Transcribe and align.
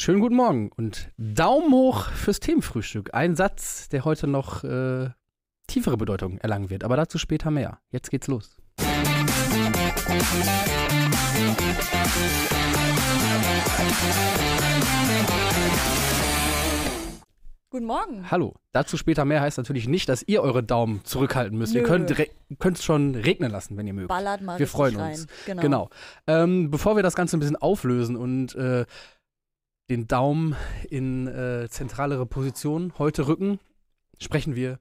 Schönen 0.00 0.20
guten 0.20 0.36
Morgen 0.36 0.70
und 0.76 1.10
Daumen 1.16 1.72
hoch 1.72 2.04
fürs 2.12 2.38
Themenfrühstück. 2.38 3.14
Ein 3.14 3.34
Satz, 3.34 3.88
der 3.88 4.04
heute 4.04 4.28
noch 4.28 4.62
äh, 4.62 5.10
tiefere 5.66 5.96
Bedeutung 5.96 6.38
erlangen 6.38 6.70
wird, 6.70 6.84
aber 6.84 6.96
dazu 6.96 7.18
später 7.18 7.50
mehr. 7.50 7.80
Jetzt 7.90 8.08
geht's 8.08 8.28
los. 8.28 8.62
Guten 17.70 17.84
Morgen. 17.84 18.30
Hallo. 18.30 18.54
Dazu 18.70 18.96
später 18.96 19.24
mehr 19.24 19.40
heißt 19.40 19.58
natürlich 19.58 19.88
nicht, 19.88 20.08
dass 20.08 20.22
ihr 20.22 20.42
eure 20.42 20.62
Daumen 20.62 21.00
zurückhalten 21.04 21.58
müsst. 21.58 21.74
Nö. 21.74 21.80
Ihr 21.80 21.86
könnt 22.58 22.78
es 22.78 22.84
schon 22.84 23.16
regnen 23.16 23.50
lassen, 23.50 23.76
wenn 23.76 23.88
ihr 23.88 23.94
mögt. 23.94 24.08
Ballert 24.08 24.42
mal 24.42 24.60
Wir 24.60 24.68
freuen 24.68 24.94
rein. 24.94 25.10
uns. 25.14 25.26
Genau. 25.44 25.60
Genau. 25.62 25.90
Ähm, 26.28 26.70
bevor 26.70 26.94
wir 26.94 27.02
das 27.02 27.16
Ganze 27.16 27.36
ein 27.36 27.40
bisschen 27.40 27.56
auflösen 27.56 28.16
und 28.16 28.54
äh, 28.54 28.86
den 29.90 30.06
Daumen 30.06 30.54
in 30.90 31.26
äh, 31.26 31.68
zentralere 31.70 32.26
Position 32.26 32.92
heute 32.98 33.26
rücken, 33.26 33.58
sprechen 34.20 34.54
wir 34.54 34.78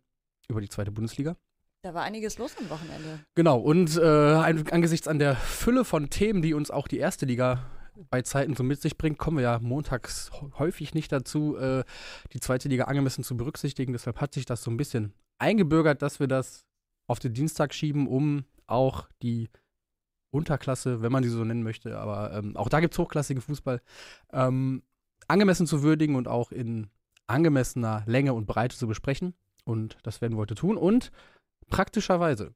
über 0.50 0.62
die 0.62 0.70
zweite 0.70 0.92
Bundesliga. 0.92 1.36
Da 1.84 1.94
war 1.94 2.04
einiges 2.04 2.38
los 2.38 2.56
am 2.60 2.70
Wochenende. 2.70 3.20
Genau, 3.36 3.60
und 3.60 3.96
äh, 3.98 4.02
angesichts 4.02 5.08
an 5.08 5.20
der 5.20 5.36
Fülle 5.36 5.86
von 5.86 6.10
Themen, 6.10 6.42
die 6.42 6.54
uns 6.54 6.72
auch 6.72 6.88
die 6.88 6.98
erste 6.98 7.26
Liga 7.26 7.66
bei 8.10 8.22
Zeiten 8.22 8.56
so 8.56 8.64
mit 8.64 8.82
sich 8.82 8.98
bringt, 8.98 9.18
kommen 9.18 9.38
wir 9.38 9.44
ja 9.44 9.60
montags 9.60 10.30
hä- 10.34 10.52
häufig 10.60 10.94
nicht 10.94 11.12
dazu, 11.12 11.56
äh, 11.58 11.84
die 12.34 12.40
zweite 12.40 12.68
Liga 12.68 12.86
angemessen 12.86 13.24
zu 13.24 13.38
berücksichtigen. 13.38 13.94
Deshalb 13.94 14.20
hat 14.22 14.34
sich 14.34 14.46
das 14.46 14.62
so 14.64 14.70
ein 14.72 14.78
bisschen 14.78 15.14
eingebürgert, 15.40 16.02
dass 16.02 16.20
wir 16.20 16.28
das 16.28 16.66
auf 17.08 17.20
den 17.20 17.34
Dienstag 17.34 17.74
schieben, 17.74 18.08
um 18.08 18.44
auch 18.66 19.08
die 19.22 19.50
Unterklasse, 20.32 21.02
wenn 21.02 21.12
man 21.12 21.24
sie 21.24 21.30
so 21.30 21.44
nennen 21.44 21.64
möchte, 21.64 21.98
aber 21.98 22.34
ähm, 22.34 22.58
auch 22.58 22.70
da 22.70 22.82
gibt 22.82 22.94
es 22.94 23.00
hochklassigen 23.00 23.42
Fußball, 23.42 23.82
ähm, 24.34 24.84
angemessen 25.28 25.68
zu 25.68 25.84
würdigen 25.84 26.16
und 26.16 26.28
auch 26.28 26.52
in 26.52 26.88
angemessener 27.28 28.04
Länge 28.06 28.34
und 28.34 28.46
Breite 28.46 28.78
zu 28.78 28.88
besprechen. 28.88 29.34
Und 29.66 29.98
das 30.04 30.22
werden 30.22 30.34
wir 30.34 30.40
heute 30.40 30.56
tun. 30.56 30.78
Und 30.78 31.12
praktischerweise 31.70 32.54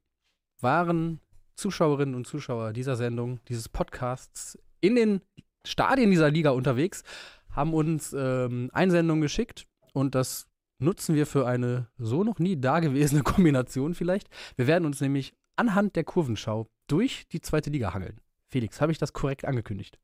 waren 0.60 1.20
Zuschauerinnen 1.56 2.14
und 2.14 2.26
Zuschauer 2.26 2.72
dieser 2.72 2.96
Sendung, 2.96 3.40
dieses 3.48 3.68
Podcasts 3.68 4.58
in 4.80 4.94
den 4.94 5.20
Stadien 5.66 6.10
dieser 6.10 6.30
Liga 6.30 6.50
unterwegs, 6.50 7.02
haben 7.50 7.74
uns 7.74 8.14
ähm, 8.16 8.70
Einsendungen 8.72 9.22
geschickt 9.22 9.66
und 9.92 10.14
das 10.14 10.48
nutzen 10.78 11.14
wir 11.14 11.26
für 11.26 11.46
eine 11.46 11.88
so 11.98 12.24
noch 12.24 12.38
nie 12.38 12.60
dagewesene 12.60 13.22
Kombination 13.24 13.94
vielleicht. 13.94 14.28
Wir 14.56 14.66
werden 14.66 14.86
uns 14.86 15.00
nämlich 15.00 15.34
anhand 15.56 15.96
der 15.96 16.04
Kurvenschau 16.04 16.66
durch 16.88 17.28
die 17.28 17.40
zweite 17.40 17.70
Liga 17.70 17.94
hangeln. 17.94 18.20
Felix, 18.48 18.80
habe 18.80 18.92
ich 18.92 18.98
das 18.98 19.12
korrekt 19.12 19.44
angekündigt? 19.44 19.98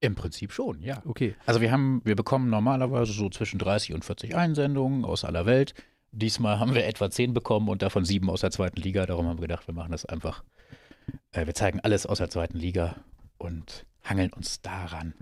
Im 0.00 0.14
Prinzip 0.14 0.52
schon, 0.52 0.82
ja. 0.82 1.02
Okay. 1.06 1.34
Also 1.46 1.60
wir 1.60 1.72
haben, 1.72 2.02
wir 2.04 2.16
bekommen 2.16 2.50
normalerweise 2.50 3.12
so 3.12 3.30
zwischen 3.30 3.58
30 3.58 3.94
und 3.94 4.04
40 4.04 4.36
Einsendungen 4.36 5.04
aus 5.04 5.24
aller 5.24 5.46
Welt. 5.46 5.74
Diesmal 6.12 6.58
haben 6.60 6.74
wir 6.74 6.86
etwa 6.86 7.10
10 7.10 7.32
bekommen 7.34 7.68
und 7.68 7.82
davon 7.82 8.04
sieben 8.04 8.28
aus 8.30 8.40
der 8.42 8.50
zweiten 8.50 8.80
Liga. 8.80 9.06
Darum 9.06 9.26
haben 9.26 9.38
wir 9.38 9.42
gedacht, 9.48 9.66
wir 9.66 9.74
machen 9.74 9.92
das 9.92 10.04
einfach. 10.04 10.44
Äh, 11.32 11.46
wir 11.46 11.54
zeigen 11.54 11.80
alles 11.80 12.06
aus 12.06 12.18
der 12.18 12.28
zweiten 12.30 12.58
Liga 12.58 12.96
und 13.38 13.86
hangeln 14.04 14.32
uns 14.32 14.60
daran. 14.60 15.14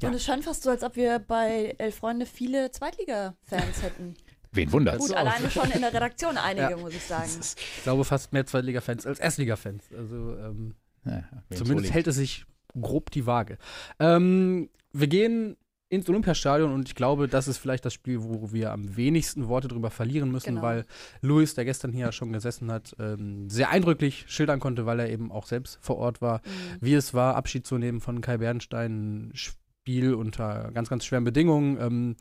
Ja. 0.00 0.08
Und 0.08 0.14
es 0.14 0.24
scheint 0.24 0.44
fast 0.44 0.62
so, 0.62 0.70
als 0.70 0.82
ob 0.82 0.96
wir 0.96 1.18
bei 1.18 1.74
Elf 1.78 1.96
Freunde 1.96 2.26
viele 2.26 2.70
Zweitliga-Fans 2.70 3.82
hätten. 3.82 4.14
Wen 4.52 4.70
wundert's? 4.72 4.98
Gut, 5.08 5.16
alleine 5.16 5.50
schon 5.50 5.70
in 5.72 5.80
der 5.80 5.92
Redaktion 5.92 6.36
einige, 6.36 6.70
Ja. 6.70 6.76
muss 6.76 6.94
ich 6.94 7.02
sagen. 7.02 7.28
Ich 7.40 7.82
glaube 7.82 8.04
fast 8.04 8.32
mehr 8.32 8.46
Zweitliga-Fans 8.46 9.06
als 9.06 9.18
Erstliga-Fans. 9.18 9.84
Also 9.96 10.36
ähm, 10.38 10.74
Ja, 11.04 11.24
Zumindest 11.56 11.92
hält 11.92 12.06
es 12.06 12.16
sich 12.16 12.46
grob 12.80 13.10
die 13.10 13.26
Waage. 13.26 13.58
Ähm, 13.98 14.68
wir 14.92 15.06
gehen 15.08 15.56
ins 15.90 16.08
Olympiastadion 16.08 16.72
und 16.72 16.88
ich 16.88 16.94
glaube, 16.94 17.28
das 17.28 17.46
ist 17.46 17.58
vielleicht 17.58 17.84
das 17.84 17.92
Spiel, 17.94 18.22
wo 18.22 18.52
wir 18.52 18.72
am 18.72 18.96
wenigsten 18.96 19.46
Worte 19.48 19.68
drüber 19.68 19.90
verlieren 19.90 20.32
müssen, 20.32 20.56
Genau. 20.56 20.62
weil 20.62 20.86
Luis, 21.20 21.54
der 21.54 21.64
gestern 21.64 21.92
hier 21.92 22.10
schon 22.10 22.32
gesessen 22.32 22.72
hat, 22.72 22.96
ähm, 22.98 23.48
sehr 23.48 23.70
eindrücklich 23.70 24.24
schildern 24.26 24.58
konnte, 24.60 24.86
weil 24.86 24.98
er 24.98 25.10
eben 25.10 25.30
auch 25.30 25.46
selbst 25.46 25.78
vor 25.82 25.96
Ort 25.98 26.20
war, 26.20 26.38
Mhm. 26.44 26.78
wie 26.80 26.94
es 26.94 27.14
war, 27.14 27.36
Abschied 27.36 27.66
zu 27.66 27.78
nehmen 27.78 28.00
von 28.00 28.20
Kai 28.22 28.38
Bernstein, 28.38 29.28
ein 29.28 29.32
Spiel 29.34 30.14
unter 30.14 30.70
ganz, 30.72 30.88
ganz 30.88 31.04
schweren 31.04 31.24
Bedingungen. 31.24 31.78
Ähm, 31.80 32.16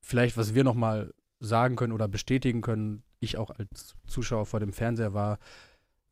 vielleicht, 0.00 0.36
was 0.36 0.54
wir 0.54 0.62
nochmal 0.62 1.12
sagen 1.40 1.74
können 1.76 1.92
oder 1.92 2.06
bestätigen 2.06 2.60
können, 2.60 3.02
ich 3.20 3.38
auch 3.38 3.50
als 3.50 3.96
Zuschauer 4.06 4.46
vor 4.46 4.60
dem 4.60 4.72
Fernseher 4.72 5.14
war, 5.14 5.38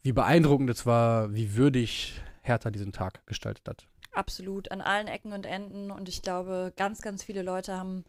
wie 0.03 0.13
beeindruckend 0.13 0.71
es 0.71 0.87
war, 0.87 1.33
wie 1.35 1.55
würdig 1.57 2.21
Hertha 2.47 2.71
diesen 2.71 2.93
Tag 2.93 3.27
gestaltet 3.27 3.69
hat. 3.69 3.87
Absolut, 4.13 4.71
an 4.71 4.81
allen 4.81 5.09
Ecken 5.09 5.33
und 5.33 5.47
Enden. 5.47 5.91
Und 5.91 6.09
ich 6.09 6.23
glaube, 6.23 6.73
ganz, 6.77 7.03
ganz 7.03 7.23
viele 7.23 7.43
Leute 7.43 7.77
haben 7.77 8.05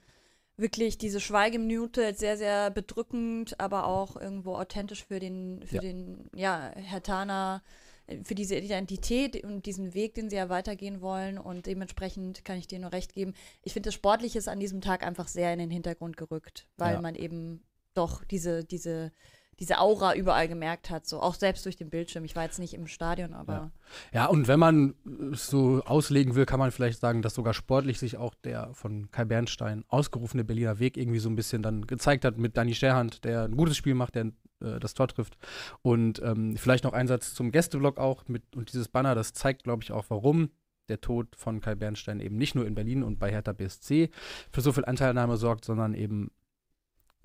wirklich 0.56 0.98
diese 0.98 1.20
Schweigeminute 1.20 2.04
als 2.06 2.20
sehr, 2.20 2.38
sehr 2.38 2.72
bedrückend, 2.72 3.60
aber 3.60 3.86
auch 3.86 4.16
irgendwo 4.16 4.56
authentisch 4.56 5.06
für 5.06 5.20
den, 5.20 5.62
für 5.66 5.76
Ja. 5.76 5.82
den, 5.82 6.30
ja, 6.34 6.72
Hertaner, 6.76 7.62
äh, 8.08 8.24
für 8.24 8.34
diese 8.36 8.56
Identität 8.56 9.44
und 9.44 9.66
diesen 9.66 9.94
Weg, 9.94 10.16
den 10.16 10.30
sie 10.30 10.38
ja 10.38 10.50
weitergehen 10.50 11.02
wollen. 11.02 11.38
Und 11.38 11.66
dementsprechend 11.68 12.44
kann 12.46 12.58
ich 12.58 12.68
dir 12.68 12.80
nur 12.80 12.92
recht 12.94 13.14
geben. 13.14 13.34
Ich 13.64 13.74
finde, 13.74 13.88
das 13.88 13.94
Sportliche 13.94 14.40
ist 14.40 14.48
an 14.48 14.60
diesem 14.60 14.82
Tag 14.82 15.06
einfach 15.06 15.28
sehr 15.28 15.54
in 15.54 15.60
den 15.60 15.70
Hintergrund 15.72 16.18
gerückt, 16.18 16.68
weil 16.78 16.96
Ja. 16.96 17.02
man 17.02 17.16
eben 17.16 17.64
doch 17.94 18.24
diese, 18.24 18.64
diese, 18.64 19.12
diese 19.60 19.80
Aura 19.80 20.16
überall 20.16 20.48
gemerkt 20.48 20.90
hat, 20.90 21.08
so 21.08 21.20
auch 21.20 21.34
selbst 21.34 21.66
durch 21.66 21.76
den 21.76 21.90
Bildschirm. 21.90 22.24
Ich 22.26 22.36
war 22.36 22.44
jetzt 22.44 22.60
nicht 22.60 22.74
im 22.74 22.88
Stadion, 22.88 23.34
aber 23.34 23.72
Ja, 24.14 24.28
und 24.28 24.48
wenn 24.48 24.60
man 24.60 24.94
es 25.32 25.48
so 25.48 25.82
auslegen 25.86 26.36
will, 26.36 26.46
kann 26.46 26.60
man 26.60 26.72
vielleicht 26.72 27.00
sagen, 27.00 27.22
dass 27.22 27.34
sogar 27.34 27.54
sportlich 27.54 27.98
sich 27.98 28.18
auch 28.18 28.36
der 28.36 28.74
von 28.74 29.10
Kai 29.12 29.26
Bernstein 29.26 29.84
ausgerufene 29.88 30.44
Berliner 30.44 30.80
Weg 30.80 30.98
irgendwie 30.98 31.20
so 31.20 31.30
ein 31.30 31.36
bisschen 31.36 31.64
dann 31.64 31.88
gezeigt 31.88 32.24
hat 32.24 32.38
mit 32.38 32.56
Danny 32.56 32.76
Scherhand, 32.76 33.24
der 33.24 33.46
ein 33.46 33.58
gutes 33.58 33.78
Spiel 33.78 33.96
macht, 33.96 34.16
der 34.16 34.32
äh, 34.62 34.80
das 34.80 34.94
Tor 34.94 35.08
trifft. 35.08 35.38
Und 35.82 36.22
ähm, 36.22 36.56
vielleicht 36.58 36.84
noch 36.84 36.94
ein 36.94 37.08
Satz 37.08 37.34
zum 37.34 37.52
Gästeblock 37.52 37.98
auch 37.98 38.28
mit 38.28 38.56
und 38.56 38.72
dieses 38.72 38.88
Banner, 38.88 39.16
das 39.16 39.34
zeigt, 39.34 39.64
glaube 39.64 39.84
ich, 39.84 39.92
auch, 39.92 40.06
warum 40.10 40.52
der 40.90 41.02
Tod 41.02 41.36
von 41.36 41.62
Kai 41.62 41.76
Bernstein 41.76 42.20
eben 42.20 42.38
nicht 42.38 42.56
nur 42.56 42.66
in 42.66 42.76
Berlin 42.76 43.04
und 43.04 43.20
bei 43.20 43.32
Hertha 43.32 43.52
BSC 43.52 44.10
für 44.52 44.62
so 44.62 44.72
viel 44.72 44.86
Anteilnahme 44.86 45.38
sorgt, 45.38 45.66
sondern 45.66 45.94
eben 45.94 46.32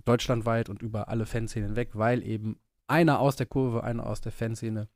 deutschlandweit 0.05 0.69
und 0.69 0.83
über 0.83 1.09
alle 1.09 1.27
Fanszenen 1.27 1.71
hinweg, 1.71 1.91
weil 1.95 2.23
eben 2.23 2.59
einer 2.87 3.21
aus 3.21 3.37
der 3.37 3.47
Kurve, 3.47 3.85
einer 3.85 4.07
aus 4.07 4.21
der 4.21 4.33
Fanszene 4.33 4.89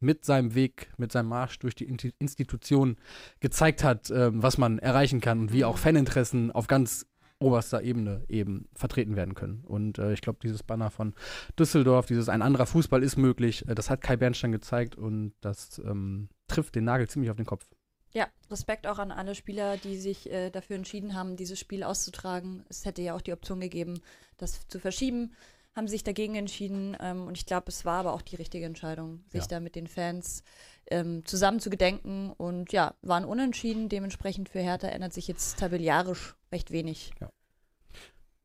mit 0.00 0.24
seinem 0.24 0.54
Weg, 0.54 0.92
mit 0.98 1.12
seinem 1.12 1.28
Marsch 1.28 1.58
durch 1.58 1.74
die 1.74 1.86
Institution 2.18 2.96
gezeigt 3.40 3.84
hat, 3.84 4.10
ähm, 4.10 4.42
was 4.42 4.58
man 4.58 4.78
erreichen 4.78 5.20
kann 5.20 5.40
und 5.40 5.52
wie 5.52 5.64
auch 5.64 5.78
Faninteressen 5.78 6.50
auf 6.50 6.66
ganz 6.66 7.06
oberster 7.38 7.82
Ebene 7.82 8.24
eben 8.28 8.68
vertreten 8.74 9.16
werden 9.16 9.34
können. 9.34 9.64
Und 9.64 9.98
äh, 9.98 10.12
ich 10.12 10.20
glaube, 10.20 10.38
dieses 10.42 10.62
Banner 10.62 10.90
von 10.90 11.14
Düsseldorf, 11.58 12.06
dieses 12.06 12.28
ein 12.28 12.42
anderer 12.42 12.66
Fußball 12.66 13.02
ist 13.02 13.16
möglich, 13.16 13.68
äh, 13.68 13.74
das 13.74 13.90
hat 13.90 14.00
Kai 14.00 14.16
Bernstein 14.16 14.52
gezeigt 14.52 14.96
und 14.96 15.34
das 15.40 15.78
ähm, 15.78 16.28
trifft 16.48 16.74
den 16.74 16.84
Nagel 16.84 17.08
ziemlich 17.08 17.30
auf 17.30 17.36
den 17.36 17.46
Kopf. 17.46 17.66
Ja, 18.12 18.28
Respekt 18.48 18.86
auch 18.86 19.00
an 19.00 19.10
alle 19.10 19.34
Spieler, 19.34 19.76
die 19.76 19.96
sich 19.96 20.30
äh, 20.30 20.50
dafür 20.50 20.76
entschieden 20.76 21.14
haben, 21.14 21.36
dieses 21.36 21.58
Spiel 21.58 21.82
auszutragen. 21.82 22.64
Es 22.68 22.84
hätte 22.84 23.02
ja 23.02 23.14
auch 23.16 23.20
die 23.20 23.32
Option 23.32 23.58
gegeben, 23.58 24.00
das 24.38 24.66
zu 24.68 24.78
verschieben. 24.78 25.32
Haben 25.76 25.88
sich 25.88 26.04
dagegen 26.04 26.36
entschieden 26.36 26.96
ähm, 27.00 27.26
und 27.26 27.36
ich 27.36 27.46
glaube, 27.46 27.64
es 27.68 27.84
war 27.84 27.98
aber 28.00 28.12
auch 28.12 28.22
die 28.22 28.36
richtige 28.36 28.64
Entscheidung, 28.64 29.24
sich 29.28 29.42
Ja. 29.42 29.46
da 29.48 29.60
mit 29.60 29.74
den 29.74 29.88
Fans 29.88 30.44
ähm, 30.88 31.24
zusammen 31.24 31.58
zu 31.58 31.68
gedenken 31.68 32.30
und 32.30 32.72
ja, 32.72 32.94
waren 33.02 33.24
unentschieden. 33.24 33.88
Dementsprechend 33.88 34.48
für 34.48 34.60
Hertha 34.60 34.86
ändert 34.88 35.12
sich 35.12 35.26
jetzt 35.26 35.58
tabellarisch 35.58 36.36
recht 36.52 36.70
wenig. 36.70 37.12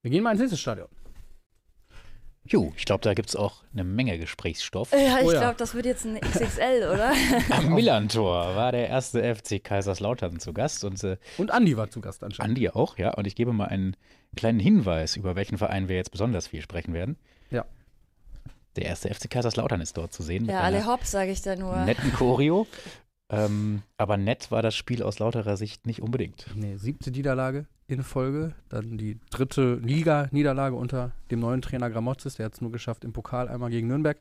Wir 0.02 0.10
gehen 0.12 0.24
mal 0.24 0.32
ins 0.32 0.40
nächste 0.40 0.58
Stadion. 0.58 0.88
Jo, 2.52 2.74
ich 2.76 2.86
glaube, 2.86 3.02
da 3.04 3.14
gibt 3.14 3.30
es 3.30 3.36
auch 3.36 3.64
eine 3.74 3.84
Menge 3.84 4.18
Gesprächsstoff. 4.18 4.92
Ja, 4.92 5.20
ich 5.20 5.26
Oh 5.28 5.32
ja. 5.32 5.40
glaube, 5.40 5.56
das 5.58 5.76
wird 5.76 5.86
jetzt 5.86 6.04
ein 6.06 6.20
XXL, 6.20 6.90
oder? 6.92 7.12
Am 7.56 7.74
Millantor 7.76 8.56
war 8.56 8.72
der 8.72 8.88
erste 8.90 9.36
FC 9.36 9.64
Kaiserslautern 9.64 10.40
zu 10.40 10.52
Gast 10.52 10.84
und 10.84 11.04
äh, 11.04 11.18
Und 11.38 11.52
Andi 11.52 11.78
war 11.78 11.92
zu 11.92 12.02
Gast 12.02 12.24
anscheinend. 12.24 12.58
Andi 12.58 12.70
auch, 12.70 12.98
ja. 12.98 13.14
Und 13.14 13.28
ich 13.28 13.36
gebe 13.36 13.54
mal 13.54 13.68
einen 13.68 13.96
kleinen 14.36 14.60
Hinweis, 14.60 15.16
über 15.16 15.36
welchen 15.36 15.60
Verein 15.60 15.90
wir 15.90 15.96
jetzt 15.96 16.12
besonders 16.12 16.48
viel 16.48 16.62
sprechen 16.64 16.94
werden. 16.94 17.18
Ja. 17.52 17.66
Der 18.76 18.86
erste 18.86 19.14
FC 19.14 19.30
Kaiserslautern 19.30 19.82
ist 19.82 19.96
dort 19.98 20.12
zu 20.14 20.24
sehen. 20.24 20.46
ja, 20.46 20.62
alle 20.62 20.86
Hops, 20.88 21.12
sage 21.12 21.32
ich 21.32 21.42
da 21.44 21.56
nur. 21.56 21.76
netten 21.86 22.12
Choreo. 22.14 22.66
ähm, 23.30 23.84
aber 23.98 24.18
nett 24.18 24.52
war 24.52 24.62
das 24.62 24.76
Spiel 24.76 25.04
aus 25.04 25.20
lauterer 25.20 25.58
Sicht 25.58 25.86
nicht 25.86 26.02
unbedingt. 26.02 26.48
Nee, 26.56 26.78
siebte 26.78 27.12
Niederlage 27.12 27.68
in 27.88 28.04
Folge. 28.04 28.54
Dann 28.70 28.98
die 28.98 29.20
dritte 29.30 29.76
Liga-Niederlage 29.76 30.76
unter 30.76 31.12
dem 31.32 31.40
neuen 31.40 31.62
Trainer 31.62 31.90
Gramozis. 31.90 32.36
Der 32.36 32.46
hat 32.46 32.54
es 32.54 32.62
nur 32.62 32.72
geschafft, 32.72 33.04
im 33.04 33.14
Pokal 33.14 33.48
einmal 33.48 33.70
gegen 33.70 33.88
Nürnberg 33.88 34.18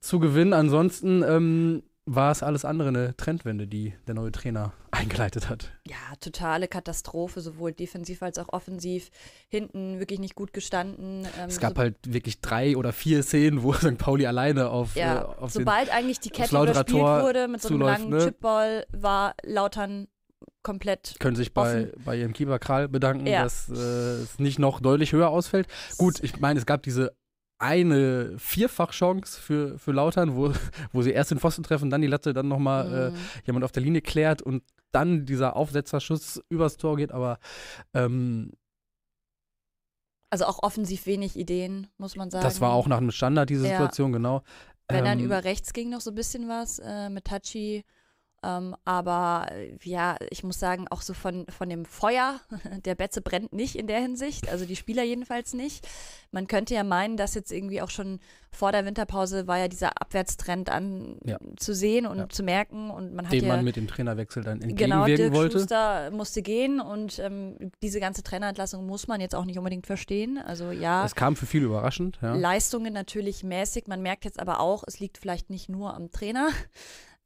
zu 0.00 0.18
gewinnen. 0.18 0.52
Ansonsten 0.52 1.22
ähm, 1.22 1.82
war 2.06 2.30
es 2.30 2.42
alles 2.42 2.64
andere 2.64 2.88
eine 2.88 3.16
Trendwende, 3.16 3.66
die 3.66 3.94
der 4.06 4.14
neue 4.14 4.30
Trainer 4.30 4.72
eingeleitet 4.90 5.48
hat. 5.48 5.72
Ja, 5.86 5.96
totale 6.20 6.68
Katastrophe, 6.68 7.40
sowohl 7.40 7.72
defensiv 7.72 8.22
als 8.22 8.38
auch 8.38 8.48
offensiv. 8.52 9.10
Hinten 9.48 9.98
wirklich 10.00 10.20
nicht 10.20 10.34
gut 10.34 10.52
gestanden. 10.52 11.26
Ähm, 11.38 11.48
Es 11.48 11.60
gab 11.60 11.74
so, 11.74 11.78
halt 11.78 11.96
wirklich 12.06 12.40
drei 12.40 12.76
oder 12.76 12.92
vier 12.92 13.22
Szenen, 13.22 13.62
wo 13.62 13.72
St. 13.74 13.96
Pauli 13.98 14.26
alleine 14.26 14.68
auf, 14.68 14.94
ja, 14.96 15.22
äh, 15.22 15.24
auf 15.24 15.52
den 15.52 15.60
sobald 15.62 15.90
eigentlich 15.92 16.20
die 16.20 16.30
Kette 16.30 16.54
überspielt 16.54 16.88
Tor 16.88 17.22
wurde 17.22 17.48
mit 17.48 17.62
so 17.62 17.68
einem 17.68 17.78
zuläuft, 17.78 17.98
langen 18.00 18.10
ne? 18.10 18.24
Chipball, 18.24 18.86
war 18.92 19.34
Lautern 19.42 20.08
komplett. 20.62 21.16
Können 21.20 21.36
sich 21.36 21.52
bei, 21.54 21.84
offen. 21.90 22.04
bei 22.04 22.16
ihrem 22.16 22.32
Keeper 22.32 22.58
Kral 22.58 22.88
bedanken, 22.88 23.26
Ja. 23.26 23.42
dass 23.44 23.68
äh, 23.68 23.74
es 23.74 24.38
nicht 24.38 24.58
noch 24.58 24.80
deutlich 24.80 25.12
höher 25.12 25.28
ausfällt. 25.28 25.68
Gut, 25.98 26.22
ich 26.22 26.38
meine, 26.40 26.58
es 26.58 26.66
gab 26.66 26.82
diese 26.82 27.14
eine 27.64 28.34
Vierfachchance 28.38 29.40
für, 29.40 29.78
für 29.78 29.92
Lautern, 29.92 30.36
wo, 30.36 30.52
wo 30.92 31.02
sie 31.02 31.10
erst 31.12 31.30
den 31.30 31.38
Pfosten 31.38 31.62
treffen, 31.62 31.90
dann 31.90 32.02
die 32.02 32.06
Latte, 32.06 32.32
dann 32.34 32.48
nochmal 32.48 32.92
äh, 32.92 33.10
Mhm. 33.10 33.16
jemand 33.46 33.64
auf 33.64 33.72
der 33.72 33.82
Linie 33.82 34.02
klärt 34.02 34.42
und 34.42 34.62
dann 34.92 35.24
dieser 35.26 35.56
Aufsetzerschuss 35.56 36.40
übers 36.50 36.76
Tor 36.76 36.96
geht. 36.96 37.10
Aber 37.12 37.38
ähm, 37.94 38.52
Also 40.30 40.46
auch 40.46 40.62
offensiv 40.62 41.06
wenig 41.06 41.36
Ideen, 41.36 41.88
muss 41.98 42.16
man 42.16 42.30
sagen. 42.30 42.42
das 42.44 42.60
war 42.60 42.72
auch 42.72 42.86
nach 42.86 42.98
einem 42.98 43.10
Standard, 43.12 43.48
diese 43.50 43.64
Ja. 43.66 43.70
Situation, 43.70 44.12
genau. 44.12 44.42
Wenn 44.88 45.04
dann 45.04 45.18
Ähm, 45.18 45.24
über 45.24 45.44
rechts 45.44 45.72
ging 45.72 45.90
noch 45.90 46.00
so 46.00 46.10
ein 46.10 46.14
bisschen 46.14 46.48
was 46.48 46.78
äh, 46.78 47.08
mit 47.08 47.24
Tachi. 47.24 47.84
Ähm, 48.44 48.76
aber 48.84 49.46
äh, 49.52 49.76
ja, 49.84 50.16
ich 50.30 50.44
muss 50.44 50.58
sagen, 50.58 50.86
auch 50.90 51.00
so 51.00 51.14
von, 51.14 51.46
von 51.48 51.70
dem 51.70 51.84
Feuer, 51.86 52.40
der 52.84 52.94
Betze 52.94 53.22
brennt 53.22 53.52
nicht 53.54 53.76
in 53.76 53.86
der 53.86 54.00
Hinsicht, 54.00 54.50
also 54.50 54.66
die 54.66 54.76
Spieler 54.76 55.02
jedenfalls 55.02 55.54
nicht. 55.54 55.88
Man 56.30 56.46
könnte 56.46 56.74
ja 56.74 56.84
meinen, 56.84 57.16
dass 57.16 57.34
jetzt 57.34 57.52
irgendwie 57.52 57.80
auch 57.80 57.90
schon 57.90 58.20
vor 58.50 58.70
der 58.72 58.84
Winterpause 58.84 59.46
war 59.46 59.58
ja 59.58 59.68
dieser 59.68 60.00
Abwärtstrend 60.00 60.68
an 60.68 61.16
Ja. 61.24 61.38
zu 61.56 61.74
sehen 61.74 62.06
und 62.06 62.18
Ja. 62.18 62.28
zu 62.28 62.42
merken 62.42 62.90
und 62.90 63.14
man 63.14 63.26
hat 63.26 63.32
dem 63.32 63.44
ja 63.46 63.56
man 63.56 63.64
mit 63.64 63.76
dem 63.76 63.88
Trainerwechsel 63.88 64.44
dann 64.44 64.60
Genau, 64.60 64.70
entgegenwirken 65.04 65.16
Dirk 65.16 65.32
wollte. 65.32 65.58
Schuster 65.58 66.10
musste 66.10 66.42
gehen 66.42 66.80
und 66.80 67.18
ähm, 67.20 67.72
diese 67.82 67.98
ganze 68.00 68.22
Trainerentlassung 68.22 68.86
muss 68.86 69.08
man 69.08 69.20
jetzt 69.20 69.34
auch 69.34 69.44
nicht 69.44 69.58
unbedingt 69.58 69.86
verstehen. 69.86 70.38
Also 70.38 70.70
ja, 70.70 71.02
Das 71.02 71.14
kam 71.14 71.34
für 71.36 71.46
viele 71.46 71.66
überraschend, 71.66 72.18
ja. 72.20 72.34
Leistungen 72.34 72.92
natürlich 72.92 73.42
mäßig. 73.42 73.86
Man 73.86 74.02
merkt 74.02 74.24
jetzt 74.24 74.38
aber 74.38 74.60
auch, 74.60 74.84
es 74.86 75.00
liegt 75.00 75.18
vielleicht 75.18 75.50
nicht 75.50 75.68
nur 75.68 75.94
am 75.94 76.10
Trainer. 76.10 76.48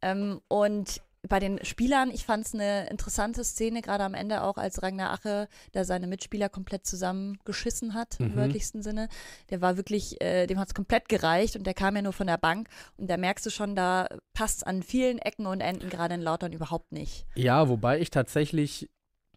Ähm, 0.01 0.41
und 0.47 1.01
bei 1.29 1.41
den 1.41 1.65
Spielern, 1.65 2.11
ich 2.11 2.25
fand 2.25 2.47
es 2.47 2.55
eine 2.55 2.89
interessante 2.91 3.43
Szene, 3.43 3.83
gerade 3.83 4.05
am 4.05 4.15
Ende 4.15 4.43
auch, 4.43 4.57
als 4.57 4.83
Ragnar 4.83 5.11
Ache 5.13 5.49
da 5.73 5.85
seine 5.85 6.07
Mitspieler 6.07 6.49
komplett 6.49 6.87
zusammengeschissen 6.87 7.95
hat, 7.95 8.21
im 8.21 8.29
Mhm. 8.33 8.37
wörtlichsten 8.37 8.83
Sinne. 8.83 9.09
Der 9.51 9.61
war 9.61 9.77
wirklich, 9.77 10.21
äh, 10.21 10.47
dem 10.47 10.59
hat 10.59 10.69
es 10.69 10.75
komplett 10.75 11.09
gereicht 11.09 11.57
und 11.57 11.67
der 11.67 11.75
kam 11.75 11.97
ja 11.97 12.03
nur 12.03 12.13
von 12.13 12.27
der 12.29 12.39
Bank. 12.39 12.69
Und 12.97 13.11
da 13.11 13.17
merkst 13.17 13.45
du 13.47 13.51
schon, 13.51 13.75
da 13.75 14.07
passt 14.33 14.67
an 14.67 14.83
vielen 14.83 15.19
Ecken 15.19 15.47
und 15.47 15.61
Enden 15.61 15.91
gerade 15.91 16.15
in 16.15 16.23
Lautern 16.23 16.53
überhaupt 16.53 16.93
nicht. 16.93 17.27
Ja, 17.35 17.69
wobei 17.69 17.99
ich 17.99 18.11
tatsächlich 18.11 18.89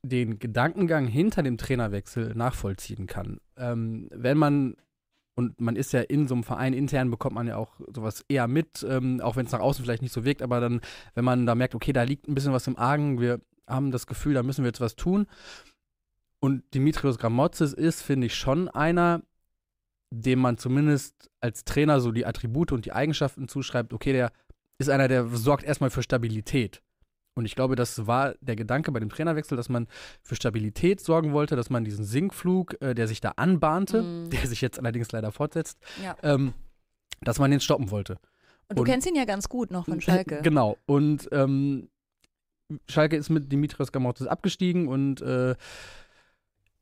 den 0.04 0.40
Gedankengang 0.40 1.08
hinter 1.08 1.44
dem 1.44 1.58
Trainerwechsel 1.58 2.34
nachvollziehen 2.36 3.06
kann. 3.08 3.40
Ähm, 3.58 4.08
wenn 4.12 4.38
man, 4.38 4.76
und 5.42 5.60
man 5.60 5.76
ist 5.76 5.92
ja 5.92 6.02
in 6.02 6.28
so 6.28 6.36
einem 6.36 6.44
Verein 6.44 6.74
intern, 6.74 7.10
bekommt 7.10 7.34
man 7.34 7.48
ja 7.48 7.58
auch 7.58 7.80
sowas 7.96 8.24
eher 8.30 8.48
mit, 8.48 8.86
ähm, 8.88 9.20
auch 9.22 9.36
wenn 9.36 9.48
es 9.48 9.52
nach 9.52 9.60
außen 9.60 9.84
vielleicht 9.84 10.04
nicht 10.04 10.14
so 10.14 10.24
wirkt, 10.24 10.44
aber 10.44 10.60
dann, 10.60 10.82
wenn 11.16 11.26
man 11.26 11.48
da 11.48 11.56
merkt, 11.56 11.74
okay, 11.74 11.94
da 11.94 12.04
liegt 12.04 12.28
ein 12.28 12.36
bisschen 12.36 12.54
was 12.54 12.68
im 12.68 12.78
Argen, 12.78 13.20
wir 13.20 13.42
haben 13.68 13.90
das 13.90 14.06
Gefühl, 14.06 14.36
da 14.36 14.44
müssen 14.44 14.64
wir 14.64 14.70
jetzt 14.70 14.82
was 14.82 14.96
tun. 14.96 15.26
Und 16.40 16.64
Dimitrios 16.76 17.18
Gramotzes 17.18 17.74
ist, 17.74 18.04
finde 18.04 18.28
ich, 18.28 18.36
schon 18.36 18.70
einer, 18.70 19.24
dem 20.12 20.40
man 20.40 20.60
zumindest 20.60 21.32
als 21.40 21.64
Trainer 21.64 22.02
so 22.02 22.12
die 22.12 22.28
Attribute 22.28 22.72
und 22.72 22.86
die 22.86 22.94
Eigenschaften 22.94 23.48
zuschreibt, 23.48 23.94
okay, 23.94 24.14
der 24.14 24.32
ist 24.78 24.90
einer, 24.90 25.08
der 25.08 25.26
sorgt 25.28 25.64
erstmal 25.64 25.90
für 25.90 26.04
Stabilität. 26.04 26.84
Und 27.34 27.46
ich 27.46 27.56
glaube, 27.56 27.76
das 27.76 28.08
war 28.08 28.36
der 28.42 28.56
Gedanke 28.58 28.92
bei 28.92 29.00
dem 29.00 29.10
Trainerwechsel, 29.10 29.56
dass 29.56 29.70
man 29.70 29.88
für 30.22 30.36
Stabilität 30.36 31.00
sorgen 31.00 31.32
wollte, 31.32 31.56
dass 31.56 31.70
man 31.70 31.86
diesen 31.86 32.04
Sinkflug, 32.04 32.82
äh, 32.82 32.94
der 32.94 33.08
sich 33.08 33.22
da 33.22 33.30
anbahnte, 33.38 34.02
Mm. 34.04 34.30
der 34.32 34.48
sich 34.48 34.60
jetzt 34.62 34.80
allerdings 34.80 35.12
leider 35.12 35.32
fortsetzt, 35.32 35.78
Ja. 36.04 36.16
ähm, 36.24 36.54
dass 37.22 37.40
man 37.40 37.50
den 37.52 37.62
stoppen 37.62 37.90
wollte. 37.90 38.18
Und 38.68 38.78
du 38.78 38.82
Und- 38.82 38.88
kennst 38.88 39.08
ihn 39.08 39.16
ja 39.16 39.26
ganz 39.26 39.48
gut 39.48 39.72
noch 39.72 39.86
von 39.86 40.02
Schalke. 40.02 40.42
Genau. 40.44 40.78
Und 40.86 41.30
ähm, 41.32 41.90
Schalke 42.90 43.16
ist 43.18 43.30
mit 43.30 43.52
Dimitrios 43.52 43.92
Gamortis 43.92 44.28
abgestiegen 44.28 44.88
und 44.88 45.22
äh, 45.22 45.56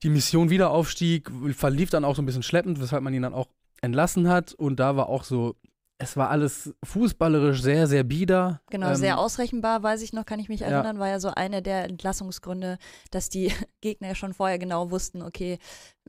die 0.03 0.09
Mission 0.09 0.49
Wiederaufstieg 0.49 1.29
verlief 1.51 1.89
dann 1.89 2.05
auch 2.05 2.15
so 2.15 2.21
ein 2.21 2.25
bisschen 2.25 2.43
schleppend, 2.43 2.79
weshalb 2.81 3.03
man 3.03 3.13
ihn 3.13 3.21
dann 3.23 3.33
auch 3.33 3.47
entlassen 3.81 4.27
hat. 4.29 4.53
Und 4.53 4.79
da 4.79 4.95
war 4.95 5.09
auch 5.09 5.23
so, 5.23 5.55
es 5.99 6.15
war 6.15 6.29
alles 6.29 6.73
fußballerisch 6.83 7.61
sehr, 7.61 7.85
sehr 7.85 8.03
bieder. 8.03 8.61
Genau, 8.71 8.89
Ähm, 8.89 8.95
sehr 8.95 9.19
ausrechenbar, 9.19 9.83
weiß 9.83 10.01
ich 10.01 10.13
noch, 10.13 10.25
kann 10.25 10.39
ich 10.39 10.49
mich 10.49 10.61
ja. 10.61 10.67
erinnern, 10.67 10.97
war 10.97 11.09
ja 11.09 11.19
so 11.19 11.29
eine 11.29 11.61
der 11.61 11.83
Entlassungsgründe, 11.83 12.77
dass 13.11 13.29
die 13.29 13.51
Gegner 13.81 14.15
schon 14.15 14.33
vorher 14.33 14.57
genau 14.57 14.91
wussten, 14.91 15.21
okay, 15.21 15.59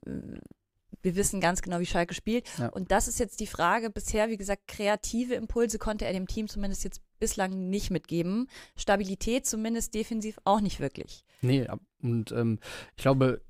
äh, 0.07 0.11
wir 1.03 1.17
wissen 1.17 1.41
ganz 1.41 1.63
genau, 1.63 1.81
wie 1.81 1.87
Schalke 1.87 2.15
spielt. 2.15 2.47
Ja. 2.59 2.69
Und 2.69 2.91
das 2.91 3.09
ist 3.09 3.19
jetzt 3.19 3.41
die 3.41 3.47
Frage. 3.47 3.89
Bisher, 3.89 4.29
wie 4.29 4.37
gesagt, 4.37 4.69
kreative 4.69 5.35
Impulse 5.35 5.79
konnte 5.79 6.05
er 6.05 6.13
dem 6.13 6.27
Team 6.27 6.47
zumindest 6.47 6.85
jetzt 6.85 7.01
bislang 7.19 7.71
nicht 7.71 7.91
mitgeben. 7.91 8.49
Stabilität 8.77 9.47
zumindest 9.47 9.95
defensiv 9.95 10.39
auch 10.45 10.61
nicht 10.61 10.79
wirklich. 10.79 11.25
Nee, 11.41 11.67
und 12.03 12.33
ähm, 12.33 12.59
ich 12.97 13.03
glaube, 13.03 13.41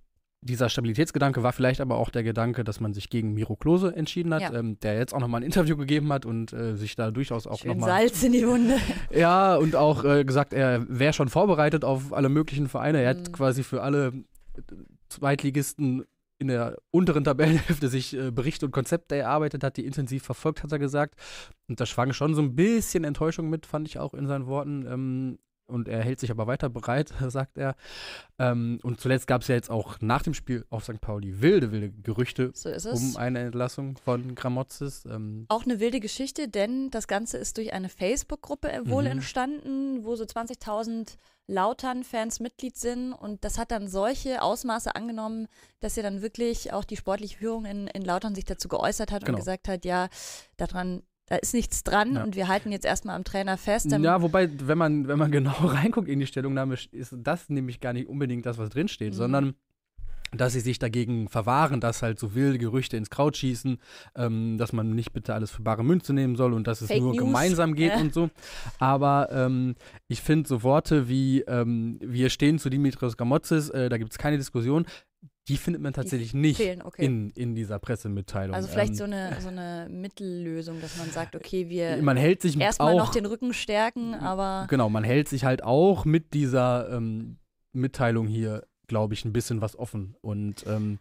dieser 0.43 0.69
Stabilitätsgedanke 0.71 1.43
war 1.43 1.53
vielleicht 1.53 1.81
aber 1.83 1.97
auch 1.97 2.09
der 2.09 2.23
Gedanke, 2.23 2.65
dass 2.65 2.81
man 2.81 2.95
sich 2.95 3.11
gegen 3.11 3.35
Miro 3.35 3.57
Klose 3.57 3.95
entschieden 3.95 4.33
hat, 4.33 4.41
Ja. 4.43 4.55
ähm, 4.55 4.81
der 4.81 4.97
jetzt 4.99 5.13
auch 5.15 5.21
nochmal 5.21 5.41
ein 5.43 5.45
Interview 5.45 5.77
gegeben 5.77 6.11
hat 6.13 6.25
und 6.25 6.53
äh, 6.55 6.77
sich 6.77 6.97
da 6.97 7.11
durchaus 7.11 7.47
auch 7.47 7.63
nochmal 7.65 7.91
Salz 7.91 8.23
in 8.23 8.33
die 8.33 8.47
Wunde. 8.47 8.77
Ja, 9.15 9.57
und 9.57 9.77
auch 9.77 10.05
äh, 10.05 10.25
gesagt, 10.25 10.53
er 10.55 10.87
wäre 10.89 11.13
schon 11.13 11.29
vorbereitet 11.29 11.85
auf 11.85 12.13
alle 12.13 12.29
möglichen 12.31 12.69
Vereine. 12.69 13.03
Er 13.03 13.11
hat 13.11 13.29
Mhm. 13.29 13.33
quasi 13.33 13.63
für 13.63 13.83
alle 13.83 14.09
äh, 14.57 14.63
Zweitligisten 15.11 16.05
in 16.39 16.49
der 16.49 16.79
unteren 16.91 17.25
Tabellenhälfte 17.25 17.89
sich 17.89 18.17
äh, 18.17 18.31
Berichte 18.31 18.65
und 18.65 18.73
Konzepte 18.73 19.17
erarbeitet 19.17 19.63
hat, 19.63 19.77
die 19.77 19.85
intensiv 19.85 20.23
verfolgt, 20.23 20.63
hat 20.63 20.73
er 20.73 20.79
gesagt. 20.79 21.17
Und 21.69 21.81
da 21.81 21.85
schwang 21.87 22.15
schon 22.15 22.35
so 22.35 22.41
ein 22.41 22.55
bisschen 22.55 23.05
Enttäuschung 23.05 23.51
mit, 23.51 23.67
fand 23.67 23.87
ich 23.89 23.99
auch 23.99 24.15
in 24.15 24.27
seinen 24.27 24.47
Worten. 24.47 24.87
Ähm, 24.91 25.39
und 25.71 25.89
er 25.89 26.03
hält 26.03 26.21
sich 26.21 26.31
aber 26.31 26.47
weiter 26.47 26.69
bereit, 26.69 27.13
sagt 27.29 27.57
er. 27.57 27.75
Ähm, 28.39 28.79
und 28.83 29.01
zuletzt 29.01 29.27
gab 29.27 29.43
es 29.43 29.49
ja 29.49 29.55
jetzt 29.55 29.71
auch 29.71 29.97
nach 30.01 30.23
dem 30.23 30.35
Spiel 30.35 30.65
auf 30.71 30.85
St. 30.85 31.01
Pauli 31.01 31.41
wilde, 31.41 31.73
wilde 31.73 31.91
Gerüchte 31.91 32.51
So 32.55 32.71
um 32.91 33.17
eine 33.17 33.39
Entlassung 33.41 33.97
von 33.97 34.35
Gramotzes. 34.35 35.05
Ähm, 35.07 35.47
Auch 35.49 35.65
eine 35.65 35.81
wilde 35.81 36.01
Geschichte, 36.01 36.49
denn 36.49 36.91
das 36.91 37.07
Ganze 37.09 37.39
ist 37.39 37.57
durch 37.57 37.73
eine 37.73 37.89
Facebook-Gruppe 37.89 38.69
wohl 38.85 39.05
Mhm. 39.05 39.11
entstanden, 39.11 40.05
wo 40.05 40.17
so 40.17 40.25
20.000 40.25 41.17
Lautern-Fans 41.47 42.41
Mitglied 42.41 42.77
sind. 42.77 43.13
Und 43.13 43.45
das 43.45 43.59
hat 43.59 43.71
dann 43.71 43.89
solche 43.89 44.41
Ausmaße 44.43 44.95
angenommen, 44.95 45.49
dass 45.81 45.97
ja 45.97 46.03
dann 46.03 46.23
wirklich 46.23 46.73
auch 46.73 46.85
die 46.85 46.97
sportliche 46.97 47.39
Führung 47.39 47.65
in, 47.65 47.87
in 47.89 48.03
Lautern 48.03 48.35
sich 48.35 48.45
dazu 48.45 48.69
geäußert 48.69 49.11
hat 49.13 49.25
Genau. 49.25 49.37
und 49.37 49.41
gesagt 49.41 49.69
hat, 49.69 49.85
ja, 49.85 50.09
daran, 50.57 51.03
da 51.31 51.37
ist 51.37 51.55
nichts 51.55 51.83
dran 51.85 52.17
Ja. 52.17 52.25
und 52.25 52.37
wir 52.37 52.49
halten 52.49 52.71
jetzt 52.73 52.85
erstmal 52.85 53.17
am 53.17 53.25
Trainer 53.25 53.57
fest. 53.57 53.91
Ja, 53.91 54.21
wobei, 54.21 54.51
wenn 54.67 54.77
man, 54.77 55.09
wenn 55.09 55.19
man 55.19 55.31
genau 55.33 55.55
reinguckt 55.63 56.09
in 56.09 56.19
die 56.21 56.27
Stellungnahme, 56.27 56.75
ist 56.93 57.15
das 57.17 57.49
nämlich 57.49 57.81
gar 57.81 57.93
nicht 57.95 58.09
unbedingt 58.09 58.45
das, 58.45 58.59
was 58.59 58.69
drinsteht, 58.71 59.13
Mhm. 59.15 59.17
sondern 59.17 59.55
dass 60.33 60.53
sie 60.53 60.61
sich 60.61 60.79
dagegen 60.79 61.29
verwahren, 61.29 61.81
dass 61.81 62.03
halt 62.03 62.21
so 62.21 62.35
wilde 62.37 62.59
Gerüchte 62.59 62.97
ins 62.97 63.11
Kraut 63.11 63.37
schießen, 63.37 63.79
ähm, 64.15 64.59
dass 64.59 64.73
man 64.73 64.91
nicht 64.95 65.13
bitte 65.13 65.35
alles 65.35 65.51
für 65.51 65.63
bare 65.63 65.83
Münze 65.85 66.13
nehmen 66.13 66.37
soll 66.37 66.53
und 66.53 66.69
dass 66.69 66.83
es 66.83 66.87
Fake 66.89 67.01
nur 67.01 67.15
News. 67.15 67.25
gemeinsam 67.25 67.75
geht 67.75 67.91
Ja. 67.93 67.99
und 68.01 68.15
so. 68.15 68.31
Aber 68.79 69.29
ähm, 69.33 69.75
ich 70.07 70.23
finde 70.23 70.49
so 70.49 70.63
Worte 70.63 71.09
wie 71.09 71.41
ähm, 71.43 71.99
wir 72.01 72.31
stehen 72.31 72.61
zu 72.61 72.71
Dimitrios 72.71 73.17
Gamotzes, 73.17 73.71
äh, 73.71 73.89
da 73.89 73.99
gibt 73.99 74.13
es 74.13 74.19
keine 74.19 74.37
Diskussion, 74.37 74.87
die 75.51 75.57
findet 75.57 75.83
man 75.83 75.93
tatsächlich 75.93 76.33
nicht 76.33 76.59
fehlen, 76.59 76.81
okay. 76.81 77.05
in, 77.05 77.31
in 77.31 77.57
dieser 77.57 77.81
Pressemitteilung. 77.81 78.55
also 78.55 78.69
vielleicht 78.69 78.93
ähm, 78.93 78.97
so 78.97 79.05
eine, 79.05 79.37
so 79.41 79.49
eine 79.49 79.89
Mittellösung, 79.91 80.81
dass 80.81 80.97
man 80.97 81.11
sagt, 81.11 81.35
okay, 81.35 81.69
wir 81.69 82.01
man 82.03 82.17
hält 82.17 82.41
sich 82.41 82.59
erstmal 82.59 82.95
auch 82.95 82.99
noch 82.99 83.11
den 83.13 83.27
Rücken 83.27 83.53
stärken, 83.53 84.15
aber 84.15 84.67
Genau, 84.71 84.89
man 84.89 85.03
hält 85.03 85.29
sich 85.29 85.45
halt 85.45 85.65
auch 85.65 86.05
mit 86.05 86.35
dieser 86.35 86.89
ähm, 86.91 87.39
Mitteilung 87.73 88.29
hier, 88.29 88.65
glaube 88.87 89.15
ich, 89.15 89.25
ein 89.25 89.33
bisschen 89.33 89.61
was 89.61 89.77
offen. 89.77 90.15
Und 90.21 90.65
ähm, 90.69 91.01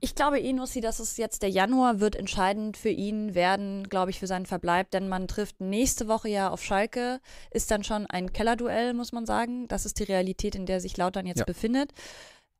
Ich 0.00 0.16
glaube 0.16 0.40
eh, 0.40 0.52
Nussi, 0.52 0.80
dass 0.80 0.98
es 0.98 1.16
jetzt 1.16 1.42
der 1.42 1.50
Januar 1.50 2.00
wird 2.00 2.16
entscheidend 2.16 2.76
für 2.76 2.88
ihn 2.88 3.34
werden, 3.36 3.88
glaube 3.88 4.10
ich, 4.10 4.18
für 4.18 4.26
seinen 4.26 4.46
Verbleib, 4.46 4.90
denn 4.90 5.08
man 5.08 5.28
trifft 5.28 5.60
nächste 5.60 6.08
Woche 6.08 6.28
ja 6.28 6.50
auf 6.50 6.64
Schalke, 6.64 7.20
ist 7.52 7.70
dann 7.70 7.84
schon 7.84 8.06
ein 8.06 8.32
Kellerduell, 8.32 8.94
muss 8.94 9.12
man 9.12 9.26
sagen. 9.26 9.68
Das 9.68 9.86
ist 9.86 10.00
die 10.00 10.04
Realität, 10.04 10.56
in 10.56 10.66
der 10.66 10.80
sich 10.80 10.96
Lautern 10.96 11.26
jetzt 11.26 11.40
Ja. 11.40 11.44
befindet. 11.44 11.92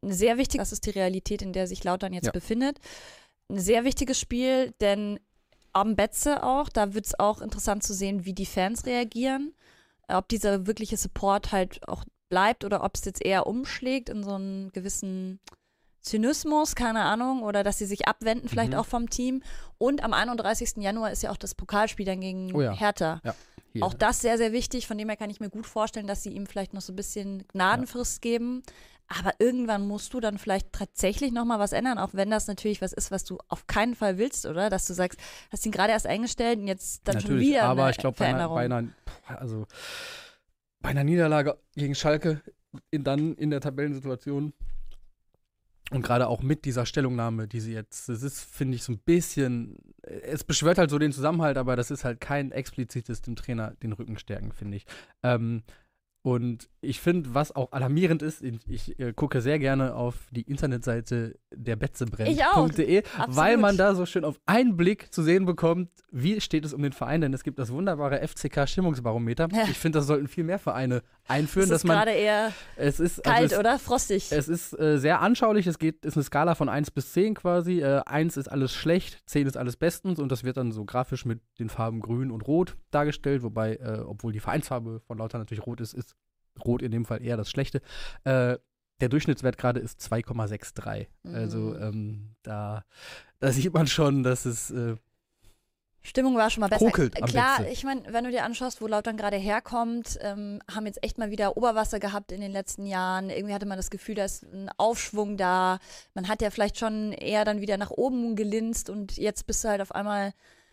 Sehr 0.02 0.38
wichtig, 0.38 0.58
das 0.60 0.72
ist 0.72 0.86
die 0.86 0.90
Realität, 0.90 1.42
in 1.42 1.52
der 1.52 1.66
sich 1.66 1.84
Lautern 1.84 2.12
jetzt 2.12 2.26
Ja. 2.26 2.32
befindet. 2.32 2.78
Ein 3.50 3.58
sehr 3.58 3.84
wichtiges 3.84 4.18
Spiel, 4.18 4.72
denn 4.80 5.20
am 5.72 5.94
Betze 5.96 6.42
auch, 6.42 6.68
da 6.68 6.94
wird 6.94 7.06
es 7.06 7.18
auch 7.18 7.40
interessant 7.40 7.82
zu 7.82 7.92
sehen, 7.94 8.24
wie 8.24 8.32
die 8.32 8.46
Fans 8.46 8.86
reagieren. 8.86 9.54
Ob 10.08 10.28
dieser 10.28 10.66
wirkliche 10.66 10.96
Support 10.96 11.52
halt 11.52 11.86
auch 11.88 12.04
bleibt 12.28 12.64
oder 12.64 12.82
ob 12.82 12.94
es 12.96 13.04
jetzt 13.04 13.24
eher 13.24 13.46
umschlägt 13.46 14.08
in 14.08 14.24
so 14.24 14.32
einen 14.34 14.72
gewissen 14.72 15.38
Zynismus, 16.00 16.74
keine 16.74 17.02
Ahnung, 17.02 17.42
oder 17.42 17.62
dass 17.62 17.76
sie 17.78 17.84
sich 17.86 18.08
abwenden 18.08 18.48
vielleicht 18.48 18.72
Mhm. 18.72 18.78
auch 18.78 18.86
vom 18.86 19.10
Team. 19.10 19.42
Und 19.78 20.02
am 20.02 20.14
31. 20.14 20.82
Januar 20.82 21.10
ist 21.12 21.22
ja 21.22 21.30
auch 21.30 21.36
das 21.36 21.54
Pokalspiel 21.54 22.06
dann 22.06 22.20
gegen 22.22 22.54
Oh 22.54 22.62
ja. 22.62 22.72
Hertha. 22.72 23.20
Hier. 23.72 23.84
Auch 23.84 23.94
das 23.94 24.20
sehr, 24.20 24.38
sehr 24.38 24.52
wichtig. 24.52 24.86
Von 24.86 24.98
dem 24.98 25.08
her 25.08 25.16
kann 25.16 25.30
ich 25.30 25.40
mir 25.40 25.50
gut 25.50 25.66
vorstellen, 25.66 26.06
dass 26.06 26.22
sie 26.22 26.30
ihm 26.30 26.46
vielleicht 26.46 26.74
noch 26.74 26.80
so 26.80 26.92
ein 26.92 26.96
bisschen 26.96 27.46
Gnadenfrist 27.48 28.22
geben. 28.22 28.62
Aber 29.08 29.32
irgendwann 29.40 29.88
musst 29.88 30.14
du 30.14 30.20
dann 30.20 30.38
vielleicht 30.38 30.72
tatsächlich 30.72 31.32
nochmal 31.32 31.58
was 31.58 31.72
ändern, 31.72 31.98
auch 31.98 32.10
wenn 32.12 32.30
das 32.30 32.46
natürlich 32.46 32.80
was 32.80 32.92
ist, 32.92 33.10
was 33.10 33.24
du 33.24 33.38
auf 33.48 33.66
keinen 33.66 33.96
Fall 33.96 34.18
willst, 34.18 34.46
oder? 34.46 34.70
Dass 34.70 34.86
du 34.86 34.94
sagst, 34.94 35.18
hast 35.50 35.66
ihn 35.66 35.72
gerade 35.72 35.90
erst 35.90 36.06
eingestellt 36.06 36.60
und 36.60 36.68
jetzt 36.68 37.08
dann 37.08 37.20
schon 37.20 37.32
Natürlich, 37.32 37.48
wieder 37.48 37.64
aber 37.64 37.82
eine 37.82 37.90
ich 37.90 37.98
glaube, 37.98 38.16
bei 38.16 38.26
einer, 38.26 38.48
bei, 38.48 38.66
einer, 38.66 38.84
also, 39.26 39.66
bei 40.80 40.90
einer 40.90 41.02
Niederlage 41.02 41.58
gegen 41.74 41.96
Schalke 41.96 42.40
in, 42.92 43.02
dann 43.02 43.34
in 43.34 43.50
der 43.50 43.60
Tabellensituation 43.60 44.52
und 45.90 46.02
gerade 46.02 46.28
auch 46.28 46.42
mit 46.42 46.64
dieser 46.64 46.86
Stellungnahme, 46.86 47.48
die 47.48 47.60
sie 47.60 47.72
jetzt, 47.72 48.08
das 48.08 48.22
ist, 48.22 48.40
finde 48.40 48.76
ich, 48.76 48.84
so 48.84 48.92
ein 48.92 48.98
bisschen, 48.98 49.76
es 50.02 50.44
beschwört 50.44 50.78
halt 50.78 50.90
so 50.90 50.98
den 50.98 51.12
Zusammenhalt, 51.12 51.58
aber 51.58 51.76
das 51.76 51.90
ist 51.90 52.04
halt 52.04 52.20
kein 52.20 52.52
explizites 52.52 53.22
dem 53.22 53.36
Trainer 53.36 53.72
den 53.82 53.92
Rücken 53.92 54.16
stärken, 54.18 54.52
finde 54.52 54.76
ich. 54.76 54.86
Ähm, 55.22 55.62
und 56.22 56.68
ich 56.82 57.00
finde, 57.00 57.34
was 57.34 57.56
auch 57.56 57.72
alarmierend 57.72 58.20
ist, 58.20 58.42
ich, 58.42 58.58
ich 58.68 58.98
äh, 58.98 59.14
gucke 59.14 59.40
sehr 59.40 59.58
gerne 59.58 59.94
auf 59.94 60.28
die 60.30 60.42
Internetseite 60.42 61.38
der 61.50 61.76
Betzebrennt.de, 61.76 63.04
weil 63.28 63.56
man 63.56 63.78
da 63.78 63.94
so 63.94 64.04
schön 64.04 64.26
auf 64.26 64.38
einen 64.44 64.76
Blick 64.76 65.14
zu 65.14 65.22
sehen 65.22 65.46
bekommt, 65.46 65.88
wie 66.10 66.38
steht 66.42 66.66
es 66.66 66.74
um 66.74 66.82
den 66.82 66.92
Verein, 66.92 67.22
denn 67.22 67.32
es 67.32 67.42
gibt 67.42 67.58
das 67.58 67.72
wunderbare 67.72 68.26
FCK 68.26 68.68
Stimmungsbarometer. 68.68 69.48
Ja. 69.50 69.62
Ich 69.70 69.78
finde, 69.78 69.98
das 69.98 70.06
sollten 70.06 70.28
viel 70.28 70.44
mehr 70.44 70.58
Vereine 70.58 71.02
einführen, 71.30 71.64
es 71.64 71.70
dass 71.70 71.84
man 71.84 71.96
gerade 71.96 72.12
eher 72.12 72.52
es 72.76 73.00
ist 73.00 73.22
kalt 73.22 73.36
also 73.36 73.54
es, 73.54 73.58
oder 73.58 73.78
frostig. 73.78 74.32
Es 74.32 74.48
ist 74.48 74.78
äh, 74.78 74.98
sehr 74.98 75.20
anschaulich, 75.20 75.66
es 75.66 75.78
geht 75.78 76.04
ist 76.04 76.16
eine 76.16 76.24
Skala 76.24 76.54
von 76.54 76.68
1 76.68 76.90
bis 76.90 77.12
10 77.12 77.34
quasi. 77.34 77.80
Äh, 77.80 78.02
1 78.04 78.36
ist 78.36 78.48
alles 78.48 78.72
schlecht, 78.72 79.22
10 79.26 79.46
ist 79.46 79.56
alles 79.56 79.76
bestens 79.76 80.18
und 80.18 80.30
das 80.30 80.44
wird 80.44 80.56
dann 80.56 80.72
so 80.72 80.84
grafisch 80.84 81.24
mit 81.24 81.40
den 81.58 81.68
Farben 81.68 82.00
grün 82.00 82.30
und 82.30 82.46
rot 82.46 82.76
dargestellt, 82.90 83.42
wobei 83.42 83.76
äh, 83.76 84.00
obwohl 84.04 84.32
die 84.32 84.40
Vereinsfarbe 84.40 85.00
von 85.06 85.18
Lauter 85.18 85.38
natürlich 85.38 85.66
rot 85.66 85.80
ist, 85.80 85.94
ist 85.94 86.14
Rot 86.64 86.82
in 86.82 86.90
dem 86.90 87.04
Fall 87.04 87.22
eher 87.22 87.36
das 87.36 87.50
Schlechte. 87.50 87.80
Äh, 88.24 88.58
der 89.00 89.08
Durchschnittswert 89.08 89.56
gerade 89.56 89.80
ist 89.80 90.00
2,63. 90.00 91.06
Mhm. 91.22 91.34
Also 91.34 91.76
ähm, 91.76 92.34
da, 92.42 92.84
da 93.38 93.52
sieht 93.52 93.72
man 93.72 93.86
schon, 93.86 94.22
dass 94.22 94.44
es 94.44 94.70
äh, 94.70 94.96
Stimmung 96.02 96.36
war 96.36 96.48
schon 96.48 96.62
mal 96.62 96.68
besser. 96.68 96.86
Kokelt 96.86 97.14
Klar, 97.26 97.66
ich 97.66 97.84
meine, 97.84 98.02
wenn 98.08 98.24
du 98.24 98.30
dir 98.30 98.44
anschaust, 98.44 98.80
wo 98.80 98.86
Lautern 98.86 99.16
gerade 99.16 99.36
herkommt, 99.36 100.18
ähm, 100.22 100.60
haben 100.72 100.86
jetzt 100.86 101.02
echt 101.04 101.18
mal 101.18 101.30
wieder 101.30 101.56
Oberwasser 101.56 102.00
gehabt 102.00 102.32
in 102.32 102.40
den 102.40 102.52
letzten 102.52 102.86
Jahren. 102.86 103.28
Irgendwie 103.28 103.54
hatte 103.54 103.66
man 103.66 103.76
das 103.76 103.90
Gefühl, 103.90 104.14
da 104.14 104.24
ist 104.24 104.44
ein 104.44 104.70
Aufschwung 104.78 105.36
da. 105.36 105.78
Man 106.14 106.28
hat 106.28 106.40
ja 106.40 106.50
vielleicht 106.50 106.78
schon 106.78 107.12
eher 107.12 107.44
dann 107.44 107.60
wieder 107.60 107.76
nach 107.76 107.90
oben 107.90 108.34
gelinst 108.34 108.88
und 108.88 109.18
jetzt 109.18 109.46
bist 109.46 109.62
du 109.62 109.68
halt 109.68 109.82
auf 109.82 109.94
einmal 109.94 110.32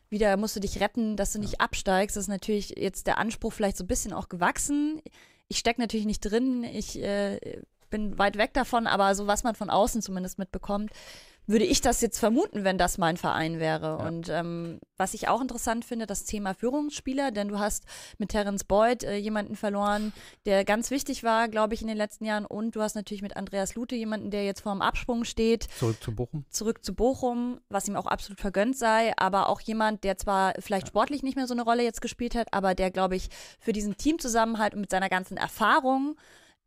wieder, 0.10 0.38
musst 0.38 0.56
du 0.56 0.62
dich 0.62 0.80
retten, 0.80 1.18
dass 1.18 1.34
du 1.34 1.40
nicht 1.40 1.60
absteigst. 1.60 2.16
Das 2.16 2.24
ist 2.24 2.30
natürlich 2.30 2.76
jetzt 2.78 3.08
der 3.08 3.18
Anspruch 3.18 3.52
vielleicht 3.52 3.76
so 3.76 3.84
ein 3.84 3.88
bisschen 3.88 4.14
auch 4.14 4.30
gewachsen 4.30 5.02
ich 5.48 5.58
stecke 5.58 5.82
natürlich 5.82 6.06
nicht 6.06 6.22
drin, 6.22 6.64
ich 6.64 7.02
äh, 7.02 7.62
bin 7.90 8.18
weit 8.18 8.38
weg 8.38 8.54
davon, 8.54 8.88
aber 8.88 9.16
so 9.16 9.28
was 9.28 9.44
man 9.44 9.56
von 9.56 9.70
außen 9.70 10.02
zumindest 10.02 10.40
mitbekommt, 10.40 10.92
würde 11.48 11.66
ich 11.66 11.82
das 11.82 12.02
jetzt 12.02 12.20
vermuten, 12.20 12.64
wenn 12.64 12.78
das 12.78 12.98
mein 12.98 13.18
Verein 13.18 13.60
wäre. 13.60 13.98
Ja. 14.00 14.08
Und 14.08 14.30
ähm, 14.30 14.80
was 14.98 15.14
ich 15.14 15.28
auch 15.30 15.42
interessant 15.42 15.86
finde, 15.86 16.06
das 16.06 16.26
Thema 16.26 16.54
Führungsspieler, 16.54 17.32
denn 17.32 17.48
du 17.48 17.58
hast 17.58 17.86
mit 18.18 18.30
Terence 18.30 18.66
Boyd 18.66 19.04
äh, 19.04 19.16
jemanden 19.16 19.56
verloren, 19.56 20.12
der 20.46 20.66
ganz 20.66 20.92
wichtig 20.92 21.24
war, 21.24 21.48
glaube 21.48 21.74
ich, 21.74 21.82
in 21.82 21.88
den 21.88 21.98
letzten 21.98 22.26
Jahren. 22.26 22.46
Und 22.46 22.76
du 22.76 22.82
hast 22.82 22.96
natürlich 22.96 23.22
mit 23.22 23.38
Andreas 23.38 23.76
Lute 23.76 23.96
jemanden, 23.96 24.30
der 24.30 24.46
jetzt 24.46 24.62
vor 24.62 24.74
dem 24.74 24.82
Absprung 24.82 25.24
steht. 25.24 25.68
Zurück 25.80 26.04
zu 26.04 26.14
Bochum. 26.14 26.46
Zurück 26.50 26.84
zu 26.84 26.94
Bochum, 26.94 27.60
was 27.70 27.88
ihm 27.88 27.96
auch 27.96 28.08
absolut 28.08 28.42
vergönnt 28.42 28.78
sei, 28.78 29.14
aber 29.18 29.48
auch 29.48 29.62
jemand, 29.62 30.04
der 30.04 30.18
zwar 30.18 30.54
vielleicht 30.60 30.90
sportlich 30.90 31.24
nicht 31.24 31.38
mehr 31.38 31.48
so 31.48 31.54
eine 31.54 31.64
Rolle 31.64 31.84
jetzt 31.84 32.02
gespielt 32.02 32.36
hat, 32.36 32.54
aber 32.54 32.76
der, 32.76 32.92
glaube 32.92 33.16
ich, 33.16 33.30
für 33.60 33.72
diesen 33.72 33.96
Teamzusammenhalt 33.96 34.74
und 34.74 34.82
mit 34.82 34.92
seiner 34.92 35.10
ganzen 35.10 35.38
Erfahrung 35.38 36.18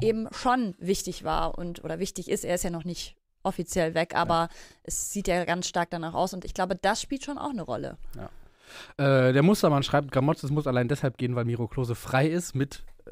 eben 0.00 0.28
schon 0.32 0.74
wichtig 0.78 1.24
war 1.24 1.58
und 1.58 1.84
oder 1.84 1.98
wichtig 1.98 2.30
ist. 2.30 2.44
Er 2.44 2.54
ist 2.54 2.64
ja 2.64 2.70
noch 2.70 2.84
nicht 2.84 3.16
offiziell 3.42 3.94
weg, 3.94 4.14
aber 4.14 4.34
ja. 4.34 4.48
es 4.84 5.12
sieht 5.12 5.28
ja 5.28 5.44
ganz 5.44 5.66
stark 5.66 5.90
danach 5.90 6.14
aus 6.14 6.34
und 6.34 6.44
ich 6.44 6.54
glaube, 6.54 6.76
das 6.76 7.00
spielt 7.00 7.24
schon 7.24 7.38
auch 7.38 7.50
eine 7.50 7.62
Rolle. 7.62 7.96
Ja. 8.16 8.30
Äh, 8.96 9.32
der 9.32 9.42
Mustermann 9.42 9.82
schreibt, 9.82 10.12
Gramotzes 10.12 10.50
muss 10.50 10.66
allein 10.66 10.88
deshalb 10.88 11.18
gehen, 11.18 11.34
weil 11.34 11.44
Miro 11.44 11.68
Klose 11.68 11.94
frei 11.94 12.28
ist 12.28 12.54
mit 12.54 12.84
äh, 13.04 13.10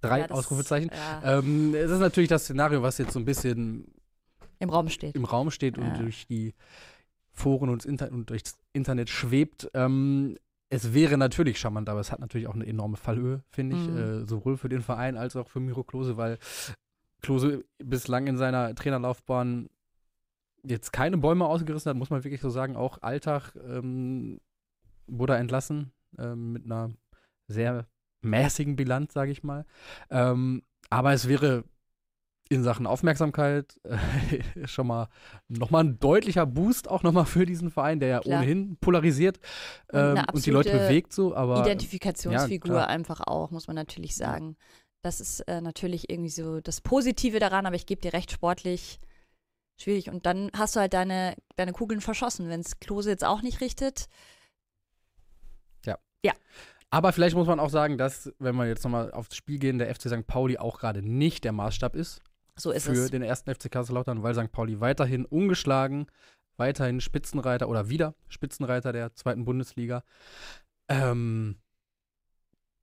drei 0.00 0.20
ja, 0.20 0.26
das, 0.28 0.38
Ausrufezeichen. 0.38 0.90
Ähm, 1.24 1.74
es 1.74 1.90
ist 1.90 2.00
natürlich 2.00 2.28
das 2.28 2.44
Szenario, 2.44 2.82
was 2.82 2.98
jetzt 2.98 3.12
so 3.12 3.18
ein 3.18 3.24
bisschen 3.24 3.92
im 4.58 4.70
Raum 4.70 4.88
steht. 4.88 5.14
Im 5.14 5.24
Raum 5.24 5.50
steht 5.50 5.78
und 5.78 5.98
durch 5.98 6.26
die 6.26 6.54
Foren 7.32 7.68
und, 7.68 7.84
Inter 7.84 8.10
und 8.10 8.30
durchs 8.30 8.56
Internet 8.72 9.10
schwebt. 9.10 9.70
Ähm, 9.74 10.36
es 10.70 10.94
wäre 10.94 11.16
natürlich 11.18 11.58
charmant, 11.58 11.88
aber 11.88 12.00
es 12.00 12.10
hat 12.10 12.20
natürlich 12.20 12.48
auch 12.48 12.54
eine 12.54 12.66
enorme 12.66 12.96
Fallhöhe, 12.96 13.42
finde 13.50 13.76
ich, 13.76 13.88
mhm. 13.88 13.98
äh, 13.98 14.26
sowohl 14.26 14.56
für 14.56 14.68
den 14.68 14.82
Verein 14.82 15.16
als 15.16 15.36
auch 15.36 15.48
für 15.48 15.60
Miro 15.60 15.84
Klose, 15.84 16.16
weil 16.16 16.38
Klose 17.26 17.64
bislang 17.78 18.28
in 18.28 18.36
seiner 18.36 18.72
Trainerlaufbahn 18.76 19.68
jetzt 20.62 20.92
keine 20.92 21.18
Bäume 21.18 21.44
ausgerissen 21.46 21.90
hat, 21.90 21.96
muss 21.96 22.10
man 22.10 22.22
wirklich 22.22 22.40
so 22.40 22.50
sagen. 22.50 22.76
Auch 22.76 23.02
Alltag 23.02 23.52
ähm, 23.68 24.40
wurde 25.08 25.32
er 25.32 25.40
entlassen 25.40 25.90
ähm, 26.18 26.52
mit 26.52 26.66
einer 26.66 26.92
sehr 27.48 27.86
mäßigen 28.20 28.76
Bilanz, 28.76 29.12
sage 29.12 29.32
ich 29.32 29.42
mal. 29.42 29.66
Ähm, 30.08 30.62
aber 30.88 31.12
es 31.14 31.26
wäre 31.26 31.64
in 32.48 32.62
Sachen 32.62 32.86
Aufmerksamkeit 32.86 33.80
äh, 33.82 34.66
schon 34.68 34.86
mal 34.86 35.08
nochmal 35.48 35.82
ein 35.82 35.98
deutlicher 35.98 36.46
Boost 36.46 36.88
auch 36.88 37.02
nochmal 37.02 37.26
für 37.26 37.44
diesen 37.44 37.70
Verein, 37.70 37.98
der 37.98 38.08
ja 38.08 38.20
Klar. 38.20 38.38
ohnehin 38.38 38.76
polarisiert 38.76 39.40
ähm, 39.92 40.22
und, 40.32 40.46
die 40.46 40.52
Leute 40.52 40.70
bewegt 40.70 41.12
so. 41.12 41.34
Aber 41.34 41.60
Identifikationsfigur 41.60 42.76
ja, 42.76 42.86
einfach 42.86 43.20
auch, 43.20 43.50
muss 43.50 43.66
man 43.66 43.74
natürlich 43.74 44.14
sagen. 44.14 44.56
Das 45.06 45.20
ist 45.20 45.38
äh, 45.42 45.60
natürlich 45.60 46.10
irgendwie 46.10 46.30
so 46.30 46.60
das 46.60 46.80
Positive 46.80 47.38
daran, 47.38 47.64
aber 47.64 47.76
ich 47.76 47.86
gebe 47.86 48.00
dir 48.00 48.12
recht, 48.12 48.32
sportlich 48.32 48.98
schwierig. 49.80 50.10
Und 50.10 50.26
dann 50.26 50.50
hast 50.52 50.74
du 50.74 50.80
halt 50.80 50.94
deine, 50.94 51.36
deine 51.54 51.72
Kugeln 51.72 52.00
verschossen, 52.00 52.48
wenn 52.48 52.58
es 52.58 52.80
Klose 52.80 53.10
jetzt 53.10 53.22
auch 53.22 53.40
nicht 53.40 53.60
richtet. 53.60 54.08
Ja. 55.84 55.96
Ja. 56.24 56.32
Aber 56.90 57.12
vielleicht 57.12 57.36
muss 57.36 57.46
man 57.46 57.60
auch 57.60 57.70
sagen, 57.70 57.98
dass, 57.98 58.32
wenn 58.40 58.56
wir 58.56 58.66
jetzt 58.66 58.82
nochmal 58.82 59.12
aufs 59.12 59.36
Spiel 59.36 59.60
gehen, 59.60 59.78
der 59.78 59.94
FC 59.94 60.08
St. 60.08 60.26
Pauli 60.26 60.58
auch 60.58 60.80
gerade 60.80 61.02
nicht 61.02 61.44
der 61.44 61.52
Maßstab 61.52 61.94
ist. 61.94 62.20
So 62.56 62.72
ist 62.72 62.86
für 62.86 62.92
es. 62.92 63.12
den 63.12 63.22
ersten 63.22 63.54
FC 63.54 63.70
Kaiserslautern, 63.70 64.24
weil 64.24 64.34
St. 64.34 64.50
Pauli 64.50 64.80
weiterhin 64.80 65.24
ungeschlagen, 65.24 66.06
weiterhin 66.56 67.00
Spitzenreiter 67.00 67.68
oder 67.68 67.88
wieder 67.88 68.16
Spitzenreiter 68.26 68.92
der 68.92 69.14
zweiten 69.14 69.44
Bundesliga. 69.44 70.02
Ähm, 70.88 71.60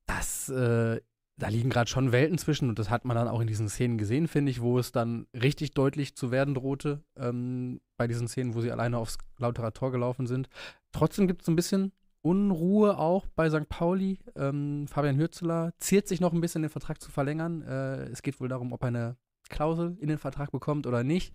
das 0.06 0.48
äh, 0.48 1.02
da 1.36 1.48
liegen 1.48 1.70
gerade 1.70 1.90
schon 1.90 2.12
Welten 2.12 2.38
zwischen 2.38 2.68
und 2.68 2.78
das 2.78 2.90
hat 2.90 3.04
man 3.04 3.16
dann 3.16 3.28
auch 3.28 3.40
in 3.40 3.46
diesen 3.46 3.68
Szenen 3.68 3.98
gesehen, 3.98 4.28
finde 4.28 4.50
ich, 4.50 4.60
wo 4.60 4.78
es 4.78 4.92
dann 4.92 5.26
richtig 5.34 5.72
deutlich 5.72 6.14
zu 6.14 6.30
werden 6.30 6.54
drohte, 6.54 7.02
ähm, 7.16 7.80
bei 7.96 8.06
diesen 8.06 8.28
Szenen, 8.28 8.54
wo 8.54 8.60
sie 8.60 8.70
alleine 8.70 8.98
aufs 8.98 9.18
lauterer 9.38 9.72
Tor 9.72 9.90
gelaufen 9.90 10.26
sind. 10.26 10.48
Trotzdem 10.92 11.26
gibt 11.26 11.42
es 11.42 11.48
ein 11.48 11.56
bisschen 11.56 11.92
Unruhe 12.22 12.98
auch 12.98 13.26
bei 13.34 13.50
St. 13.50 13.68
Pauli. 13.68 14.18
Ähm, 14.36 14.86
Fabian 14.88 15.18
Hürzeler 15.18 15.74
ziert 15.78 16.08
sich 16.08 16.20
noch 16.20 16.32
ein 16.32 16.40
bisschen, 16.40 16.62
den 16.62 16.70
Vertrag 16.70 17.00
zu 17.00 17.10
verlängern. 17.10 17.62
Äh, 17.62 18.04
es 18.04 18.22
geht 18.22 18.40
wohl 18.40 18.48
darum, 18.48 18.72
ob 18.72 18.82
er 18.82 18.88
eine 18.88 19.16
Klausel 19.50 19.96
in 20.00 20.08
den 20.08 20.18
Vertrag 20.18 20.50
bekommt 20.50 20.86
oder 20.86 21.04
nicht. 21.04 21.34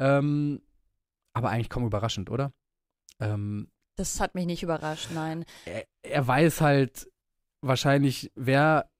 Ähm, 0.00 0.62
aber 1.32 1.50
eigentlich 1.50 1.70
kaum 1.70 1.86
überraschend, 1.86 2.30
oder? 2.30 2.52
Ähm, 3.20 3.70
das 3.96 4.20
hat 4.20 4.34
mich 4.34 4.46
nicht 4.46 4.62
überrascht, 4.62 5.10
nein. 5.14 5.44
Er, 5.64 5.84
er 6.02 6.26
weiß 6.26 6.60
halt 6.60 7.08
wahrscheinlich, 7.60 8.32
wer 8.34 8.90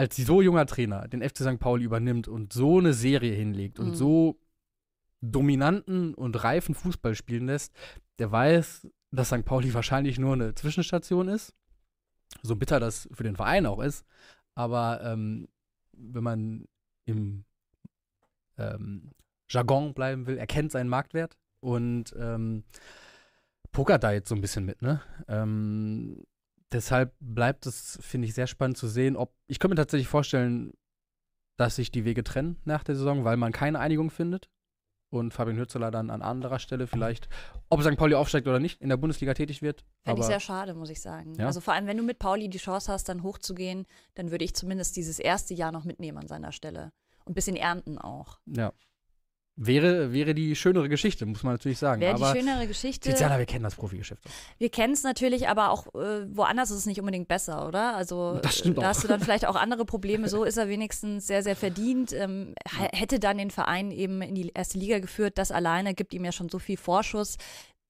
als 0.00 0.16
so 0.16 0.40
junger 0.40 0.64
Trainer 0.64 1.06
den 1.08 1.20
FC 1.20 1.40
St. 1.40 1.58
Pauli 1.58 1.84
übernimmt 1.84 2.26
und 2.26 2.54
so 2.54 2.78
eine 2.78 2.94
Serie 2.94 3.34
hinlegt 3.34 3.78
mhm. 3.78 3.84
und 3.84 3.94
so 3.96 4.40
dominanten 5.20 6.14
und 6.14 6.42
reifen 6.42 6.74
Fußball 6.74 7.14
spielen 7.14 7.44
lässt, 7.44 7.74
der 8.18 8.32
weiß, 8.32 8.88
dass 9.10 9.28
St. 9.28 9.44
Pauli 9.44 9.74
wahrscheinlich 9.74 10.18
nur 10.18 10.32
eine 10.32 10.54
Zwischenstation 10.54 11.28
ist. 11.28 11.54
So 12.42 12.56
bitter 12.56 12.80
das 12.80 13.10
für 13.12 13.24
den 13.24 13.36
Verein 13.36 13.66
auch 13.66 13.78
ist. 13.78 14.06
Aber 14.54 15.02
ähm, 15.04 15.48
wenn 15.92 16.24
man 16.24 16.68
im 17.04 17.44
ähm, 18.56 19.10
Jargon 19.50 19.92
bleiben 19.92 20.26
will, 20.26 20.38
er 20.38 20.46
kennt 20.46 20.72
seinen 20.72 20.88
Marktwert 20.88 21.36
und 21.60 22.14
ähm, 22.18 22.64
pokert 23.70 24.02
da 24.02 24.12
jetzt 24.12 24.30
so 24.30 24.34
ein 24.34 24.40
bisschen 24.40 24.64
mit, 24.64 24.80
ne? 24.80 25.02
Ähm, 25.28 26.22
deshalb 26.72 27.14
bleibt 27.20 27.66
es, 27.66 27.98
finde 28.02 28.28
ich, 28.28 28.34
sehr 28.34 28.46
spannend 28.46 28.78
zu 28.78 28.88
sehen, 28.88 29.16
ob 29.16 29.34
ich 29.46 29.58
könnte 29.58 29.72
mir 29.72 29.82
tatsächlich 29.82 30.08
vorstellen, 30.08 30.72
dass 31.56 31.76
sich 31.76 31.90
die 31.90 32.04
Wege 32.04 32.24
trennen 32.24 32.56
nach 32.64 32.84
der 32.84 32.96
Saison, 32.96 33.24
weil 33.24 33.36
man 33.36 33.52
keine 33.52 33.78
Einigung 33.78 34.10
findet 34.10 34.48
und 35.10 35.34
Fabian 35.34 35.58
Hürzeler 35.58 35.90
dann 35.90 36.10
an 36.10 36.22
anderer 36.22 36.58
Stelle 36.58 36.86
vielleicht, 36.86 37.28
ob 37.68 37.82
St. 37.82 37.96
Pauli 37.96 38.14
aufsteigt 38.14 38.46
oder 38.46 38.60
nicht, 38.60 38.80
in 38.80 38.88
der 38.88 38.96
Bundesliga 38.96 39.34
tätig 39.34 39.60
wird. 39.60 39.84
Fände 40.02 40.20
ich 40.20 40.26
sehr 40.26 40.40
schade, 40.40 40.74
muss 40.74 40.88
ich 40.88 41.00
sagen. 41.00 41.34
Ja? 41.34 41.46
Also 41.46 41.60
vor 41.60 41.74
allem, 41.74 41.86
wenn 41.86 41.96
du 41.96 42.02
mit 42.02 42.18
Pauli 42.18 42.48
die 42.48 42.58
Chance 42.58 42.90
hast, 42.92 43.08
dann 43.08 43.22
hochzugehen, 43.22 43.86
dann 44.14 44.30
würde 44.30 44.44
ich 44.44 44.54
zumindest 44.54 44.96
dieses 44.96 45.18
erste 45.18 45.52
Jahr 45.52 45.72
noch 45.72 45.84
mitnehmen 45.84 46.18
an 46.18 46.28
seiner 46.28 46.52
Stelle. 46.52 46.92
Und 47.24 47.32
ein 47.32 47.34
bisschen 47.34 47.56
ernten 47.56 47.98
auch. 47.98 48.38
Ja. 48.46 48.72
Wäre, 49.62 50.14
wäre 50.14 50.34
die 50.34 50.56
schönere 50.56 50.88
Geschichte, 50.88 51.26
muss 51.26 51.42
man 51.42 51.52
natürlich 51.52 51.76
sagen. 51.76 52.00
Wäre 52.00 52.14
die 52.16 52.38
schönere 52.38 52.66
Geschichte. 52.66 53.10
Tiziana, 53.10 53.38
wir 53.38 53.44
kennen 53.44 53.62
das 53.62 53.74
Profigeschäft. 53.74 54.22
Wir 54.56 54.70
kennen 54.70 54.94
es 54.94 55.02
natürlich, 55.02 55.48
aber 55.48 55.70
auch 55.70 55.86
äh, 55.94 56.26
woanders 56.34 56.70
ist 56.70 56.78
es 56.78 56.86
nicht 56.86 56.98
unbedingt 56.98 57.28
besser, 57.28 57.68
oder? 57.68 57.94
Also 57.94 58.38
das 58.40 58.56
stimmt 58.56 58.78
da 58.78 58.80
auch. 58.80 58.86
hast 58.86 59.04
du 59.04 59.08
dann 59.08 59.20
vielleicht 59.20 59.44
auch 59.44 59.56
andere 59.56 59.84
Probleme. 59.84 60.30
So 60.30 60.44
ist 60.44 60.56
er 60.56 60.70
wenigstens 60.70 61.26
sehr, 61.26 61.42
sehr 61.42 61.56
verdient. 61.56 62.14
Ähm, 62.14 62.54
hätte 62.92 63.20
dann 63.20 63.36
den 63.36 63.50
Verein 63.50 63.90
eben 63.90 64.22
in 64.22 64.34
die 64.34 64.50
erste 64.54 64.78
Liga 64.78 64.98
geführt. 64.98 65.36
Das 65.36 65.52
alleine 65.52 65.92
gibt 65.92 66.14
ihm 66.14 66.24
ja 66.24 66.32
schon 66.32 66.48
so 66.48 66.58
viel 66.58 66.78
Vorschuss. 66.78 67.36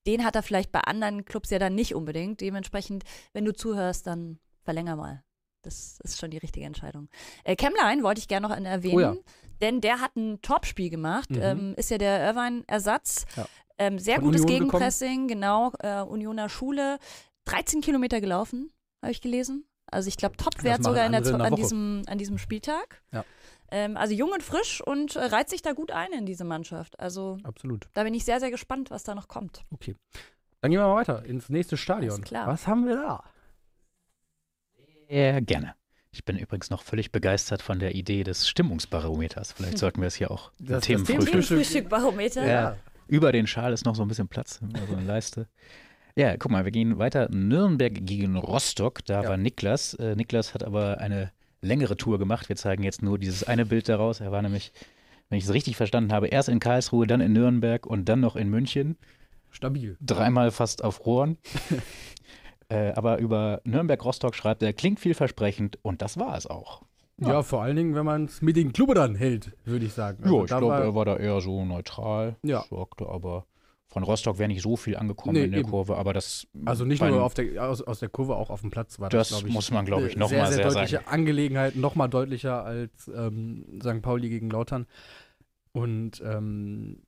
Den 0.09 0.25
hat 0.25 0.35
er 0.35 0.43
vielleicht 0.43 0.73
bei 0.73 0.81
anderen 0.81 1.25
Clubs 1.25 1.51
ja 1.51 1.61
dann 1.61 1.77
nicht 1.77 1.95
unbedingt. 1.95 2.41
Dementsprechend, 2.41 3.05
wenn 3.33 3.45
du 3.45 3.55
zuhörst, 3.55 4.09
dann 4.09 4.41
verlänger 4.65 4.97
mal. 4.97 5.23
Das 5.63 5.99
ist 6.03 6.19
schon 6.19 6.31
die 6.31 6.39
richtige 6.39 6.67
Entscheidung. 6.67 7.09
Äh, 7.45 7.57
Kemlein 7.57 8.03
wollte 8.03 8.19
ich 8.21 8.29
gerne 8.29 8.49
noch 8.49 8.57
erwähnen, 8.57 8.95
Oh 8.95 9.01
ja. 9.01 9.17
denn 9.61 9.81
der 9.81 10.01
hat 10.01 10.17
ein 10.17 10.41
Topspiel 10.43 10.91
gemacht. 10.91 11.31
Mhm. 11.31 11.43
Ähm, 11.43 11.75
ist 11.77 11.91
ja 11.91 11.99
der 11.99 12.21
Irvine-Ersatz. 12.27 13.27
Ja. 13.37 13.47
Ähm, 13.79 13.99
sehr 13.99 14.17
Von 14.17 14.25
gutes 14.25 14.43
Union 14.43 14.61
gekommen. 14.61 14.71
Gegenpressing, 14.71 15.29
genau. 15.29 15.73
Äh, 15.81 16.01
Unioner 16.03 16.49
Schule. 16.49 16.99
13 17.47 17.81
Kilometer 17.81 18.21
gelaufen, 18.21 18.71
habe 19.03 19.13
ich 19.13 19.21
gelesen. 19.21 19.65
Also 19.91 20.09
ich 20.09 20.17
glaube, 20.17 20.37
Topwert 20.37 20.85
sogar 20.85 21.05
in 21.07 21.13
der, 21.13 21.25
in 21.27 21.39
der 21.39 21.47
an, 21.47 21.57
diesem, 21.57 22.03
an 22.07 22.19
diesem 22.19 22.39
Spieltag. 22.39 23.03
Ja. 23.13 23.25
Ähm, 23.71 23.97
also 23.97 24.15
jung 24.15 24.31
und 24.31 24.43
frisch 24.43 24.81
und 24.81 25.17
äh, 25.17 25.25
reiht 25.25 25.49
sich 25.49 25.63
da 25.63 25.73
gut 25.73 25.91
ein 25.91 26.13
in 26.13 26.27
diese 26.27 26.45
Mannschaft. 26.45 26.99
Also 27.01 27.39
Absolut. 27.43 27.89
da 27.95 28.05
bin 28.05 28.15
ich 28.15 28.25
sehr, 28.25 28.41
sehr 28.41 28.51
gespannt, 28.51 28.91
was 28.91 29.03
da 29.05 29.15
noch 29.15 29.29
kommt. 29.29 29.65
Okay. 29.73 29.97
Dann 30.61 30.71
gehen 30.71 30.81
wir 30.81 30.87
mal 30.87 30.95
weiter 30.97 31.25
ins 31.25 31.49
nächste 31.49 31.77
Stadion. 31.77 32.23
Was 32.31 32.67
haben 32.67 32.87
wir 32.87 32.97
da? 32.97 33.25
Sehr 35.11 35.41
gerne. 35.43 35.75
Ich 36.13 36.25
bin 36.25 36.37
übrigens 36.39 36.71
noch 36.71 36.83
völlig 36.83 37.13
begeistert 37.13 37.63
von 37.63 37.79
der 37.79 37.95
Idee 37.95 38.25
des 38.25 38.49
Stimmungsbarometers. 38.49 39.53
Vielleicht 39.53 39.79
sollten 39.79 40.01
wir 40.01 40.09
es 40.09 40.15
hier 40.15 40.31
auch 40.31 40.51
Das- 40.59 40.69
das 40.79 40.85
Themenfrühstück. 40.87 41.19
Themenfrühstück. 41.31 41.57
Frühstückbarometer. 41.59 42.47
Ja. 42.47 42.77
Über 43.07 43.33
den 43.33 43.47
Schal 43.47 43.73
ist 43.73 43.85
noch 43.85 43.97
so 43.97 44.03
ein 44.03 44.09
bisschen 44.09 44.29
Platz, 44.29 44.61
so 44.61 44.93
eine 44.95 45.03
Leiste. 45.07 45.49
Ja, 46.17 46.37
guck 46.37 46.51
mal, 46.51 46.65
wir 46.65 46.73
gehen 46.73 46.99
weiter. 46.99 47.29
Nürnberg 47.31 47.95
gegen 48.07 48.37
Rostock. 48.37 49.05
Da 49.05 49.23
Ja. 49.23 49.29
war 49.31 49.37
Niklas. 49.37 49.95
Äh, 49.95 50.17
Niklas 50.17 50.55
hat 50.55 50.63
aber 50.65 50.99
eine 50.99 51.33
längere 51.61 51.97
Tour 51.97 52.19
gemacht. 52.19 52.49
Wir 52.49 52.57
zeigen 52.57 52.83
jetzt 52.83 53.03
nur 53.03 53.19
dieses 53.19 53.45
eine 53.45 53.67
Bild 53.67 53.89
daraus. 53.89 54.21
Er 54.21 54.33
war 54.33 54.43
nämlich, 54.43 54.73
wenn 55.29 55.39
ich 55.39 55.45
es 55.45 55.53
richtig 55.53 55.77
verstanden 55.77 56.13
habe, 56.13 56.29
erst 56.29 56.49
in 56.49 56.59
Karlsruhe, 56.59 57.07
dann 57.07 57.21
in 57.21 57.33
Nürnberg 57.33 57.87
und 57.87 58.09
dann 58.09 58.21
noch 58.21 58.35
in 58.37 58.49
München. 58.49 58.97
Stabil. 59.53 59.97
Dreimal 60.01 60.51
fast 60.53 60.83
auf 60.85 61.05
Rohren. 61.07 61.37
äh, 62.71 62.93
aber 62.95 63.19
über 63.19 63.61
Nürnberg-Rostock 63.65 64.35
schreibt 64.35 64.63
er, 64.63 64.73
klingt 64.73 64.99
vielversprechend 65.01 65.79
und 65.83 66.01
das 66.03 66.19
war 66.19 66.37
es 66.39 66.47
auch. 66.47 66.83
Ja, 67.19 67.43
vor 67.43 67.63
allen 67.63 67.77
Dingen, 67.77 67.95
wenn 67.95 68.07
man 68.07 68.25
es 68.25 68.41
mit 68.41 68.57
den 68.57 68.73
Klubberern 68.73 69.15
hält, 69.15 69.53
würde 69.67 69.85
ich 69.85 69.93
sagen. 69.93 70.25
Also 70.25 70.37
ja, 70.39 70.43
ich 70.45 70.49
glaube, 70.49 70.73
er 70.75 70.95
war 70.95 71.05
da 71.05 71.17
eher 71.19 71.43
so 71.43 71.67
neutral. 71.67 72.37
Ja. 72.43 72.65
Sagte 72.71 73.07
aber, 73.11 73.45
von 73.89 74.05
Rostock 74.05 74.39
wäre 74.39 74.49
nicht 74.49 74.63
so 74.63 74.77
viel 74.77 74.97
angekommen 74.97 75.35
Nee, 75.35 75.45
in 75.45 75.51
der 75.51 75.61
eben. 75.61 75.69
Kurve, 75.69 75.97
aber 75.99 76.15
das. 76.15 76.47
Also 76.65 76.87
nicht 76.87 77.01
beim- 77.01 77.11
nur 77.13 77.23
auf 77.25 77.35
der, 77.35 77.69
aus, 77.69 77.83
aus 77.83 77.99
der 77.99 78.09
Kurve, 78.09 78.37
auch 78.37 78.49
auf 78.49 78.63
dem 78.63 78.71
Platz 78.71 78.99
war 79.01 79.11
das, 79.11 79.29
Das 79.29 79.37
glaube 79.37 79.49
ich. 79.49 79.55
muss 79.55 79.71
man, 79.71 79.85
glaube 79.85 80.07
ich, 80.07 80.13
eine 80.15 80.21
noch 80.21 80.29
sehr, 80.31 80.39
mal 80.43 80.47
sehr 80.47 80.57
sehr 80.63 80.67
deutliche 80.73 80.97
sagen. 80.97 81.09
Angelegenheit, 81.09 81.77
noch 81.77 81.95
mal 81.95 82.09
deutlicher 82.09 82.65
als 82.65 83.11
ähm, 83.15 83.67
St. 83.83 84.01
Pauli 84.01 84.31
gegen 84.31 84.49
Lautern. 84.49 84.87
Und 85.73 86.23
ähm, 86.25 87.03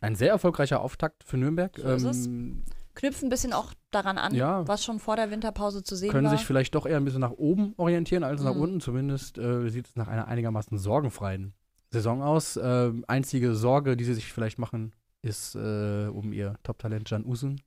ein 0.00 0.16
sehr 0.16 0.30
erfolgreicher 0.30 0.80
Auftakt 0.82 1.24
für 1.24 1.38
Nürnberg. 1.38 1.78
So 1.78 1.88
ist 1.88 2.04
es. 2.04 2.26
ähm, 2.26 2.62
Knüpft 2.94 3.22
ein 3.22 3.28
bisschen 3.28 3.52
auch 3.52 3.72
daran 3.90 4.18
an, 4.18 4.34
Ja. 4.34 4.66
was 4.68 4.84
schon 4.84 5.00
vor 5.00 5.16
der 5.16 5.30
Winterpause 5.30 5.82
zu 5.82 5.96
sehen 5.96 6.10
können 6.10 6.26
war. 6.28 6.36
sich 6.36 6.46
vielleicht 6.46 6.74
doch 6.74 6.86
eher 6.86 6.96
ein 6.96 7.04
bisschen 7.04 7.20
nach 7.20 7.32
oben 7.32 7.74
orientieren 7.76 8.22
als 8.24 8.42
nach 8.42 8.54
Mhm. 8.54 8.60
unten. 8.60 8.80
Zumindest 8.80 9.38
äh, 9.38 9.68
sieht 9.68 9.86
es 9.88 9.96
nach 9.96 10.08
einer 10.08 10.28
einigermaßen 10.28 10.78
sorgenfreien 10.78 11.54
Saison 11.90 12.22
aus. 12.22 12.58
Ähm, 12.62 13.04
einzige 13.08 13.54
Sorge, 13.54 13.96
die 13.96 14.04
sie 14.04 14.14
sich 14.14 14.32
vielleicht 14.32 14.58
machen, 14.58 14.92
ist 15.22 15.54
äh, 15.54 16.06
um 16.08 16.32
ihr 16.32 16.54
Top-Talent 16.62 17.08
Jan 17.10 17.24
Usen, 17.24 17.60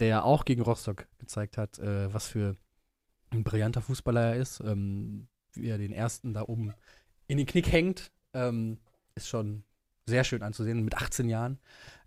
der 0.00 0.08
ja 0.08 0.22
auch 0.22 0.44
gegen 0.44 0.62
Rostock 0.62 1.06
gezeigt 1.18 1.56
hat, 1.56 1.78
äh, 1.78 2.12
was 2.12 2.26
für 2.28 2.54
ein 3.30 3.44
brillanter 3.44 3.80
Fußballer 3.80 4.34
er 4.34 4.36
ist. 4.36 4.60
Ähm, 4.60 5.28
wie 5.54 5.68
er 5.68 5.78
den 5.78 5.92
ersten 5.92 6.34
da 6.34 6.42
oben 6.42 6.72
in 7.26 7.38
den 7.38 7.46
Knick 7.46 7.72
hängt, 7.72 8.10
ähm, 8.34 8.78
ist 9.14 9.28
schon 9.28 9.64
sehr 10.06 10.22
schön 10.24 10.42
anzusehen 10.42 10.84
mit 10.84 10.94
18 10.96 11.28
Jahren. 11.28 11.58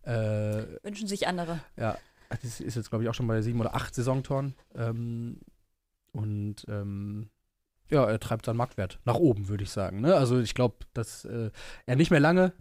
Äh, 0.04 0.66
Wünschen 0.84 1.08
sich 1.08 1.28
andere. 1.28 1.60
ja, 1.78 1.98
das 2.42 2.60
ist 2.60 2.76
jetzt, 2.76 2.90
glaube 2.90 3.04
ich, 3.04 3.10
auch 3.10 3.14
schon 3.14 3.28
bei 3.28 3.42
sieben 3.42 3.60
oder 3.60 3.76
acht 3.76 3.94
Saisontoren. 3.96 4.56
Ähm, 4.76 5.40
und 6.14 6.66
ähm, 6.68 7.30
ja, 7.90 8.06
er 8.06 8.20
treibt 8.20 8.46
seinen 8.46 8.58
Marktwert 8.58 9.00
nach 9.06 9.16
oben, 9.16 9.50
würde 9.50 9.64
ich 9.64 9.70
sagen. 9.70 10.02
Ne? 10.02 10.16
Also 10.16 10.40
ich 10.40 10.54
glaube, 10.54 10.78
dass 10.94 11.26
äh, 11.26 11.52
er 11.86 11.96
nicht 11.96 12.12
mehr 12.12 12.20
lange 12.20 12.54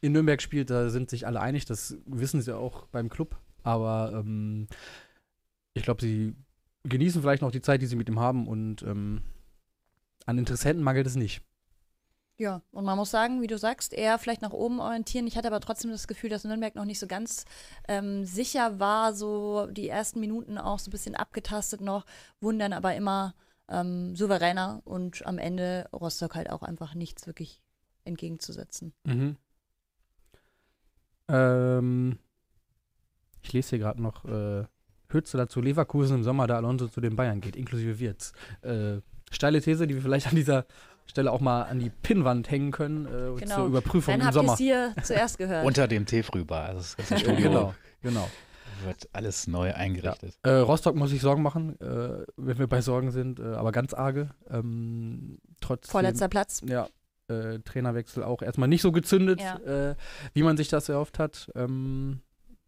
in 0.00 0.12
Nürnberg 0.12 0.42
spielt, 0.42 0.68
da 0.70 0.90
sind 0.90 1.08
sich 1.08 1.26
alle 1.26 1.40
einig, 1.40 1.64
das 1.64 1.96
wissen 2.04 2.42
sie 2.42 2.54
auch 2.54 2.86
beim 2.88 3.08
Club. 3.08 3.36
Aber 3.62 4.12
ähm, 4.14 4.66
ich 5.72 5.82
glaube, 5.82 6.02
sie 6.02 6.34
genießen 6.84 7.22
vielleicht 7.22 7.42
noch 7.42 7.50
die 7.50 7.62
Zeit, 7.62 7.80
die 7.80 7.86
sie 7.86 7.96
mit 7.96 8.08
ihm 8.08 8.20
haben 8.20 8.46
und 8.46 8.82
ähm, 8.82 9.22
an 10.26 10.38
Interessenten 10.38 10.84
mangelt 10.84 11.06
es 11.06 11.16
nicht. 11.16 11.42
Ja, 12.36 12.62
und 12.72 12.84
man 12.84 12.98
muss 12.98 13.12
sagen, 13.12 13.42
wie 13.42 13.46
du 13.46 13.56
sagst, 13.58 13.92
eher 13.92 14.18
vielleicht 14.18 14.42
nach 14.42 14.52
oben 14.52 14.80
orientieren. 14.80 15.26
Ich 15.26 15.36
hatte 15.36 15.46
aber 15.46 15.60
trotzdem 15.60 15.92
das 15.92 16.08
Gefühl, 16.08 16.30
dass 16.30 16.42
Nürnberg 16.42 16.74
noch 16.74 16.84
nicht 16.84 16.98
so 16.98 17.06
ganz 17.06 17.44
ähm, 17.86 18.24
sicher 18.24 18.80
war, 18.80 19.14
so 19.14 19.68
die 19.70 19.88
ersten 19.88 20.18
Minuten 20.18 20.58
auch 20.58 20.80
so 20.80 20.88
ein 20.88 20.92
bisschen 20.92 21.14
abgetastet 21.14 21.80
noch, 21.80 22.04
wurden 22.40 22.58
dann 22.58 22.72
aber 22.72 22.96
immer 22.96 23.34
ähm, 23.68 24.16
souveräner 24.16 24.82
und 24.84 25.24
am 25.26 25.38
Ende 25.38 25.88
Rostock 25.92 26.34
halt 26.34 26.50
auch 26.50 26.62
einfach 26.62 26.94
nichts 26.94 27.26
wirklich 27.28 27.62
entgegenzusetzen. 28.04 28.92
Mhm. 29.04 29.36
Ähm, 31.28 32.18
ich 33.42 33.52
lese 33.52 33.70
hier 33.70 33.78
gerade 33.78 34.02
noch 34.02 34.24
äh, 34.24 34.64
Hütze 35.08 35.36
dazu 35.36 35.60
Leverkusen 35.60 36.16
im 36.16 36.24
Sommer, 36.24 36.48
da 36.48 36.56
Alonso 36.56 36.88
zu 36.88 37.00
den 37.00 37.14
Bayern 37.14 37.40
geht, 37.40 37.54
inklusive 37.54 38.00
Wirtz. 38.00 38.32
Äh, 38.62 38.98
steile 39.30 39.62
These, 39.62 39.86
die 39.86 39.94
wir 39.94 40.02
vielleicht 40.02 40.26
an 40.26 40.34
dieser 40.34 40.66
Stelle 41.06 41.30
auch 41.32 41.40
mal 41.40 41.62
an 41.64 41.78
die 41.78 41.90
Pinnwand 41.90 42.50
hängen 42.50 42.70
können 42.72 43.06
äh, 43.06 43.28
und 43.30 43.40
Genau. 43.40 43.56
zur 43.56 43.66
Überprüfung 43.66 44.12
Dann 44.12 44.20
im 44.20 44.26
habt 44.26 44.34
Sommer. 44.34 44.52
es 44.54 44.58
hier 44.58 44.94
zuerst 45.02 45.38
gehört. 45.38 45.64
Unter 45.66 45.86
dem 45.88 46.06
Teefrühbar. 46.06 46.66
Also 46.66 46.78
das 46.80 46.96
ganze 46.96 47.18
Studio 47.24 47.48
genau, 47.50 47.74
genau. 48.02 48.30
wird 48.84 49.08
alles 49.12 49.46
neu 49.46 49.72
eingerichtet. 49.74 50.36
Äh, 50.42 50.50
Rostock 50.50 50.96
muss 50.96 51.12
ich 51.12 51.20
Sorgen 51.20 51.42
machen, 51.42 51.78
äh, 51.80 52.24
wenn 52.36 52.58
wir 52.58 52.66
bei 52.66 52.80
Sorgen 52.80 53.10
sind, 53.10 53.38
äh, 53.38 53.42
aber 53.54 53.70
ganz 53.72 53.92
arge. 53.94 54.30
Ähm, 54.50 55.38
trotzdem, 55.60 55.90
Vorletzter 55.92 56.28
Platz. 56.28 56.62
Ja, 56.66 56.88
äh, 57.28 57.58
Trainerwechsel 57.60 58.22
auch 58.22 58.42
erstmal 58.42 58.68
nicht 58.68 58.82
so 58.82 58.90
gezündet, 58.92 59.40
Ja. 59.40 59.56
äh, 59.90 59.94
wie 60.32 60.42
man 60.42 60.56
sich 60.56 60.68
das 60.68 60.88
erhofft 60.88 61.18
hat. 61.18 61.50
Ähm, 61.54 62.20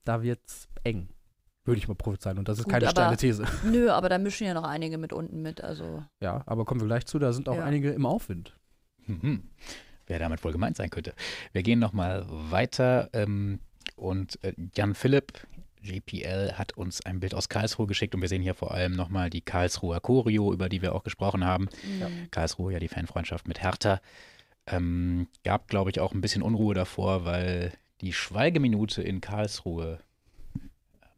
da 0.04 0.22
wird's 0.22 0.68
eng, 0.84 1.08
würde 1.66 1.78
ich 1.78 1.88
mal 1.88 1.94
prophezeien. 1.94 2.38
Und 2.38 2.48
das 2.48 2.58
ist 2.58 2.64
Gut, 2.64 2.72
keine 2.72 2.86
aber- 2.86 2.90
steile 2.92 3.16
These. 3.16 3.44
Nö, 3.64 3.90
aber 3.90 4.08
da 4.08 4.18
mischen 4.18 4.46
ja 4.46 4.54
noch 4.54 4.64
einige 4.64 4.98
mit 4.98 5.12
unten 5.12 5.42
mit. 5.42 5.62
Also 5.62 6.04
Ja, 6.20 6.42
aber 6.46 6.64
kommen 6.64 6.80
wir 6.80 6.86
gleich 6.88 7.06
zu, 7.06 7.18
da 7.18 7.32
sind 7.32 7.48
auch 7.48 7.56
Ja. 7.56 7.64
einige 7.64 7.90
im 7.90 8.06
Aufwind. 8.06 8.56
Mhm. 9.06 9.42
Wer 10.06 10.18
damit 10.18 10.42
wohl 10.44 10.52
gemeint 10.52 10.76
sein 10.76 10.90
könnte. 10.90 11.14
Wir 11.52 11.62
gehen 11.62 11.78
nochmal 11.80 12.24
weiter 12.28 13.10
ähm, 13.12 13.58
und 13.96 14.38
äh, 14.44 14.52
Jan 14.76 14.94
Philipp, 14.94 15.32
JPL, 15.82 16.52
hat 16.54 16.76
uns 16.76 17.04
ein 17.04 17.20
Bild 17.20 17.34
aus 17.34 17.48
Karlsruhe 17.48 17.86
geschickt 17.86 18.14
und 18.14 18.20
wir 18.20 18.28
sehen 18.28 18.42
hier 18.42 18.54
vor 18.54 18.72
allem 18.72 18.92
nochmal 18.92 19.30
die 19.30 19.40
Karlsruher 19.40 20.00
Choreo, 20.00 20.52
über 20.52 20.68
die 20.68 20.82
wir 20.82 20.94
auch 20.94 21.02
gesprochen 21.04 21.44
haben. 21.44 21.64
mh, 22.00 22.06
Karlsruhe, 22.30 22.72
ja 22.72 22.78
die 22.78 22.88
Fanfreundschaft 22.88 23.46
mit 23.48 23.62
Hertha. 23.62 24.00
Ähm, 24.68 25.28
gab, 25.44 25.68
glaube 25.68 25.90
ich, 25.90 26.00
auch 26.00 26.12
ein 26.12 26.20
bisschen 26.20 26.42
Unruhe 26.42 26.74
davor, 26.74 27.24
weil 27.24 27.72
die 28.00 28.12
Schweigeminute 28.12 29.02
in 29.02 29.20
Karlsruhe, 29.20 30.00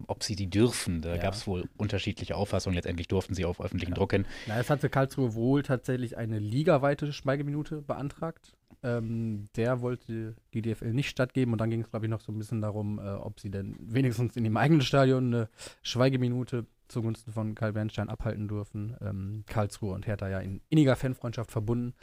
ob 0.07 0.23
sie 0.23 0.37
die 0.37 0.49
dürfen, 0.49 1.03
da 1.03 1.15
Ja. 1.17 1.23
gab 1.23 1.35
es 1.35 1.47
wohl 1.47 1.69
unterschiedliche 1.77 2.37
Auffassungen. 2.37 2.75
Letztendlich 2.77 3.09
durften 3.09 3.35
sie 3.35 3.45
auf 3.45 3.61
öffentlichen 3.61 3.95
Druck 3.95 4.13
hin. 4.13 4.27
Na, 4.47 4.59
es 4.59 4.71
hatte 4.71 4.89
Karlsruhe 4.89 5.35
wohl 5.35 5.63
tatsächlich 5.63 6.17
eine 6.17 6.39
ligaweite 6.39 7.13
Schweigeminute 7.13 7.83
beantragt. 7.83 8.53
Ähm, 8.85 9.49
der 9.57 9.81
wollte 9.81 10.37
die 10.55 10.63
DFL 10.63 10.93
nicht 10.93 11.09
stattgeben 11.09 11.53
und 11.53 11.61
dann 11.61 11.69
ging 11.71 11.81
es, 11.81 11.91
glaube 11.91 12.07
ich, 12.07 12.11
noch 12.11 12.21
so 12.21 12.31
ein 12.31 12.39
bisschen 12.39 12.61
darum, 12.61 13.01
äh, 13.01 13.03
ob 13.11 13.41
sie 13.41 13.51
denn 13.51 13.77
wenigstens 13.81 14.37
in 14.37 14.45
dem 14.45 14.57
eigenen 14.57 14.83
Stadion 14.83 15.35
eine 15.35 15.49
Schweigeminute 15.83 16.67
zugunsten 16.87 17.33
von 17.33 17.55
Karl 17.57 17.73
Bernstein 17.73 18.09
abhalten 18.09 18.47
dürfen. 18.47 18.97
Ähm, 19.01 19.43
Karlsruhe 19.47 19.93
und 19.95 20.07
Hertha 20.07 20.29
ja 20.29 20.39
in 20.39 20.61
inniger 20.69 20.95
Fanfreundschaft 20.97 21.51
verbunden. 21.51 21.95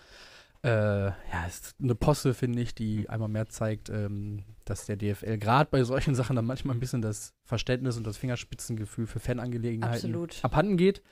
Äh, 0.65 0.69
ja, 1.10 1.45
ist 1.47 1.75
eine 1.80 1.93
Posse, 1.93 2.34
finde 2.34 2.60
ich, 2.60 2.73
die 2.73 3.08
einmal 3.08 3.30
mehr 3.30 3.45
zeigt, 3.45 3.89
ähm, 3.89 4.43
dass 4.65 4.88
der 4.88 4.95
DFL 4.97 5.38
gerade 5.38 5.69
bei 5.69 5.84
solchen 5.84 6.15
Sachen 6.15 6.36
dann 6.36 6.45
manchmal 6.45 6.75
ein 6.75 6.80
bisschen 6.80 7.04
das 7.04 7.36
Verständnis 7.43 7.97
und 7.97 8.08
das 8.08 8.17
Fingerspitzengefühl 8.17 9.06
für 9.06 9.19
Fanangelegenheiten 9.19 9.93
Absolut. 9.93 10.39
abhanden 10.43 10.75
geht. 10.75 11.04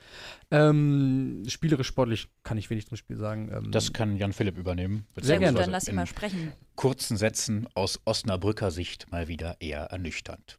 Ähm, 0.50 1.44
spielerisch, 1.48 1.86
sportlich 1.86 2.30
kann 2.42 2.58
ich 2.58 2.72
wenig 2.72 2.88
zum 2.88 2.98
Spiel 2.98 3.16
sagen. 3.16 3.52
Ähm, 3.54 3.72
Das 3.72 3.94
kann 3.94 4.18
Jan 4.18 4.34
Philipp 4.34 4.58
übernehmen. 4.58 5.06
Sehr 5.22 5.38
gerne. 5.38 5.60
Dann 5.60 5.70
lass 5.70 5.88
ihn 5.88 5.96
mal 5.96 6.08
sprechen. 6.08 6.52
kurzen 6.76 7.16
Sätzen 7.16 7.68
aus 7.76 8.00
Osnabrücker 8.06 8.72
Sicht 8.72 9.12
mal 9.12 9.28
wieder 9.28 9.58
eher 9.60 9.82
ernüchternd. 9.84 10.58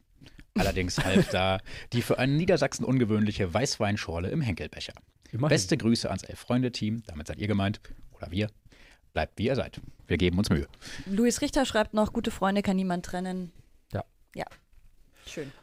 Allerdings 0.57 1.03
half 1.03 1.29
da 1.31 1.59
die 1.91 2.01
für 2.01 2.17
einen 2.17 2.37
Niedersachsen 2.37 2.85
ungewöhnliche 2.85 3.53
Weißweinschorle 3.53 4.29
im 4.29 4.39
Henkelbecher. 4.39 4.93
immerhin. 5.33 5.49
Beste 5.49 5.75
Grüße 5.75 6.07
ans 6.07 6.23
Elf-Freunde-Team, 6.23 7.03
damit 7.07 7.27
seid 7.27 7.39
ihr 7.39 7.47
gemeint, 7.47 7.81
oder 8.13 8.31
wir. 8.31 8.47
Bleibt 9.15 9.39
wie 9.39 9.45
ihr 9.45 9.55
seid. 9.55 9.79
Wir 10.07 10.17
geben 10.17 10.37
uns 10.37 10.49
Mühe. 10.49 10.67
Luis 11.05 11.39
Richter 11.39 11.65
schreibt 11.65 11.93
noch, 11.93 12.11
gute 12.11 12.31
Freunde 12.31 12.61
kann 12.61 12.75
niemand 12.75 13.05
trennen. 13.05 13.53
Ja. 13.93 14.03
Ja. 14.35 14.43
Schön. 15.25 15.53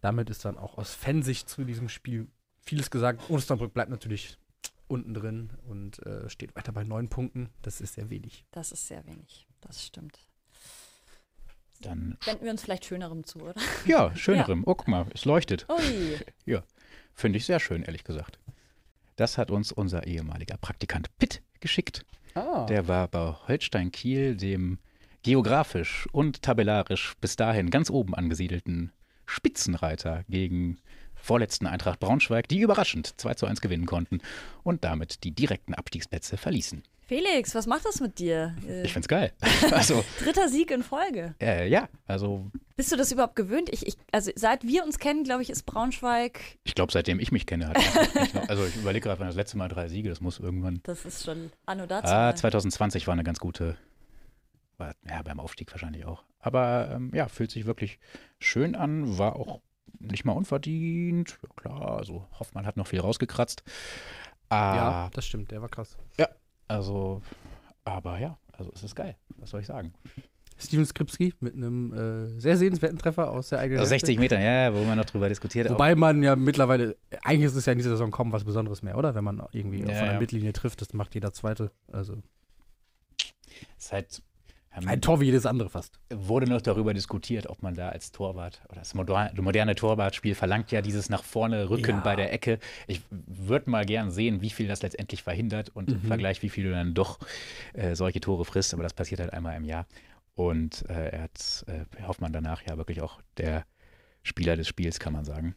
Damit 0.00 0.30
ist 0.30 0.44
dann 0.44 0.56
auch 0.56 0.78
aus 0.78 0.94
Fansicht 0.94 1.48
zu 1.48 1.64
diesem 1.64 1.88
Spiel 1.88 2.28
vieles 2.60 2.92
gesagt. 2.92 3.28
Osnabrück 3.28 3.74
bleibt 3.74 3.90
natürlich 3.90 4.38
unten 4.86 5.14
drin 5.14 5.50
und 5.68 5.98
äh, 6.06 6.30
steht 6.30 6.54
weiter 6.54 6.70
bei 6.70 6.84
neun 6.84 7.08
Punkten. 7.08 7.50
Das 7.62 7.80
ist 7.80 7.94
sehr 7.94 8.08
wenig. 8.08 8.44
Das 8.52 8.70
ist 8.70 8.86
sehr 8.86 9.04
wenig. 9.04 9.48
Das 9.62 9.84
stimmt. 9.84 10.20
Dann, 11.80 12.16
Wenden 12.24 12.44
wir 12.44 12.52
uns 12.52 12.62
vielleicht 12.62 12.84
Schönerem 12.84 13.24
zu, 13.24 13.40
oder? 13.40 13.60
ja, 13.84 14.14
schönerem. 14.16 14.62
Oh, 14.64 14.76
guck 14.76 14.86
mal, 14.86 15.06
es 15.12 15.24
leuchtet. 15.24 15.66
Ui. 15.68 16.20
Finde 17.14 17.36
ich 17.36 17.46
sehr 17.46 17.58
schön, 17.58 17.82
ehrlich 17.82 18.04
gesagt. 18.04 18.38
Das 19.16 19.38
hat 19.38 19.50
uns 19.50 19.72
unser 19.72 20.06
ehemaliger 20.06 20.56
Praktikant 20.56 21.08
Pitt 21.18 21.42
geschickt. 21.58 22.04
Ah. 22.34 22.66
Der 22.66 22.88
war 22.88 23.08
bei 23.08 23.34
Holstein 23.48 23.90
Kiel, 23.90 24.36
dem 24.36 24.78
geografisch 25.22 26.08
und 26.12 26.42
tabellarisch 26.42 27.14
bis 27.20 27.36
dahin 27.36 27.70
ganz 27.70 27.90
oben 27.90 28.14
angesiedelten 28.14 28.92
Spitzenreiter 29.26 30.24
gegen 30.28 30.78
vorletzten 31.14 31.66
Eintracht 31.66 32.00
Braunschweig, 32.00 32.48
die 32.48 32.60
überraschend 32.60 33.14
2 33.16 33.34
zu 33.34 33.46
1 33.46 33.60
gewinnen 33.60 33.86
konnten 33.86 34.20
und 34.64 34.84
damit 34.84 35.22
die 35.24 35.30
direkten 35.30 35.74
Abstiegsplätze 35.74 36.36
verließen. 36.36 36.82
Felix, 37.12 37.54
was 37.54 37.66
macht 37.66 37.84
das 37.84 38.00
mit 38.00 38.18
dir? 38.18 38.56
Äh, 38.66 38.84
Ich 38.84 38.92
find's 38.94 39.06
geil. 39.06 39.32
Also, 39.70 40.02
dritter 40.18 40.48
Sieg 40.48 40.70
in 40.70 40.82
Folge. 40.82 41.34
äh, 41.42 41.68
ja, 41.68 41.90
also 42.06 42.50
Bist 42.76 42.90
du 42.90 42.96
das 42.96 43.12
überhaupt 43.12 43.36
gewöhnt? 43.36 43.68
Ich, 43.70 43.86
ich, 43.86 43.96
also 44.12 44.30
seit 44.34 44.66
wir 44.66 44.82
uns 44.82 44.98
kennen, 44.98 45.22
glaube 45.22 45.42
ich, 45.42 45.50
ist 45.50 45.64
Braunschweig, 45.64 46.40
ich 46.64 46.74
glaube, 46.74 46.90
seitdem 46.90 47.20
ich 47.20 47.30
mich 47.30 47.44
kenne, 47.44 47.68
hat 47.68 47.76
er 47.76 48.20
nicht 48.22 48.34
noch, 48.34 48.48
also 48.48 48.64
ich 48.64 48.76
überlege 48.76 49.04
gerade, 49.04 49.20
wann 49.20 49.26
das 49.26 49.36
letzte 49.36 49.58
Mal 49.58 49.68
drei 49.68 49.88
Siege, 49.88 50.08
das 50.08 50.22
muss 50.22 50.38
irgendwann. 50.40 50.80
das 50.84 51.04
ist 51.04 51.22
schon 51.24 51.52
anno 51.66 51.84
dazu. 51.84 52.10
Ah, 52.10 52.34
2020 52.34 53.06
war 53.06 53.12
eine 53.12 53.24
ganz 53.24 53.40
gute, 53.40 53.76
war, 54.78 54.94
ja, 55.06 55.20
beim 55.20 55.38
Aufstieg 55.38 55.70
wahrscheinlich 55.70 56.06
auch. 56.06 56.24
Aber 56.38 56.92
ähm, 56.94 57.10
ja, 57.14 57.28
fühlt 57.28 57.50
sich 57.50 57.66
wirklich 57.66 57.98
schön 58.38 58.74
an, 58.74 59.18
war 59.18 59.36
auch 59.36 59.60
nicht 59.98 60.24
mal 60.24 60.32
unverdient. 60.32 61.38
Ja, 61.42 61.48
klar, 61.56 61.98
also 61.98 62.26
Hoffmann 62.38 62.64
hat 62.64 62.78
noch 62.78 62.86
viel 62.86 63.00
rausgekratzt. 63.00 63.64
Ah, 64.48 64.76
ja, 64.76 65.10
das 65.12 65.26
stimmt, 65.26 65.50
der 65.50 65.60
war 65.60 65.68
krass. 65.68 65.98
Also, 66.72 67.22
aber 67.84 68.18
ja, 68.18 68.38
also 68.52 68.70
es 68.74 68.82
ist 68.82 68.94
geil. 68.94 69.16
Was 69.38 69.50
soll 69.50 69.60
ich 69.60 69.66
sagen? 69.66 69.92
Steven 70.58 70.84
Skripski 70.86 71.34
mit 71.40 71.54
einem 71.54 71.92
äh, 71.92 72.38
sehr 72.40 72.56
sehenswerten 72.56 72.98
Treffer 72.98 73.30
aus 73.30 73.48
der 73.48 73.58
eigenen 73.58 73.80
Also 73.80 73.90
Hälfte. 73.90 74.06
60 74.06 74.18
Meter, 74.20 74.38
ja, 74.40 74.72
wo 74.72 74.84
man 74.84 74.96
noch 74.96 75.04
drüber 75.06 75.28
diskutiert. 75.28 75.68
Wobei 75.70 75.94
man 75.96 76.22
ja 76.22 76.36
mittlerweile, 76.36 76.96
eigentlich 77.24 77.46
ist 77.46 77.56
es 77.56 77.66
ja 77.66 77.72
in 77.72 77.78
dieser 77.78 77.90
Saison 77.90 78.10
kaum 78.12 78.32
was 78.32 78.44
Besonderes 78.44 78.82
mehr, 78.82 78.96
oder? 78.96 79.14
Wenn 79.14 79.24
man 79.24 79.42
irgendwie 79.52 79.80
Ja, 79.80 79.86
von 79.86 80.04
der 80.04 80.12
ja. 80.14 80.20
Mittellinie 80.20 80.52
trifft, 80.52 80.80
das 80.80 80.92
macht 80.92 81.14
jeder 81.14 81.32
Zweite. 81.32 81.72
Also 81.90 82.14
es 83.78 83.86
ist 83.86 83.92
halt, 83.92 84.22
ein 84.74 85.00
Tor 85.00 85.20
wie 85.20 85.26
jedes 85.26 85.44
andere 85.46 85.68
fast. 85.68 85.98
wurde 86.12 86.46
noch 86.48 86.62
darüber 86.62 86.94
diskutiert, 86.94 87.46
ob 87.48 87.62
man 87.62 87.74
da 87.74 87.90
als 87.90 88.10
Torwart 88.12 88.62
oder 88.68 88.78
das 88.80 88.94
moderne, 88.94 89.74
Torwartspiel 89.74 90.34
verlangt 90.34 90.72
ja 90.72 90.80
dieses 90.82 91.10
nach 91.10 91.22
vorne 91.24 91.68
Rücken 91.70 91.96
Ja. 91.96 92.00
bei 92.00 92.16
der 92.16 92.32
Ecke. 92.32 92.58
Ich 92.86 93.02
würde 93.10 93.70
mal 93.70 93.84
gern 93.84 94.10
sehen, 94.10 94.40
wie 94.40 94.50
viel 94.50 94.68
das 94.68 94.82
letztendlich 94.82 95.22
verhindert 95.22 95.70
und 95.74 95.90
im 95.90 96.02
Mhm. 96.02 96.06
Vergleich, 96.08 96.42
wie 96.42 96.48
viel 96.48 96.64
du 96.64 96.70
dann 96.70 96.94
doch 96.94 97.18
äh, 97.74 97.94
solche 97.94 98.20
Tore 98.20 98.44
frisst. 98.44 98.72
Aber 98.74 98.82
das 98.82 98.94
passiert 98.94 99.20
halt 99.20 99.32
einmal 99.32 99.56
im 99.56 99.64
Jahr. 99.64 99.86
Und 100.34 100.88
äh, 100.88 101.10
er 101.10 101.22
hat 101.22 101.64
äh, 101.68 101.84
Hoffmann 102.06 102.32
danach 102.32 102.62
ja 102.66 102.76
wirklich 102.78 103.02
auch 103.02 103.20
der 103.36 103.64
Spieler 104.22 104.56
des 104.56 104.68
Spiels, 104.68 104.98
kann 104.98 105.12
man 105.12 105.24
sagen. 105.24 105.54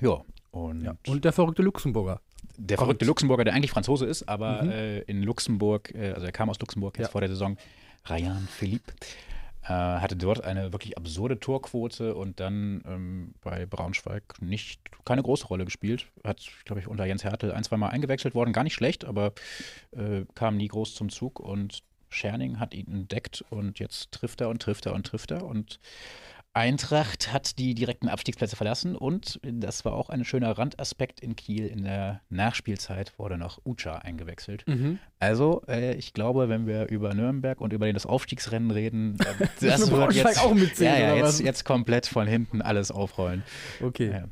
Ja, 0.00 0.22
und, 0.50 0.82
Ja. 0.82 0.96
Und 1.06 1.24
der 1.24 1.32
verrückte 1.32 1.62
Luxemburger. 1.62 2.20
der 2.56 2.78
verrückte. 2.78 3.04
Luxemburger, 3.04 3.44
der 3.44 3.54
eigentlich 3.54 3.70
Franzose 3.70 4.06
ist, 4.06 4.28
aber 4.28 4.62
Mhm. 4.64 4.70
äh, 4.70 4.98
in 5.00 5.22
Luxemburg, 5.22 5.94
äh, 5.94 6.12
also 6.12 6.26
er 6.26 6.32
kam 6.32 6.50
aus 6.50 6.58
Luxemburg 6.60 6.98
jetzt 6.98 7.06
Ja. 7.08 7.12
vor 7.12 7.20
der 7.20 7.30
Saison, 7.30 7.56
Ryan 8.08 8.46
Philippe, 8.50 8.92
äh, 9.64 9.68
hatte 9.68 10.16
dort 10.16 10.44
eine 10.44 10.72
wirklich 10.72 10.98
absurde 10.98 11.40
Torquote 11.40 12.14
und 12.14 12.38
dann 12.40 12.82
ähm, 12.86 13.34
bei 13.42 13.66
Braunschweig 13.66 14.22
nicht 14.40 14.80
keine 15.04 15.22
große 15.22 15.46
Rolle 15.46 15.64
gespielt. 15.64 16.06
Hat, 16.22 16.46
glaube 16.64 16.80
ich, 16.80 16.86
unter 16.86 17.06
Jens 17.06 17.24
Hertel 17.24 17.52
ein, 17.52 17.64
zwei 17.64 17.76
Mal 17.76 17.88
eingewechselt 17.88 18.34
worden, 18.34 18.52
gar 18.52 18.64
nicht 18.64 18.74
schlecht, 18.74 19.04
aber 19.04 19.32
äh, 19.92 20.24
kam 20.34 20.56
nie 20.56 20.68
groß 20.68 20.94
zum 20.94 21.08
Zug 21.08 21.40
und 21.40 21.82
Scherning 22.10 22.60
hat 22.60 22.74
ihn 22.74 22.86
entdeckt 22.86 23.44
und 23.50 23.78
jetzt 23.78 24.12
trifft 24.12 24.40
er 24.40 24.48
und 24.48 24.62
trifft 24.62 24.86
er 24.86 24.94
und 24.94 25.06
trifft 25.06 25.30
er 25.30 25.44
und 25.44 25.80
Eintracht 26.54 27.32
hat 27.32 27.58
die 27.58 27.74
direkten 27.74 28.08
Abstiegsplätze 28.08 28.54
verlassen 28.54 28.94
und 28.94 29.40
das 29.42 29.84
war 29.84 29.92
auch 29.92 30.08
ein 30.08 30.24
schöner 30.24 30.56
Randaspekt 30.56 31.18
in 31.18 31.34
Kiel. 31.34 31.66
In 31.66 31.82
der 31.82 32.20
Nachspielzeit 32.30 33.18
wurde 33.18 33.36
noch 33.36 33.60
Ucha 33.64 33.96
eingewechselt. 33.96 34.64
Also, 35.18 35.62
äh, 35.66 35.96
ich 35.96 36.12
glaube, 36.12 36.48
wenn 36.48 36.68
wir 36.68 36.88
über 36.88 37.12
Nürnberg 37.12 37.60
und 37.60 37.72
über 37.72 37.92
das 37.92 38.06
Aufstiegsrennen 38.06 38.70
reden, 38.70 39.18
äh, 39.20 39.46
das 39.60 39.90
wir 39.90 39.96
wird 39.96 40.12
jetzt, 40.12 40.40
auch 40.40 40.54
mitzählen, 40.54 41.00
ja, 41.00 41.16
ja, 41.16 41.24
jetzt, 41.24 41.40
jetzt 41.40 41.64
komplett 41.64 42.06
von 42.06 42.28
hinten 42.28 42.62
alles 42.62 42.92
aufrollen. 42.92 43.42
Okay. 43.82 44.12
Ja, 44.12 44.24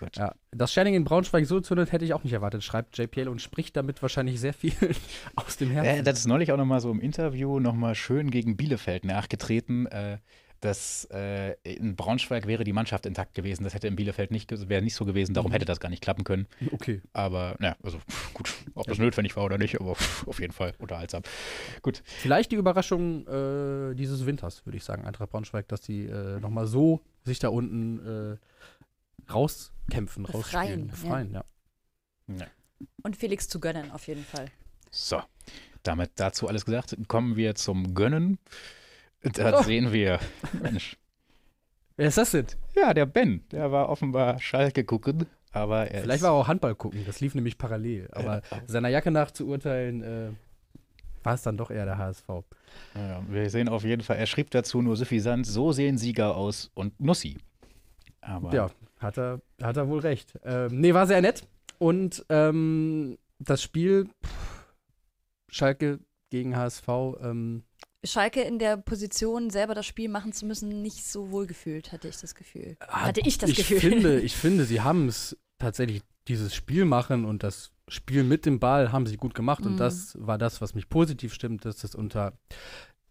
gut. 0.00 0.16
Ja, 0.16 0.34
dass 0.50 0.72
Scherning 0.72 0.94
in 0.94 1.04
Braunschweig 1.04 1.46
so 1.46 1.60
zündet, 1.60 1.92
hätte 1.92 2.04
ich 2.04 2.12
auch 2.12 2.24
nicht 2.24 2.32
erwartet, 2.32 2.64
schreibt 2.64 2.98
JPL 2.98 3.28
und 3.28 3.40
spricht 3.40 3.76
damit 3.76 4.02
wahrscheinlich 4.02 4.40
sehr 4.40 4.52
viel 4.52 4.72
aus 5.36 5.58
dem 5.58 5.70
Herzen. 5.70 6.00
Äh, 6.00 6.02
das 6.02 6.18
ist 6.18 6.26
neulich 6.26 6.50
auch 6.50 6.56
nochmal 6.56 6.80
so 6.80 6.90
im 6.90 7.00
Interview 7.00 7.60
nochmal 7.60 7.94
schön 7.94 8.32
gegen 8.32 8.56
Bielefeld 8.56 9.04
nachgetreten. 9.04 9.86
Äh, 9.86 10.18
dass 10.62 11.06
äh, 11.10 11.54
in 11.64 11.96
Braunschweig 11.96 12.46
wäre 12.46 12.62
die 12.64 12.72
Mannschaft 12.72 13.04
intakt 13.04 13.34
gewesen. 13.34 13.64
Das 13.64 13.74
hätte 13.74 13.88
in 13.88 13.96
Bielefeld 13.96 14.30
nicht, 14.30 14.50
wäre 14.68 14.80
nicht 14.80 14.94
so 14.94 15.04
gewesen. 15.04 15.34
Darum 15.34 15.50
Mhm. 15.50 15.54
hätte 15.54 15.64
das 15.66 15.80
gar 15.80 15.88
nicht 15.90 16.02
klappen 16.02 16.22
können. 16.24 16.46
Okay. 16.70 17.02
Aber, 17.12 17.56
ja, 17.60 17.76
also 17.82 17.98
gut, 18.32 18.52
ob 18.74 18.86
das 18.86 18.98
notwendig 18.98 19.36
war 19.36 19.44
oder 19.44 19.58
nicht, 19.58 19.78
aber 19.80 19.90
auf 19.90 20.40
jeden 20.40 20.52
Fall 20.52 20.72
unterhaltsam. 20.78 21.22
Gut. 21.82 22.02
Vielleicht 22.04 22.52
die 22.52 22.56
Überraschung 22.56 23.26
äh, 23.26 23.94
dieses 23.94 24.24
Winters, 24.24 24.64
würde 24.64 24.76
ich 24.76 24.84
sagen, 24.84 25.04
Eintracht 25.04 25.30
Braunschweig, 25.30 25.66
dass 25.68 25.80
die 25.80 26.06
äh, 26.06 26.38
nochmal 26.38 26.66
so 26.68 27.00
sich 27.24 27.40
da 27.40 27.48
unten 27.48 28.36
äh, 28.38 29.32
rauskämpfen, 29.32 30.22
Befreien, 30.24 30.40
rausspielen. 30.42 30.86
ja. 30.86 30.90
Befreien, 30.92 31.32
ja. 32.38 32.46
Und 33.02 33.16
Felix 33.16 33.48
zu 33.48 33.60
gönnen, 33.60 33.90
auf 33.90 34.06
jeden 34.06 34.24
Fall. 34.24 34.46
So, 34.90 35.22
damit 35.82 36.12
dazu 36.16 36.48
alles 36.48 36.64
gesagt, 36.64 36.96
kommen 37.08 37.36
wir 37.36 37.54
zum 37.56 37.94
Gönnen. 37.94 38.38
Da 39.22 39.58
Oh. 39.58 39.62
sehen 39.62 39.92
wir, 39.92 40.18
Mensch, 40.62 40.96
Wer 41.96 42.08
ist 42.08 42.18
das 42.18 42.30
denn? 42.32 42.46
ja, 42.74 42.92
der 42.94 43.06
Ben, 43.06 43.44
der 43.52 43.70
war 43.70 43.88
offenbar 43.88 44.40
Schalke 44.40 44.84
gucken, 44.84 45.26
aber 45.52 45.88
er 45.90 46.00
Vielleicht 46.02 46.22
war 46.22 46.30
er 46.30 46.34
auch 46.34 46.48
Handball 46.48 46.74
gucken, 46.74 47.04
das 47.06 47.20
lief 47.20 47.34
nämlich 47.34 47.58
parallel. 47.58 48.08
Aber 48.12 48.42
Ja. 48.50 48.62
seiner 48.66 48.88
Jacke 48.88 49.10
nach 49.10 49.30
zu 49.30 49.46
urteilen, 49.46 50.02
äh, 50.02 50.30
war 51.22 51.34
es 51.34 51.42
dann 51.42 51.56
doch 51.56 51.70
eher 51.70 51.84
der 51.84 51.98
HSV. 51.98 52.26
Ja, 52.96 53.22
wir 53.28 53.48
sehen 53.50 53.68
auf 53.68 53.84
jeden 53.84 54.02
Fall, 54.02 54.16
er 54.16 54.26
schrieb 54.26 54.50
dazu 54.50 54.82
nur 54.82 54.96
suffisant, 54.96 55.46
so 55.46 55.70
sehen 55.72 55.98
Sieger 55.98 56.36
aus 56.36 56.70
und 56.74 56.98
Nussi. 56.98 57.36
Aber 58.22 58.52
Ja, 58.52 58.70
hat 58.98 59.18
er, 59.18 59.40
hat 59.62 59.76
er 59.76 59.88
wohl 59.88 60.00
recht. 60.00 60.36
Ähm, 60.44 60.80
nee, 60.80 60.94
war 60.94 61.06
sehr 61.06 61.20
nett. 61.20 61.46
Und 61.78 62.24
ähm, 62.28 63.18
das 63.38 63.62
Spiel 63.62 64.06
pff, 64.24 64.66
Schalke 65.48 66.00
gegen 66.30 66.56
HSV, 66.56 66.88
ähm, 67.20 67.64
Schalke 68.04 68.42
in 68.42 68.58
der 68.58 68.76
Position, 68.76 69.50
selber 69.50 69.74
das 69.74 69.86
Spiel 69.86 70.08
machen 70.08 70.32
zu 70.32 70.44
müssen, 70.46 70.82
nicht 70.82 71.04
so 71.06 71.30
wohl 71.30 71.46
gefühlt, 71.46 71.92
hatte 71.92 72.08
ich 72.08 72.18
das 72.18 72.34
Gefühl. 72.34 72.76
hat- 72.80 73.06
hatte 73.08 73.20
ich 73.24 73.38
das 73.38 73.50
ich 73.50 73.56
Gefühl. 73.56 73.78
Finde, 73.80 74.20
ich 74.20 74.36
finde, 74.36 74.64
sie 74.64 74.80
haben 74.80 75.08
es 75.08 75.36
tatsächlich, 75.58 76.02
dieses 76.28 76.54
Spiel 76.54 76.84
machen 76.84 77.24
und 77.24 77.42
das 77.42 77.72
Spiel 77.88 78.22
mit 78.24 78.46
dem 78.46 78.58
Ball 78.60 78.92
haben 78.92 79.06
sie 79.06 79.16
gut 79.16 79.34
gemacht. 79.34 79.64
Und 79.66 79.72
Mhm. 79.72 79.76
das 79.78 80.16
war 80.20 80.38
das, 80.38 80.60
was 80.60 80.74
mich 80.74 80.88
positiv 80.88 81.34
stimmt, 81.34 81.64
dass 81.64 81.76
das 81.78 81.94
unter 81.94 82.32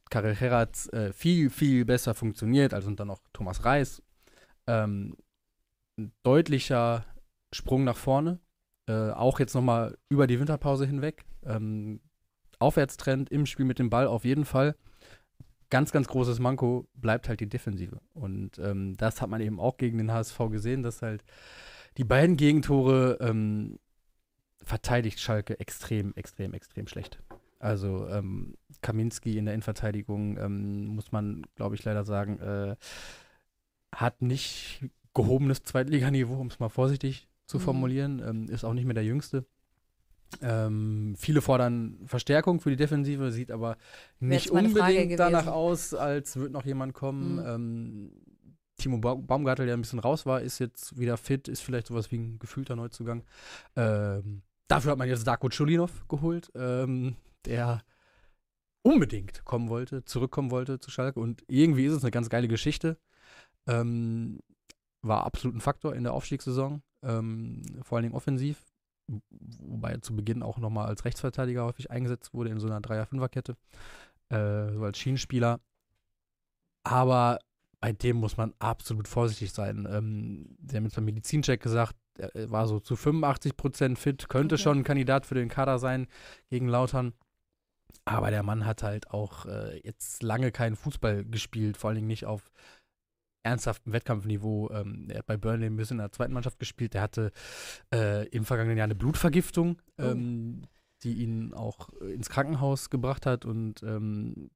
Karel 0.10 0.36
Herratz 0.36 0.88
äh, 0.93 1.13
viel, 1.13 1.49
viel 1.49 1.86
besser 1.86 2.13
funktioniert 2.13 2.73
als 2.73 2.86
unter 2.86 3.06
noch 3.06 3.19
Thomas 3.34 3.63
Reis. 3.65 4.01
Ähm, 4.67 5.15
ein 5.99 6.12
deutlicher 6.23 7.06
Sprung 7.54 7.84
nach 7.84 7.97
vorne. 7.97 8.39
Äh, 8.89 9.12
auch 9.12 9.39
jetzt 9.39 9.54
nochmal 9.56 9.97
über 10.10 10.25
die 10.27 10.39
Winterpause 10.39 10.86
hinweg. 10.86 11.23
Ähm, 11.45 12.01
Aufwärtstrend 12.62 13.30
im 13.30 13.45
Spiel 13.45 13.65
mit 13.65 13.80
dem 13.80 13.89
Ball 13.89 14.08
auf 14.08 14.26
jeden 14.26 14.45
Fall. 14.45 14.76
Ganz, 15.69 15.91
ganz 15.91 16.08
großes 16.08 16.39
Manko 16.39 16.88
bleibt 16.93 17.30
halt 17.30 17.39
die 17.39 17.47
Defensive. 17.50 18.02
Und 18.13 18.60
ähm, 18.60 18.95
das 18.97 19.21
hat 19.21 19.30
man 19.30 19.41
eben 19.41 19.60
auch 19.60 19.78
gegen 19.78 19.97
den 19.97 20.12
HSV 20.12 20.38
gesehen, 20.50 20.84
dass 20.84 21.02
halt 21.02 21.24
die 21.97 22.04
beiden 22.04 22.38
Gegentore 22.38 23.17
ähm, 23.21 23.80
verteidigt 24.63 25.19
Schalke 25.19 25.60
extrem, 25.60 26.13
extrem, 26.15 26.54
extrem 26.54 26.88
schlecht. 26.88 27.19
Also 27.60 28.08
ähm, 28.10 28.56
Kaminski 28.82 29.38
in 29.38 29.45
der 29.45 29.54
Innenverteidigung, 29.54 30.38
ähm, 30.38 30.88
muss 30.88 31.12
man, 31.12 31.43
glaube 31.56 31.76
ich, 31.76 31.84
leider 31.84 32.04
sagen, 32.04 32.39
äh, 32.39 32.76
hat 33.93 34.21
nicht 34.21 34.84
gehobenes 35.13 35.63
Zweitliganiveau, 35.63 36.39
um 36.39 36.47
es 36.47 36.60
mal 36.60 36.69
vorsichtig 36.69 37.28
zu 37.45 37.58
Mhm. 37.58 37.62
formulieren, 37.62 38.21
ähm, 38.26 38.50
ist 38.50 38.63
auch 38.63 38.74
nicht 38.74 38.86
mehr 38.86 38.93
der 38.93 39.04
Jüngste. 39.06 39.45
Ähm, 40.41 41.15
viele 41.17 41.41
fordern 41.41 41.99
Verstärkung 42.05 42.59
für 42.59 42.69
die 42.69 42.75
Defensive, 42.75 43.31
sieht 43.31 43.51
aber 43.51 43.77
nicht 44.19 44.49
unbedingt 44.49 45.19
danach 45.19 45.47
aus, 45.47 45.93
als 45.93 46.35
würde 46.35 46.53
noch 46.53 46.65
jemand 46.65 46.93
kommen. 46.93 47.35
Mhm. 47.35 47.45
Ähm, 47.45 48.11
Timo 48.77 48.97
ba 48.97 49.15
Baumgartel, 49.15 49.65
der 49.65 49.75
ein 49.75 49.81
bisschen 49.81 49.99
raus 49.99 50.25
war, 50.25 50.41
ist 50.41 50.59
jetzt 50.59 50.97
wieder 50.97 51.17
fit, 51.17 51.47
ist 51.47 51.61
vielleicht 51.61 51.87
sowas 51.87 52.11
wie 52.11 52.17
ein 52.17 52.39
gefühlter 52.39 52.75
Neuzugang. 52.75 53.23
Ähm, 53.75 54.41
dafür 54.67 54.91
hat 54.91 54.97
man 54.97 55.07
jetzt 55.07 55.27
Darko 55.27 55.49
Chulinov 55.49 56.07
geholt, 56.07 56.51
ähm, 56.55 57.15
der 57.45 57.83
unbedingt 58.83 59.45
kommen 59.45 59.69
wollte, 59.69 60.03
zurückkommen 60.05 60.49
wollte 60.49 60.79
zu 60.79 60.89
Schalke. 60.89 61.19
Und 61.19 61.43
irgendwie 61.47 61.85
ist 61.85 61.93
es 61.93 62.03
eine 62.03 62.11
ganz 62.11 62.29
geile 62.29 62.47
Geschichte. 62.47 62.97
Ähm, 63.67 64.39
war 65.03 65.25
absolut 65.25 65.55
ein 65.55 65.61
Faktor 65.61 65.95
in 65.95 66.03
der 66.03 66.13
Aufstiegssaison, 66.13 66.81
ähm, 67.03 67.61
vor 67.83 67.97
allen 67.97 68.03
Dingen 68.03 68.15
offensiv. 68.15 68.63
Wobei 69.30 69.91
er 69.91 70.02
zu 70.02 70.15
Beginn 70.15 70.43
auch 70.43 70.58
nochmal 70.58 70.88
als 70.88 71.06
Rechtsverteidiger 71.06 71.65
häufig 71.65 71.91
eingesetzt 71.91 72.34
wurde 72.34 72.50
in 72.50 72.60
so 72.60 72.67
einer 72.67 72.82
Dreier-Fünfer-Kette, 72.82 73.56
äh, 74.30 74.74
so 74.74 74.84
als 74.84 74.97
Schienenspieler. 74.97 75.60
Aber 76.84 77.39
bei 77.80 77.93
dem 77.93 78.17
muss 78.17 78.38
man 78.38 78.54
absolut 78.60 79.08
vorsichtig 79.08 79.52
sein. 79.52 79.88
Ähm, 79.89 80.58
sie 80.65 80.78
haben 80.78 80.84
jetzt 80.86 80.95
beim 80.95 81.06
Medizincheck 81.06 81.62
gesagt, 81.62 81.95
er 82.17 82.52
war 82.52 82.67
so 82.67 82.80
zu 82.80 82.95
85 82.95 83.58
Prozent 83.58 83.97
fit, 84.00 84.30
könnte 84.30 84.56
Okay. 84.56 84.63
schon 84.63 84.80
ein 84.80 84.84
Kandidat 84.84 85.26
für 85.26 85.36
den 85.36 85.50
Kader 85.50 85.80
sein 85.80 86.08
gegen 86.50 86.67
Lautern. 86.67 87.13
Aber 88.06 88.32
der 88.32 88.43
Mann 88.43 88.65
hat 88.65 88.84
halt 88.84 89.12
auch 89.12 89.45
äh, 89.45 89.80
jetzt 89.84 90.24
lange 90.24 90.52
keinen 90.52 90.76
Fußball 90.76 91.26
gespielt, 91.26 91.78
vor 91.78 91.89
allen 91.89 91.95
Dingen 91.95 92.08
nicht 92.08 92.26
auf 92.26 92.52
ernsthaftem 93.43 93.93
Wettkampfniveau. 93.93 94.69
Ähm, 94.71 95.08
er 95.10 95.19
hat 95.19 95.25
bei 95.25 95.38
Burnley 95.38 95.67
ein 95.67 95.75
bisschen 95.75 95.95
in 95.95 96.04
der 96.04 96.12
zweiten 96.12 96.34
Mannschaft 96.34 96.60
gespielt. 96.60 96.95
Er 96.95 97.01
hatte 97.01 97.32
äh, 97.93 98.27
im 98.30 98.45
vergangenen 98.45 98.77
Jahr 98.77 98.86
eine 98.86 98.95
Blutvergiftung, 98.95 99.82
Oh. 99.97 100.04
ähm, 100.04 100.63
die 101.04 101.13
ihn 101.23 101.54
auch 101.54 101.89
äh, 102.01 102.13
ins 102.13 102.30
Krankenhaus 102.30 102.89
gebracht 102.89 103.25
hat. 103.25 103.45
Und 103.45 103.82
ähm, 103.84 104.51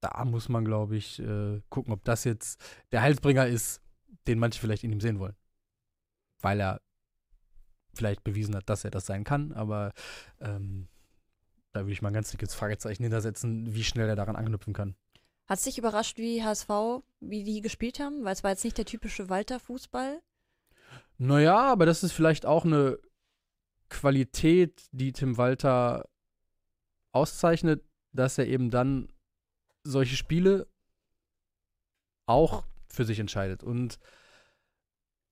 da 0.00 0.24
muss 0.24 0.48
man, 0.48 0.64
glaube 0.64 0.96
ich, 0.96 1.18
äh, 1.20 1.60
gucken, 1.68 1.92
ob 1.92 2.04
das 2.04 2.24
jetzt 2.24 2.60
der 2.92 3.02
Heilsbringer 3.02 3.46
ist, 3.46 3.80
den 4.26 4.38
manche 4.38 4.60
vielleicht 4.60 4.84
in 4.84 4.92
ihm 4.92 5.00
sehen 5.00 5.18
wollen. 5.18 5.34
Weil 6.40 6.60
er 6.60 6.80
vielleicht 7.94 8.22
bewiesen 8.24 8.54
hat, 8.54 8.68
dass 8.68 8.84
er 8.84 8.90
das 8.90 9.06
sein 9.06 9.24
kann, 9.24 9.52
aber 9.52 9.92
ähm, 10.40 10.86
da 11.72 11.80
würde 11.80 11.92
ich 11.92 12.02
mal 12.02 12.10
ein 12.10 12.14
ganz 12.14 12.30
dickes 12.30 12.54
Fragezeichen 12.54 13.02
hintersetzen, 13.02 13.74
wie 13.74 13.84
schnell 13.84 14.08
er 14.08 14.16
daran 14.16 14.36
anknüpfen 14.36 14.74
kann. 14.74 14.96
Hat 15.46 15.58
es 15.58 15.64
dich 15.64 15.78
überrascht, 15.78 16.18
wie 16.18 16.42
HSV, 16.42 16.68
wie 17.20 17.44
die 17.44 17.60
gespielt 17.60 18.00
haben? 18.00 18.24
Weil 18.24 18.32
es 18.32 18.42
war 18.42 18.50
jetzt 18.50 18.64
nicht 18.64 18.78
der 18.78 18.84
typische 18.84 19.28
Walter-Fußball. 19.28 20.20
Naja, 21.18 21.56
aber 21.56 21.86
das 21.86 22.02
ist 22.02 22.12
vielleicht 22.12 22.46
auch 22.46 22.64
eine 22.64 22.98
Qualität, 23.88 24.82
die 24.90 25.12
Tim 25.12 25.36
Walter 25.38 26.08
auszeichnet, 27.12 27.84
dass 28.12 28.38
er 28.38 28.46
eben 28.46 28.70
dann 28.70 29.08
solche 29.84 30.16
Spiele 30.16 30.66
auch 32.26 32.64
für 32.88 33.04
sich 33.04 33.20
entscheidet. 33.20 33.62
Und 33.62 33.98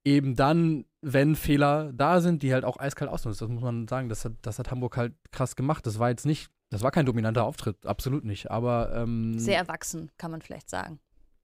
eben 0.05 0.37
dann, 0.37 0.85
wenn 1.00 1.35
Fehler 1.35 1.92
da 1.92 2.20
sind, 2.20 2.42
die 2.42 2.53
halt 2.53 2.64
auch 2.64 2.79
eiskalt 2.79 3.11
ausnutzt. 3.11 3.40
Das 3.40 3.48
muss 3.48 3.62
man 3.62 3.88
sagen, 3.88 4.09
das 4.09 4.24
hat, 4.24 4.35
das 4.42 4.59
hat 4.59 4.70
Hamburg 4.70 4.96
halt 4.96 5.14
krass 5.33 5.57
gemacht. 5.57 5.87
Das 5.87 5.98
war 5.98 6.11
jetzt 6.11 6.27
nicht, 6.27 6.50
das 6.75 6.83
war 6.83 6.91
kein 6.91 7.07
dominanter 7.07 7.45
Auftritt, 7.45 7.87
absolut 7.87 8.25
nicht. 8.25 8.51
Aber 8.51 8.93
ähm, 8.97 9.39
Sehr 9.39 9.59
erwachsen, 9.59 10.11
kann 10.19 10.33
man 10.33 10.43
vielleicht 10.43 10.69
sagen. 10.69 10.99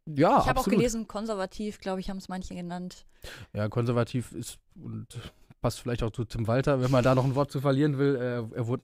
ja, 0.07 0.41
ich 0.41 0.49
habe 0.49 0.59
auch 0.59 0.67
gelesen, 0.67 1.07
konservativ, 1.07 1.79
glaube 1.79 2.01
ich, 2.01 2.11
haben 2.11 2.17
es 2.17 2.29
manche 2.29 2.57
genannt. 2.57 3.07
Ja, 3.53 3.69
konservativ 3.69 4.33
ist 4.33 4.59
und 4.75 5.07
passt 5.61 5.79
vielleicht 5.79 6.03
auch 6.03 6.11
zu 6.11 6.25
Tim 6.25 6.49
Walter, 6.49 6.83
wenn 6.83 6.91
man 6.91 7.05
da 7.05 7.15
noch 7.15 7.25
ein 7.25 7.37
Wort 7.37 7.53
zu 7.53 7.61
verlieren 7.61 7.97
will. 7.97 8.17
Äh, 8.17 8.57
er 8.57 8.67
wurde 8.67 8.83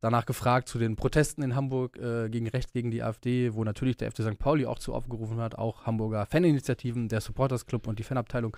danach 0.00 0.26
gefragt 0.26 0.68
zu 0.68 0.80
den 0.80 0.96
Protesten 0.96 1.42
in 1.42 1.54
Hamburg 1.54 1.96
äh, 1.96 2.28
gegen 2.28 2.48
rechts 2.48 2.72
gegen 2.72 2.90
die 2.90 3.04
AfD, 3.04 3.54
wo 3.54 3.62
natürlich 3.62 3.98
der 3.98 4.10
FC 4.10 4.22
St. 4.22 4.38
Pauli 4.38 4.66
auch 4.66 4.80
zu 4.80 4.92
aufgerufen 4.92 5.38
hat, 5.38 5.54
auch 5.54 5.86
Hamburger 5.86 6.26
Faninitiativen, 6.26 7.08
der 7.08 7.20
Supporters 7.20 7.66
Club 7.66 7.86
und 7.86 8.00
die 8.00 8.02
Fanabteilung. 8.02 8.56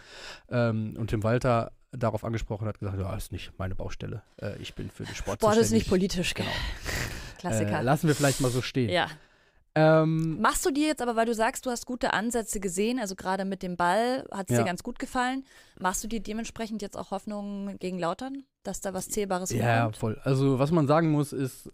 Ähm, 0.48 0.96
und 0.96 1.08
Tim 1.08 1.22
Walter 1.22 1.72
darauf 1.96 2.24
angesprochen 2.24 2.66
hat, 2.68 2.78
gesagt, 2.78 2.98
ja, 2.98 3.14
ist 3.16 3.32
nicht 3.32 3.52
meine 3.58 3.74
Baustelle. 3.74 4.22
Äh, 4.40 4.56
ich 4.58 4.74
bin 4.74 4.90
für 4.90 5.04
den 5.04 5.14
Sport 5.14 5.40
Sport 5.40 5.56
ist 5.58 5.70
nicht 5.72 5.88
politisch, 5.88 6.34
gell? 6.34 6.46
Äh, 6.46 7.40
Klassiker. 7.40 7.82
lassen 7.82 8.08
wir 8.08 8.14
vielleicht 8.14 8.40
mal 8.40 8.50
so 8.50 8.62
stehen. 8.62 8.90
ja. 8.90 9.08
Ähm, 9.76 10.40
Machst 10.40 10.64
du 10.64 10.70
dir 10.70 10.86
jetzt 10.86 11.02
aber, 11.02 11.16
weil 11.16 11.26
du 11.26 11.34
sagst, 11.34 11.66
du 11.66 11.70
hast 11.70 11.84
gute 11.84 12.12
Ansätze 12.12 12.60
gesehen, 12.60 13.00
also 13.00 13.16
gerade 13.16 13.44
mit 13.44 13.60
dem 13.64 13.76
Ball 13.76 14.24
hat 14.30 14.48
es 14.48 14.56
Ja. 14.56 14.62
dir 14.62 14.66
ganz 14.66 14.84
gut 14.84 15.00
gefallen, 15.00 15.44
machst 15.80 16.04
du 16.04 16.06
dir 16.06 16.20
dementsprechend 16.20 16.80
jetzt 16.80 16.96
auch 16.96 17.10
Hoffnung 17.10 17.76
gegen 17.80 17.98
Lautern, 17.98 18.44
dass 18.62 18.80
da 18.80 18.94
was 18.94 19.08
Zählbares 19.08 19.50
Ja, 19.50 19.74
vorkommt? 19.76 19.96
voll. 19.96 20.20
Also, 20.22 20.60
was 20.60 20.70
man 20.70 20.86
sagen 20.86 21.10
muss, 21.10 21.32
ist, 21.32 21.72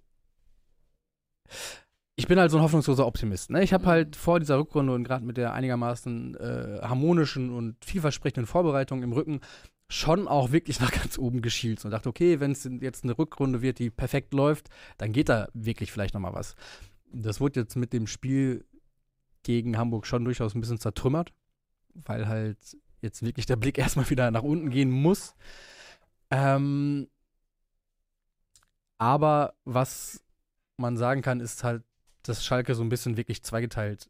ich 2.17 2.27
bin 2.27 2.39
halt 2.39 2.51
so 2.51 2.57
ein 2.59 2.63
hoffnungsloser 2.63 3.07
Optimist. 3.07 3.51
Ne? 3.51 3.63
Ich 3.63 3.73
habe 3.73 3.85
Mhm. 3.85 3.89
halt 3.89 4.17
vor 4.17 4.41
dieser 4.41 4.59
Rückrunde 4.59 4.95
und 4.95 5.05
gerade 5.05 5.25
mit 5.25 5.37
der 5.37 5.53
einigermaßen 5.53 6.37
äh, 6.37 6.79
harmonischen 6.83 7.51
und 7.51 7.83
vielversprechenden 7.85 8.47
Vorbereitung 8.47 9.03
im 9.03 9.13
Rücken 9.13 9.41
schon 9.91 10.29
auch 10.29 10.53
wirklich 10.53 10.81
nach 10.81 10.93
ganz 10.93 11.19
oben 11.19 11.43
geschielt 11.43 11.85
und 11.85 11.91
dachte, 11.91 12.09
okay, 12.09 12.41
wenn 12.41 12.53
es 12.53 12.69
jetzt 12.81 13.05
eine 13.05 13.19
Rückrunde 13.19 13.61
wird, 13.61 13.79
die 13.79 13.91
perfekt 13.91 14.33
läuft, 14.33 14.69
dann 14.97 15.13
geht 15.13 15.29
da 15.29 15.49
wirklich 15.53 15.93
vielleicht 15.93 16.15
noch 16.15 16.21
mal 16.21 16.33
was. 16.33 16.55
Das 17.13 17.41
wurde 17.41 17.61
jetzt 17.61 17.77
mit 17.77 17.93
dem 17.93 18.07
Spiel 18.07 18.65
gegen 19.43 19.77
Hamburg 19.77 20.07
schon 20.07 20.25
durchaus 20.25 20.55
ein 20.55 20.61
bisschen 20.61 20.79
zertrümmert, 20.79 21.33
weil 21.95 22.29
halt 22.29 22.79
jetzt 23.03 23.23
wirklich 23.23 23.47
der 23.47 23.57
Blick 23.57 23.79
erstmal 23.79 24.09
wieder 24.09 24.31
nach 24.31 24.43
unten 24.43 24.71
gehen 24.71 24.91
muss. 24.91 25.35
Ähm, 26.31 27.09
aber 28.99 29.55
was 29.65 30.23
man 30.77 30.97
sagen 30.97 31.21
kann, 31.21 31.41
ist 31.41 31.65
halt, 31.65 31.83
dass 32.23 32.45
Schalke 32.45 32.75
so 32.75 32.83
ein 32.83 32.91
bisschen 32.91 33.17
wirklich 33.17 33.43
zweigeteilt 33.43 34.09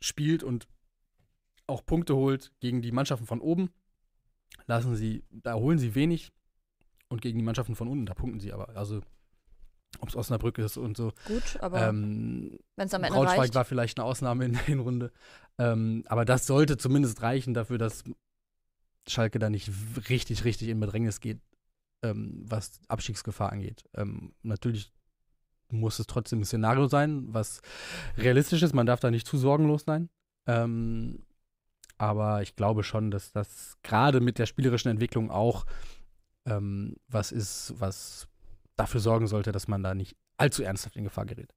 spielt 0.00 0.42
und 0.42 0.66
auch 1.66 1.84
Punkte 1.84 2.16
holt 2.16 2.52
gegen 2.60 2.80
die 2.80 2.92
Mannschaften 2.92 3.26
von 3.26 3.40
oben. 3.40 3.70
Lassen 4.66 4.96
sie, 4.96 5.24
da 5.30 5.54
holen 5.54 5.78
sie 5.78 5.94
wenig 5.94 6.32
und 7.08 7.20
gegen 7.22 7.38
die 7.38 7.44
Mannschaften 7.44 7.76
von 7.76 7.88
unten, 7.88 8.06
da 8.06 8.14
punkten 8.14 8.40
sie 8.40 8.52
aber. 8.52 8.70
Also, 8.76 9.00
ob 10.00 10.08
es 10.08 10.16
Osnabrück 10.16 10.58
ist 10.58 10.76
und 10.76 10.96
so. 10.96 11.12
Gut, 11.26 11.58
aber 11.60 11.88
Ähm, 11.88 12.58
wenn 12.76 12.86
es 12.86 12.94
am 12.94 13.04
Ende 13.04 13.14
Braunschweig 13.14 13.38
reicht. 13.38 13.54
war 13.54 13.64
vielleicht 13.64 13.98
eine 13.98 14.06
Ausnahme 14.06 14.44
in 14.44 14.52
der 14.52 14.62
Hinrunde. 14.62 15.12
Ähm, 15.58 16.02
aber 16.06 16.24
das 16.24 16.46
sollte 16.46 16.76
zumindest 16.76 17.22
reichen 17.22 17.54
dafür, 17.54 17.78
dass 17.78 18.02
Schalke 19.06 19.38
da 19.38 19.50
nicht 19.50 19.70
richtig, 20.08 20.44
richtig 20.44 20.68
in 20.68 20.80
Bedrängnis 20.80 21.20
geht, 21.20 21.40
ähm, 22.02 22.42
was 22.46 22.80
Abstiegsgefahr 22.88 23.52
angeht. 23.52 23.84
Ähm, 23.94 24.32
natürlich 24.42 24.92
muss 25.70 25.98
es 25.98 26.06
trotzdem 26.06 26.40
ein 26.40 26.44
Szenario 26.44 26.88
sein, 26.88 27.26
was 27.32 27.60
realistisch 28.16 28.62
ist. 28.62 28.74
Man 28.74 28.86
darf 28.86 29.00
da 29.00 29.10
nicht 29.10 29.26
zu 29.26 29.36
sorgenlos 29.38 29.84
sein. 29.84 30.08
Ähm, 30.46 31.22
aber 31.98 32.42
ich 32.42 32.56
glaube 32.56 32.82
schon, 32.82 33.10
dass 33.10 33.32
das 33.32 33.76
gerade 33.82 34.20
mit 34.20 34.38
der 34.38 34.46
spielerischen 34.46 34.90
Entwicklung 34.90 35.30
auch 35.30 35.64
ähm, 36.46 36.96
was 37.08 37.32
ist, 37.32 37.74
was 37.78 38.28
dafür 38.76 39.00
sorgen 39.00 39.26
sollte, 39.26 39.52
dass 39.52 39.68
man 39.68 39.82
da 39.82 39.94
nicht 39.94 40.16
allzu 40.36 40.62
ernsthaft 40.62 40.96
in 40.96 41.04
Gefahr 41.04 41.26
gerät. 41.26 41.54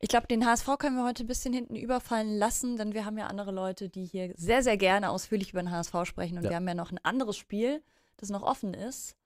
Ich 0.00 0.08
glaube, 0.08 0.26
den 0.26 0.44
HSV 0.44 0.68
können 0.78 0.96
wir 0.96 1.04
heute 1.04 1.24
ein 1.24 1.26
bisschen 1.26 1.54
hinten 1.54 1.76
überfallen 1.76 2.36
lassen, 2.36 2.76
denn 2.76 2.92
wir 2.92 3.06
haben 3.06 3.16
ja 3.16 3.26
andere 3.28 3.52
Leute, 3.52 3.88
die 3.88 4.04
hier 4.04 4.32
sehr, 4.36 4.62
sehr 4.62 4.76
gerne 4.76 5.08
ausführlich 5.10 5.50
über 5.52 5.62
den 5.62 5.70
HSV 5.70 5.94
sprechen. 6.04 6.36
Und 6.36 6.44
Ja. 6.44 6.50
wir 6.50 6.56
haben 6.56 6.68
ja 6.68 6.74
noch 6.74 6.92
ein 6.92 6.98
anderes 7.02 7.38
Spiel, 7.38 7.82
das 8.18 8.28
noch 8.28 8.42
offen 8.42 8.74
ist. 8.74 9.16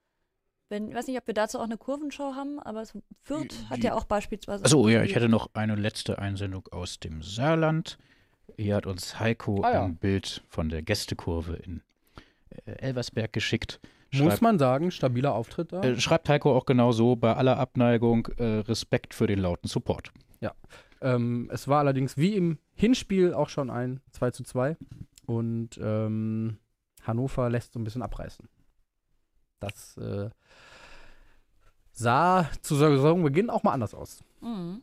Wenn, 0.69 0.89
ich 0.91 0.95
weiß 0.95 1.07
nicht, 1.09 1.19
ob 1.19 1.27
wir 1.27 1.35
dazu 1.35 1.59
auch 1.59 1.65
eine 1.65 1.79
Kurvenshow 1.79 2.35
haben, 2.37 2.61
aber 2.61 2.83
es- 2.83 2.97
Fürth 3.23 3.55
hat 3.71 3.79
ja 3.83 3.95
auch 3.95 4.05
beispielsweise. 4.05 4.65
Achso, 4.65 4.87
ja, 4.89 5.03
ich 5.03 5.15
hätte 5.17 5.29
noch 5.29 5.49
eine 5.55 5.75
letzte 5.75 6.19
Einsendung 6.19 6.69
aus 6.71 7.01
dem 7.01 7.23
Saarland. 7.23 7.99
Hier 8.57 8.77
hat 8.77 8.87
uns 8.87 9.19
Heiko 9.21 9.63
Ah, 9.63 9.73
ja. 9.73 9.85
ein 9.85 9.97
Bild 9.97 10.43
von 10.49 10.69
der 10.69 10.83
Gästekurve 10.83 11.55
in 11.57 11.83
äh, 12.67 12.73
Elversberg 12.73 13.33
geschickt. 13.33 13.81
Muss 14.13 14.23
Schreibt, 14.33 14.43
man 14.43 14.59
sagen, 14.59 14.91
stabiler 14.91 15.35
Auftritt 15.35 15.73
da. 15.73 15.83
äh, 15.83 16.01
schreibt 16.01 16.29
Heiko 16.29 16.57
auch 16.57 16.65
genau 16.65 16.93
so, 16.93 17.15
bei 17.15 17.35
aller 17.37 17.59
Abneigung 17.59 18.27
äh, 18.39 18.61
Respekt 18.61 19.13
für 19.15 19.27
den 19.27 19.39
lauten 19.39 19.69
Support. 19.69 20.13
Ähm, 21.01 21.49
es 21.53 21.69
war 21.69 21.79
allerdings 21.79 22.17
wie 22.17 22.35
im 22.35 22.59
Hinspiel 22.75 23.33
auch 23.33 23.49
schon 23.51 23.71
ein 23.71 24.01
2 24.11 24.33
zu 24.33 24.43
2. 24.43 24.77
Und 25.27 25.79
ähm, 25.81 26.59
Hannover 27.05 27.49
lässt 27.51 27.73
so 27.75 27.79
ein 27.79 27.85
bisschen 27.85 28.03
abreißen. 28.03 28.49
Das 29.61 29.97
äh, 29.97 30.31
sah 31.93 32.51
zu 32.63 32.75
Saisonbeginn 32.75 33.49
auch 33.49 33.63
mal 33.63 33.75
anders 33.75 33.95
aus. 33.95 34.25
Mhm. 34.41 34.83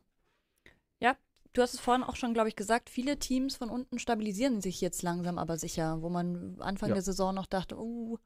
Ja, 1.56 1.62
du 1.62 1.62
hast 1.64 1.74
es 1.74 1.80
vorhin 1.80 2.04
auch 2.04 2.16
schon, 2.16 2.34
glaube 2.34 2.50
ich, 2.50 2.56
gesagt, 2.56 2.90
viele 2.90 3.18
Teams 3.18 3.56
von 3.56 3.70
unten 3.70 3.98
stabilisieren 4.00 4.62
sich 4.62 4.82
jetzt 4.82 5.02
langsam 5.04 5.38
aber 5.38 5.58
sicher, 5.58 6.02
wo 6.02 6.10
man 6.10 6.58
Anfang 6.60 6.90
Ja. 6.90 6.96
der 6.96 7.04
Saison 7.04 7.34
noch 7.34 7.46
dachte, 7.46 7.78
oh, 7.80 8.18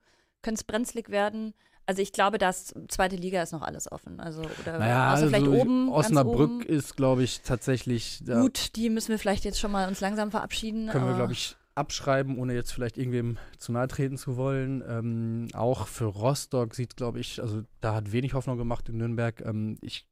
könnte 0.41 0.59
es 0.59 0.63
brenzlig 0.63 1.09
werden. 1.09 1.53
Also 1.85 2.01
ich 2.01 2.11
glaube, 2.11 2.37
dass 2.37 2.73
zweite 2.87 3.15
Liga 3.15 3.41
ist 3.41 3.51
noch 3.51 3.61
alles 3.63 3.91
offen. 3.91 4.19
Also, 4.19 4.41
oder 4.41 4.77
Naja, 4.77 5.13
außer 5.13 5.27
vielleicht 5.27 5.47
also 5.47 5.61
oben. 5.61 5.85
ganz 5.87 6.05
Osnabrück 6.05 6.51
oben. 6.51 6.61
ist, 6.63 6.95
glaube 6.95 7.23
ich, 7.23 7.41
tatsächlich. 7.41 8.21
Da 8.23 8.41
Gut, 8.41 8.75
die 8.75 8.89
müssen 8.89 9.09
wir 9.09 9.17
vielleicht 9.19 9.43
jetzt 9.43 9.59
schon 9.59 9.71
mal 9.71 9.87
uns 9.87 9.99
langsam 9.99 10.29
verabschieden. 10.31 10.87
können 10.89 11.07
wir, 11.07 11.15
glaube 11.15 11.33
ich, 11.33 11.55
abschreiben, 11.75 12.37
ohne 12.37 12.53
jetzt 12.53 12.73
vielleicht 12.73 12.97
irgendwem 12.97 13.37
zu 13.57 13.71
nahe 13.71 13.87
treten 13.87 14.17
zu 14.17 14.37
wollen. 14.37 14.83
Ähm, 14.87 15.47
auch 15.53 15.87
für 15.87 16.05
Rostock 16.05 16.75
sieht, 16.75 16.95
glaube 16.95 17.19
ich, 17.19 17.41
also 17.41 17.63
da 17.81 17.95
hat 17.95 18.11
wenig 18.11 18.33
Hoffnung 18.33 18.57
gemacht 18.57 18.87
in 18.89 18.97
Nürnberg. 18.97 19.41
Ähm, 19.45 19.77
ich 19.81 20.05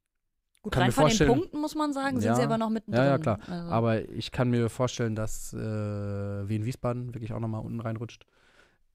Gut, 0.62 0.72
kann 0.72 0.82
rein 0.84 0.92
von 0.92 1.08
den 1.08 1.26
Punkten 1.28 1.60
muss 1.60 1.74
man 1.74 1.92
sagen, 1.92 2.20
sind 2.20 2.28
Ja, 2.30 2.34
sie 2.34 2.42
aber 2.42 2.58
noch 2.58 2.68
mittendrin. 2.70 3.04
ja, 3.04 3.10
ja, 3.10 3.18
klar. 3.18 3.38
Also, 3.48 3.70
Aber 3.70 4.08
ich 4.10 4.32
kann 4.32 4.50
mir 4.50 4.68
vorstellen, 4.68 5.14
dass 5.14 5.52
äh, 5.54 5.58
Wien 6.48 6.64
Wiesbaden 6.64 7.14
wirklich 7.14 7.32
auch 7.32 7.40
nochmal 7.40 7.60
unten 7.64 7.80
reinrutscht. 7.80 8.24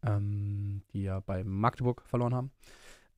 Ähm, 0.06 0.82
die 0.92 1.04
ja 1.04 1.22
bei 1.22 1.46
Magdeburg 1.46 2.04
verloren 2.06 2.36
haben. 2.36 2.52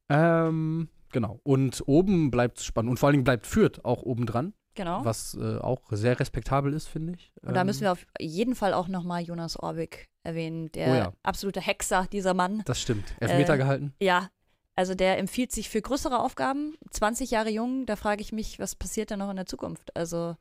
Ähm, 0.09 0.89
genau. 1.11 1.39
Und 1.43 1.81
oben 1.87 2.29
bleibt 2.31 2.59
es 2.59 2.65
spannend. 2.65 2.91
Und 2.91 2.97
vor 2.97 3.07
allen 3.07 3.13
Dingen 3.13 3.23
bleibt 3.23 3.47
Fürth 3.47 3.79
auch 3.83 4.03
oben 4.03 4.25
dran, 4.27 4.53
genau. 4.75 5.03
was 5.03 5.35
äh, 5.35 5.57
auch 5.57 5.81
sehr 5.91 6.19
respektabel 6.19 6.73
ist, 6.73 6.87
finde 6.87 7.13
ich. 7.13 7.31
Und 7.41 7.55
da 7.55 7.61
Ähm, 7.61 7.65
müssen 7.67 7.81
wir 7.81 7.91
auf 7.91 8.05
jeden 8.19 8.53
Fall 8.55 8.73
auch 8.73 8.87
nochmal 8.87 9.23
Jonas 9.23 9.57
Orbig 9.59 10.07
erwähnen, 10.23 10.71
der 10.73 10.91
Oh 10.91 10.95
ja. 10.95 11.13
absolute 11.23 11.59
Hexer, 11.61 12.05
dieser 12.11 12.35
Mann. 12.35 12.61
Das 12.65 12.79
stimmt. 12.79 13.05
Elfmeter 13.19 13.55
Äh, 13.55 13.57
gehalten. 13.57 13.93
Ja, 13.99 14.29
also 14.75 14.95
der 14.95 15.17
empfiehlt 15.17 15.51
sich 15.51 15.69
für 15.69 15.81
größere 15.81 16.19
Aufgaben. 16.19 16.75
20 16.91 17.31
Jahre 17.31 17.49
jung, 17.49 17.85
da 17.85 17.95
frage 17.95 18.21
ich 18.21 18.31
mich, 18.31 18.59
was 18.59 18.75
passiert 18.75 19.11
da 19.11 19.17
noch 19.17 19.29
in 19.29 19.35
der 19.37 19.45
Zukunft? 19.45 19.95
Also, 19.95 20.35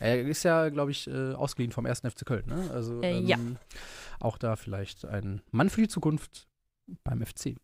Er 0.00 0.20
ist 0.22 0.42
ja, 0.42 0.68
glaube 0.70 0.90
ich, 0.90 1.06
äh, 1.08 1.34
ausgeliehen 1.34 1.72
vom 1.72 1.84
1. 1.86 2.00
FC 2.08 2.24
Köln. 2.24 2.46
Ne? 2.46 2.70
Also, 2.72 3.00
Äh, 3.02 3.20
ja. 3.20 3.36
auch 4.20 4.38
da 4.38 4.56
vielleicht 4.56 5.04
ein 5.04 5.42
Mann 5.50 5.68
für 5.70 5.82
die 5.82 5.88
Zukunft 5.88 6.46
beim 7.04 7.20
FC. 7.24 7.56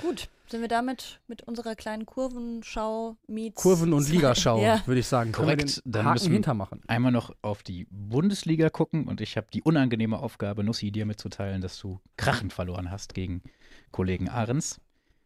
Gut, 0.00 0.28
sind 0.48 0.60
wir 0.60 0.68
damit 0.68 1.20
mit 1.26 1.42
unserer 1.42 1.74
kleinen 1.74 2.06
Kurvenschau 2.06 3.16
meets 3.26 3.60
Kurven- 3.60 3.92
und 3.92 4.08
Ligaschau, 4.08 4.62
Ja. 4.62 4.80
würde 4.86 5.00
ich 5.00 5.06
sagen. 5.06 5.32
Korrekt, 5.32 5.60
wir 5.60 5.82
den 5.82 5.92
dann 5.92 6.04
Haken 6.06 6.12
müssen 6.14 6.30
wir- 6.30 6.34
hintermachen. 6.34 6.80
Einmal 6.86 7.10
noch 7.12 7.34
auf 7.42 7.62
die 7.62 7.86
Bundesliga 7.90 8.70
gucken 8.70 9.08
und 9.08 9.20
ich 9.20 9.36
habe 9.36 9.48
die 9.52 9.62
unangenehme 9.62 10.18
Aufgabe, 10.20 10.62
Nussi, 10.64 10.92
dir 10.92 11.04
mitzuteilen, 11.04 11.60
dass 11.60 11.78
du 11.78 12.00
krachend 12.16 12.52
verloren 12.52 12.90
hast 12.90 13.12
gegen 13.12 13.42
Kollegen 13.92 14.28
Ahrens. 14.28 14.80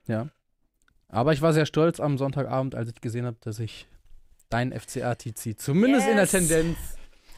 Ja. 0.06 0.28
Aber 1.08 1.32
ich 1.32 1.40
war 1.42 1.52
sehr 1.52 1.66
stolz 1.66 2.00
am 2.00 2.18
Sonntagabend, 2.18 2.74
als 2.74 2.90
ich 2.90 3.00
gesehen 3.00 3.26
habe, 3.26 3.36
dass 3.40 3.58
ich 3.58 3.86
dein 4.50 4.72
FCA-TC 4.72 5.58
zumindest 5.58 6.06
in 6.08 6.14
der 6.16 6.24
Yes. 6.24 6.30
Tendenz 6.32 6.78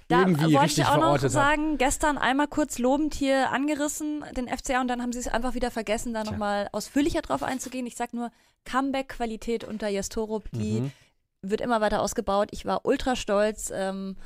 Da 0.09 0.21
irgendwie 0.21 0.45
wollte 0.55 0.61
richtig 0.63 0.85
ich 0.85 0.87
auch 0.91 0.97
noch 0.97 1.19
sagen, 1.19 1.77
gestern 1.79 2.17
einmal 2.19 2.49
kurz 2.49 2.79
lobend 2.79 3.15
hier 3.15 3.51
angerissen, 3.51 4.25
den 4.37 4.49
FCA, 4.49 4.81
und 4.81 4.89
dann 4.89 5.03
haben 5.03 5.13
sie 5.13 5.19
es 5.19 5.29
einfach 5.29 5.55
wieder 5.55 5.71
vergessen, 5.71 6.15
da 6.15 6.25
nochmal 6.25 6.69
ausführlicher 6.73 7.21
drauf 7.23 7.43
einzugehen. 7.43 7.87
Ich 7.87 7.97
sag 7.97 8.15
nur, 8.15 8.31
Comeback-Qualität 8.65 9.65
unter 9.65 9.89
Jastorup, 9.89 10.51
die 10.53 10.81
Mhm. 10.81 10.93
wird 11.43 11.61
immer 11.61 11.81
weiter 11.81 12.01
ausgebaut. 12.03 12.49
Ich 12.53 12.65
war 12.65 12.85
ultra 12.87 13.17
stolz. 13.17 13.71
Ähm, 13.75 14.17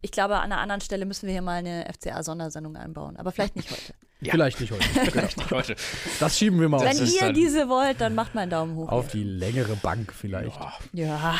ich 0.00 0.10
glaube, 0.12 0.36
an 0.36 0.52
einer 0.52 0.60
anderen 0.60 0.80
Stelle 0.80 1.06
müssen 1.06 1.26
wir 1.26 1.32
hier 1.32 1.42
mal 1.42 1.58
eine 1.58 1.86
FCA-Sondersendung 1.92 2.76
einbauen, 2.76 3.16
aber 3.16 3.32
vielleicht 3.32 3.56
nicht 3.56 3.70
heute. 3.70 3.94
Ja. 4.20 4.32
Vielleicht 4.32 4.60
nicht 4.60 4.72
heute. 4.72 4.82
Vielleicht 5.10 5.36
nicht 5.36 5.50
heute. 5.52 5.76
Das 6.18 6.36
schieben 6.38 6.60
wir 6.60 6.68
mal 6.68 6.80
Wenn 6.80 7.00
auf, 7.00 7.22
ihr 7.22 7.32
diese 7.32 7.68
wollt, 7.68 8.00
dann 8.00 8.14
macht 8.14 8.34
mal 8.34 8.42
einen 8.42 8.50
Daumen 8.50 8.74
hoch. 8.76 8.88
auf 8.88 9.08
die 9.08 9.22
längere 9.22 9.76
Bank 9.76 10.12
vielleicht. 10.12 10.56
Ja. 10.56 10.72
Ja, 10.92 11.38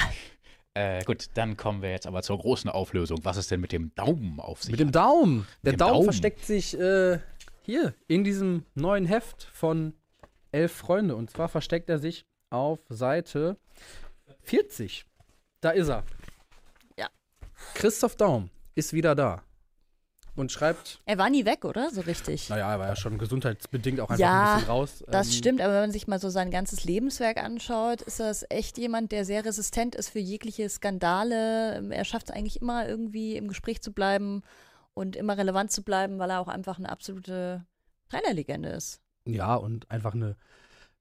Äh, 0.75 1.03
gut, 1.05 1.27
dann 1.35 1.57
kommen 1.57 1.83
wir 1.83 1.91
jetzt 1.91 2.07
aber 2.07 2.23
zur 2.23 2.39
großen 2.39 2.71
Auflösung. 2.71 3.19
Was 3.25 3.37
ist 3.37 3.51
denn 3.51 3.61
mit 3.61 3.73
dem 3.73 3.93
Daumen 3.97 4.39
auf 4.39 4.63
sich? 4.63 4.71
Mit 4.71 4.79
dem 4.79 4.93
Daumen. 4.93 5.45
Der 5.65 5.73
dem 5.73 5.79
Daumen, 5.79 5.93
Daumen. 5.95 6.05
versteckt 6.05 6.45
sich 6.45 6.79
äh, 6.79 7.19
hier 7.63 7.95
in 8.07 8.23
diesem 8.23 8.65
neuen 8.77 9.07
Heft 9.07 9.43
von 9.53 9.95
Elf 10.53 10.73
Freunde. 10.73 11.17
Und 11.17 11.31
zwar 11.31 11.49
versteckt 11.49 11.91
er 11.91 11.99
sich 11.99 12.27
auf 12.51 12.79
Seite 12.91 13.57
40. 14.43 15.05
Da 15.61 15.71
ist 15.71 15.89
er. 15.89 16.05
Ja. 16.97 17.09
Christoph 17.75 18.15
Daum 18.15 18.51
ist 18.77 18.93
wieder 18.93 19.17
da. 19.17 19.43
Und 20.39 20.53
schreibt, 20.53 21.01
er 21.05 21.19
war 21.19 21.29
nie 21.31 21.45
weg, 21.45 21.65
oder? 21.65 21.91
So 21.91 22.01
richtig. 22.03 22.49
naja, 22.49 22.73
er 22.73 22.79
war 22.79 22.87
ja 22.87 22.97
schon 22.97 23.19
gesundheitsbedingt 23.19 24.01
auch 24.01 24.09
einfach 24.09 24.21
Ja, 24.21 24.55
ein 24.55 24.61
bisschen 24.61 24.71
raus. 24.71 25.05
Das 25.09 25.27
Ähm, 25.29 25.33
stimmt, 25.33 25.61
aber 25.61 25.73
wenn 25.75 25.81
man 25.81 25.91
sich 25.93 26.07
mal 26.07 26.21
so 26.21 26.31
sein 26.31 26.51
ganzes 26.51 26.85
Lebenswerk 26.85 27.39
anschaut, 27.43 28.03
ist 28.03 28.21
das 28.21 28.45
echt 28.49 28.79
jemand, 28.79 29.11
der 29.11 29.25
sehr 29.25 29.45
resistent 29.45 29.97
ist 29.97 30.11
für 30.11 30.21
jegliche 30.21 30.69
Skandale. 30.69 31.83
Er 31.91 32.05
schafft 32.05 32.31
es 32.31 32.35
eigentlich 32.37 32.61
immer 32.63 32.89
irgendwie 32.89 33.37
im 33.37 33.49
Gespräch 33.49 33.83
zu 33.83 33.93
bleiben 33.93 34.43
und 34.95 35.17
immer 35.17 35.37
relevant 35.37 35.73
zu 35.73 35.83
bleiben, 35.83 36.19
weil 36.19 36.31
er 36.31 36.41
auch 36.41 36.49
einfach 36.49 36.79
eine 36.79 36.89
absolute 36.89 37.65
Trainerlegende 38.09 38.69
ist. 38.71 39.01
Ja, 39.27 39.57
und 39.57 39.91
einfach 39.91 40.15
eine 40.15 40.37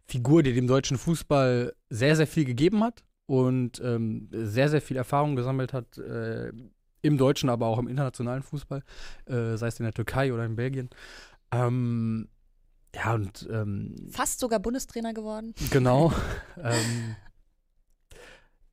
Figur, 0.07 0.41
die 0.43 0.53
dem 0.53 0.67
deutschen 0.67 0.97
Fußball 0.97 1.73
sehr, 1.89 2.15
sehr 2.15 2.27
viel 2.27 2.45
gegeben 2.45 2.83
hat 2.83 3.03
und 3.25 3.79
ähm, 3.83 4.29
sehr, 4.31 4.69
sehr 4.69 4.81
viel 4.81 4.97
Erfahrung 4.97 5.35
gesammelt 5.35 5.73
hat, 5.73 5.97
äh, 5.97 6.51
im 7.07 7.17
deutschen, 7.17 7.49
aber 7.49 7.67
auch 7.67 7.79
im 7.79 7.87
internationalen 7.87 8.43
Fußball, 8.43 8.83
äh, 9.25 9.55
sei 9.57 9.67
es 9.67 9.79
in 9.79 9.85
der 9.85 9.93
Türkei 9.93 10.33
oder 10.33 10.45
in 10.45 10.55
Belgien. 10.55 10.89
Ähm, 11.51 12.29
ja, 12.95 13.13
und 13.13 13.47
ähm, 13.51 13.95
Fast 14.11 14.39
sogar 14.39 14.59
Bundestrainer 14.59 15.13
geworden. 15.13 15.53
genau. 15.71 16.11
ähm, 16.63 17.15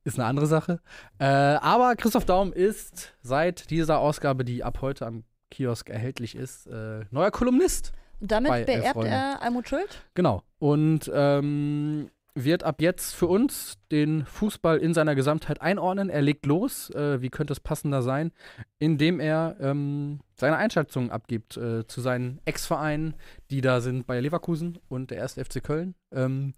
ist 0.03 0.19
eine 0.19 0.27
andere 0.27 0.47
Sache. 0.47 0.79
Äh, 1.19 1.25
aber 1.25 1.95
Christoph 1.95 2.25
Daum 2.25 2.53
ist 2.53 3.13
seit 3.21 3.69
dieser 3.71 3.99
Ausgabe, 3.99 4.45
die 4.45 4.63
ab 4.63 4.79
heute 4.81 5.05
am 5.05 5.23
Kiosk 5.51 5.89
erhältlich 5.89 6.35
ist, 6.35 6.67
äh, 6.67 7.05
neuer 7.11 7.31
Kolumnist. 7.31 7.91
Und 8.19 8.31
damit 8.31 8.49
Bei 8.49 8.63
beerbt 8.63 8.93
Freunde. 8.93 9.11
er 9.11 9.41
Almut 9.41 9.67
Schuld. 9.67 10.05
Genau. 10.13 10.43
Und 10.59 11.11
ähm, 11.13 12.09
wird 12.35 12.63
ab 12.63 12.81
jetzt 12.81 13.15
für 13.15 13.27
uns 13.27 13.77
den 13.91 14.25
Fußball 14.25 14.77
in 14.77 14.93
seiner 14.93 15.15
Gesamtheit 15.15 15.61
einordnen. 15.61 16.09
Er 16.09 16.21
legt 16.21 16.45
los, 16.45 16.89
äh, 16.89 17.21
wie 17.21 17.29
könnte 17.29 17.53
es 17.53 17.61
passender 17.61 18.01
sein, 18.01 18.33
indem 18.77 19.21
er 19.21 19.55
ähm, 19.61 20.19
seine 20.35 20.57
Einschätzung 20.57 21.11
abgibt 21.11 21.55
äh, 21.55 21.87
zu 21.87 22.01
seinen 22.01 22.41
Ex-Vereinen, 22.43 23.15
die 23.49 23.61
da 23.61 23.79
sind 23.79 24.05
bei 24.05 24.19
Leverkusen 24.19 24.77
und 24.89 25.11
der 25.11 25.23
1. 25.23 25.35
FC 25.35 25.63
Köln. 25.63 25.95
Ähm, 26.13 26.53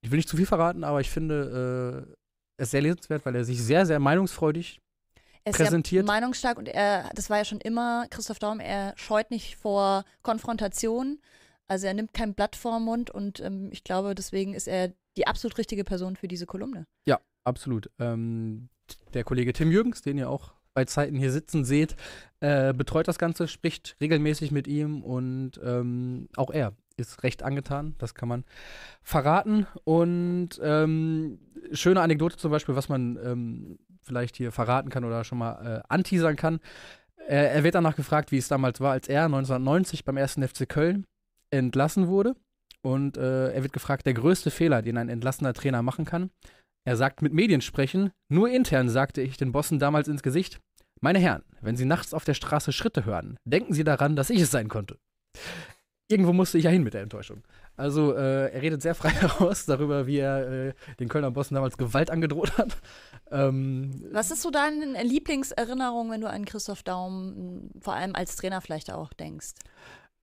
ich 0.00 0.10
will 0.10 0.16
nicht 0.16 0.28
zu 0.28 0.36
viel 0.36 0.46
verraten, 0.46 0.82
aber 0.82 1.00
ich 1.00 1.10
finde 1.10 2.06
äh, 2.08 2.14
es 2.56 2.72
sehr 2.72 2.82
lesenswert, 2.82 3.24
weil 3.24 3.36
er 3.36 3.44
sich 3.44 3.62
sehr, 3.62 3.86
sehr 3.86 4.00
meinungsfreudig 4.00 4.80
Er 5.44 5.50
ist 5.52 5.56
Präsentiert. 5.58 6.06
ja 6.06 6.12
meinungsstark 6.12 6.58
und 6.58 6.66
er, 6.66 7.08
das 7.14 7.30
war 7.30 7.38
ja 7.38 7.44
schon 7.44 7.60
immer 7.60 8.06
Christoph 8.10 8.40
Daum, 8.40 8.58
er 8.58 8.94
scheut 8.96 9.30
nicht 9.30 9.56
vor 9.56 10.04
Konfrontation. 10.22 11.20
Also 11.68 11.86
er 11.86 11.94
nimmt 11.94 12.14
kein 12.14 12.34
Blatt 12.34 12.56
vor 12.56 12.80
Mund 12.80 13.10
und 13.10 13.40
ähm, 13.40 13.68
ich 13.72 13.84
glaube, 13.84 14.14
deswegen 14.14 14.54
ist 14.54 14.66
er 14.66 14.92
die 15.16 15.26
absolut 15.26 15.58
richtige 15.58 15.84
Person 15.84 16.16
für 16.16 16.26
diese 16.26 16.46
Kolumne. 16.46 16.86
Ja, 17.06 17.20
absolut. 17.44 17.90
Ähm, 17.98 18.70
der 19.12 19.24
Kollege 19.24 19.52
Tim 19.52 19.70
Jürgens, 19.70 20.00
den 20.00 20.16
ihr 20.16 20.30
auch 20.30 20.54
bei 20.72 20.86
Zeiten 20.86 21.16
hier 21.16 21.30
sitzen 21.30 21.64
seht, 21.64 21.96
äh, 22.40 22.72
betreut 22.72 23.06
das 23.06 23.18
Ganze, 23.18 23.48
spricht 23.48 23.96
regelmäßig 24.00 24.50
mit 24.50 24.66
ihm 24.66 25.02
und 25.02 25.60
ähm, 25.62 26.28
auch 26.36 26.50
er 26.50 26.72
ist 26.96 27.22
recht 27.22 27.42
angetan, 27.42 27.94
das 27.98 28.14
kann 28.14 28.28
man 28.28 28.44
verraten. 29.02 29.66
Und 29.84 30.58
ähm, 30.62 31.38
schöne 31.72 32.00
Anekdote 32.00 32.36
zum 32.36 32.50
Beispiel, 32.50 32.76
was 32.76 32.88
man 32.88 33.18
ähm, 33.22 33.78
vielleicht 34.02 34.36
hier 34.36 34.52
verraten 34.52 34.88
kann 34.88 35.04
oder 35.04 35.22
schon 35.24 35.38
mal 35.38 35.82
äh, 35.82 35.82
anteasern 35.88 36.36
kann. 36.36 36.60
Er 37.26 37.62
wird 37.62 37.74
danach 37.74 37.94
gefragt, 37.94 38.32
wie 38.32 38.38
es 38.38 38.48
damals 38.48 38.80
war, 38.80 38.92
als 38.92 39.06
er 39.06 39.26
1990 39.26 40.06
beim 40.06 40.16
ersten 40.16 40.48
FC 40.48 40.66
Köln 40.66 41.04
entlassen 41.50 42.08
wurde. 42.08 42.34
Und 42.82 43.16
äh, 43.16 43.52
er 43.52 43.62
wird 43.62 43.72
gefragt, 43.72 44.06
der 44.06 44.14
größte 44.14 44.50
Fehler, 44.50 44.82
den 44.82 44.98
ein 44.98 45.08
entlassener 45.08 45.52
Trainer 45.52 45.82
machen 45.82 46.04
kann. 46.04 46.30
Er 46.84 46.96
sagt 46.96 47.22
mit 47.22 47.32
Medien 47.32 47.60
sprechen, 47.60 48.12
nur 48.30 48.48
intern 48.48 48.88
sagte 48.88 49.20
ich 49.20 49.36
den 49.36 49.52
Bossen 49.52 49.78
damals 49.78 50.08
ins 50.08 50.22
Gesicht, 50.22 50.60
meine 51.00 51.18
Herren, 51.18 51.42
wenn 51.60 51.76
Sie 51.76 51.84
nachts 51.84 52.14
auf 52.14 52.24
der 52.24 52.34
Straße 52.34 52.72
Schritte 52.72 53.04
hören, 53.04 53.36
denken 53.44 53.72
Sie 53.72 53.84
daran, 53.84 54.16
dass 54.16 54.30
ich 54.30 54.40
es 54.40 54.50
sein 54.50 54.68
konnte. 54.68 54.98
Irgendwo 56.10 56.32
musste 56.32 56.56
ich 56.56 56.64
ja 56.64 56.70
hin 56.70 56.82
mit 56.82 56.94
der 56.94 57.02
Enttäuschung. 57.02 57.42
Also 57.76 58.14
äh, 58.14 58.50
er 58.50 58.62
redet 58.62 58.80
sehr 58.80 58.94
frei 58.94 59.10
heraus 59.20 59.66
darüber, 59.66 60.06
wie 60.06 60.16
er 60.16 60.68
äh, 60.68 60.74
den 60.98 61.08
Kölner 61.08 61.30
Bossen 61.30 61.54
damals 61.54 61.76
Gewalt 61.76 62.10
angedroht 62.10 62.56
hat. 62.56 62.78
Ähm, 63.30 64.02
Was 64.10 64.30
ist 64.30 64.40
so 64.40 64.50
deine 64.50 65.02
Lieblingserinnerung, 65.02 66.10
wenn 66.10 66.22
du 66.22 66.30
an 66.30 66.46
Christoph 66.46 66.82
Daum 66.82 67.70
m, 67.74 67.80
vor 67.80 67.92
allem 67.92 68.14
als 68.14 68.36
Trainer 68.36 68.62
vielleicht 68.62 68.90
auch 68.90 69.12
denkst? 69.12 69.50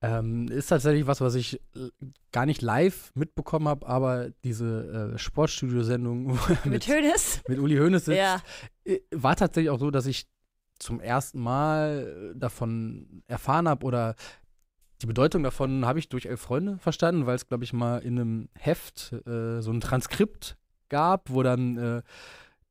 Ähm, 0.02 0.48
ist 0.48 0.66
tatsächlich 0.66 1.06
was, 1.06 1.20
was 1.22 1.34
ich 1.34 1.54
äh, 1.74 1.88
gar 2.30 2.44
nicht 2.44 2.60
live 2.60 3.10
mitbekommen 3.14 3.66
habe, 3.66 3.86
aber 3.86 4.28
diese 4.44 5.12
äh, 5.14 5.18
Sportstudio-Sendung 5.18 6.38
Mit 6.64 6.66
mit, 6.66 6.86
Hönes? 6.88 7.40
mit 7.48 7.58
Uli 7.58 7.76
Hoeneß 7.78 8.04
sitzt, 8.04 8.18
Ja. 8.18 8.42
äh, 8.84 9.00
war 9.12 9.36
tatsächlich 9.36 9.70
auch 9.70 9.78
so, 9.78 9.90
dass 9.90 10.04
ich 10.06 10.26
zum 10.78 11.00
ersten 11.00 11.40
Mal 11.40 12.32
äh, 12.34 12.38
davon 12.38 13.22
erfahren 13.26 13.66
habe 13.68 13.86
oder 13.86 14.14
die 15.00 15.06
Bedeutung 15.06 15.42
davon 15.42 15.86
habe 15.86 15.98
ich 15.98 16.08
durch 16.10 16.26
elf 16.26 16.40
Freunde 16.42 16.78
verstanden, 16.78 17.24
weil 17.26 17.36
es, 17.36 17.46
glaube 17.46 17.64
ich, 17.64 17.72
mal 17.72 17.98
in 17.98 18.18
einem 18.18 18.48
Heft 18.54 19.14
so 19.26 19.70
ein 19.70 19.80
Transkript 19.82 20.56
gab, 20.88 21.28
wo 21.28 21.42
dann 21.42 22.02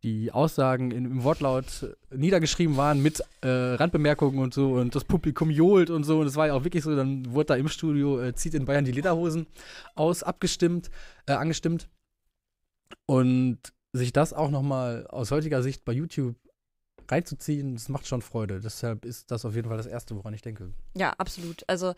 die 0.06 0.32
Aussagen 0.32 0.92
im 0.92 1.24
Wortlaut 1.24 1.98
niedergeschrieben 2.12 2.78
waren 2.78 3.02
mit 3.02 3.24
äh, 3.42 3.48
Randbemerkungen 3.48 4.38
und 4.38 4.54
so 4.54 4.74
und 4.74 4.94
das 4.94 5.04
Publikum 5.04 5.50
johlt 5.50 5.90
und 5.90 6.04
so 6.04 6.20
und 6.20 6.28
es 6.28 6.36
war 6.36 6.46
ja 6.46 6.54
auch 6.54 6.64
wirklich 6.64 6.84
so, 6.84 6.96
dann 6.96 7.34
wurde 7.34 7.48
da 7.48 7.56
im 7.56 7.68
Studio 7.68 8.22
äh, 8.22 8.36
zieht 8.36 8.54
in 8.54 8.66
Bayern 8.66 8.86
die 8.86 8.92
Lederhosen 8.92 9.48
aus, 9.96 10.22
abgestimmt, 10.22 10.92
äh, 11.26 11.34
angestimmt 11.34 11.90
und 13.08 13.58
sich 13.94 14.14
das 14.14 14.32
auch 14.32 14.52
nochmal 14.52 15.08
aus 15.08 15.32
heutiger 15.32 15.64
Sicht 15.64 15.84
bei 15.86 15.94
YouTube 15.94 16.36
reinzuziehen, 17.10 17.74
das 17.74 17.90
macht 17.90 18.08
schon 18.08 18.22
Freude. 18.22 18.60
Deshalb 18.60 19.06
ist 19.06 19.32
das 19.32 19.46
auf 19.46 19.56
jeden 19.56 19.68
Fall 19.68 19.78
das 19.78 19.86
Erste, 19.86 20.16
woran 20.16 20.34
ich 20.34 20.42
denke. 20.42 20.72
Ja, 20.96 21.14
absolut. 21.18 21.64
Also, 21.68 21.94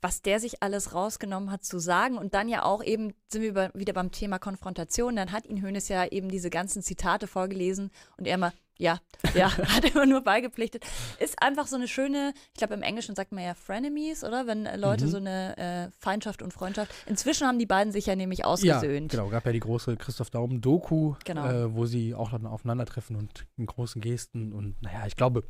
was 0.00 0.22
der 0.22 0.38
sich 0.38 0.62
alles 0.62 0.94
rausgenommen 0.94 1.50
hat 1.50 1.64
zu 1.64 1.78
sagen 1.78 2.18
und 2.18 2.34
dann 2.34 2.48
ja 2.48 2.62
auch 2.64 2.82
eben, 2.84 3.14
sind 3.28 3.42
wir 3.42 3.48
über, 3.50 3.70
wieder 3.74 3.92
beim 3.92 4.10
Thema 4.12 4.38
Konfrontation, 4.38 5.16
dann 5.16 5.32
hat 5.32 5.46
ihn 5.46 5.62
Hönes 5.62 5.88
ja 5.88 6.06
eben 6.06 6.28
diese 6.28 6.50
ganzen 6.50 6.82
Zitate 6.82 7.26
vorgelesen 7.26 7.90
und 8.18 8.26
er 8.26 8.34
immer, 8.34 8.52
ja, 8.76 9.00
ja, 9.34 9.50
hat 9.76 9.84
immer 9.84 10.04
nur 10.04 10.20
beigepflichtet. 10.22 10.84
Ist 11.18 11.40
einfach 11.42 11.66
so 11.68 11.76
eine 11.76 11.88
schöne, 11.88 12.34
ich 12.52 12.58
glaube 12.58 12.74
im 12.74 12.82
Englischen 12.82 13.14
sagt 13.14 13.32
man 13.32 13.44
ja 13.44 13.54
Frenemies, 13.54 14.24
oder? 14.24 14.46
Wenn 14.46 14.66
äh, 14.66 14.76
Leute 14.76 15.06
Mhm. 15.06 15.10
so 15.10 15.16
eine 15.16 15.56
äh, 15.56 15.90
Feindschaft 15.98 16.42
und 16.42 16.52
Freundschaft. 16.52 16.92
Inzwischen 17.06 17.46
haben 17.46 17.58
die 17.58 17.66
beiden 17.66 17.92
sich 17.92 18.06
ja 18.06 18.14
nämlich 18.16 18.40
Ja, 18.40 18.46
ausgesöhnt. 18.46 19.10
genau. 19.12 19.28
Gab 19.28 19.46
ja 19.46 19.52
die 19.52 19.60
große 19.60 19.96
Christoph 19.96 20.30
Daum-Doku, 20.30 21.14
Genau. 21.24 21.46
äh, 21.48 21.74
wo 21.74 21.86
sie 21.86 22.14
auch 22.14 22.30
dann 22.30 22.46
aufeinandertreffen 22.46 23.16
und 23.16 23.46
in 23.56 23.66
großen 23.66 24.00
Gesten. 24.02 24.52
Und 24.52 24.80
naja, 24.82 25.06
ich 25.06 25.16
glaube, 25.16 25.44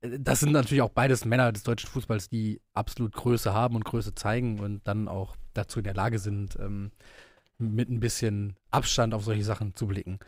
das 0.00 0.40
sind 0.40 0.52
natürlich 0.52 0.82
auch 0.82 0.90
beides 0.90 1.24
Männer 1.24 1.52
des 1.52 1.64
deutschen 1.64 1.88
Fußballs, 1.90 2.28
die 2.28 2.60
absolut 2.72 3.12
Größe 3.14 3.52
haben 3.52 3.74
und 3.74 3.84
Größe 3.84 4.14
zeigen 4.14 4.60
und 4.60 4.86
dann 4.86 5.08
auch 5.08 5.36
dazu 5.54 5.80
in 5.80 5.84
der 5.84 5.94
Lage 5.94 6.18
sind, 6.18 6.56
ähm, 6.60 6.92
mit 7.58 7.90
ein 7.90 7.98
bisschen 8.00 8.56
Abstand 8.70 9.14
auf 9.14 9.24
solche 9.24 9.44
Sachen 9.44 9.74
zu 9.74 9.86
blicken. 9.86 10.18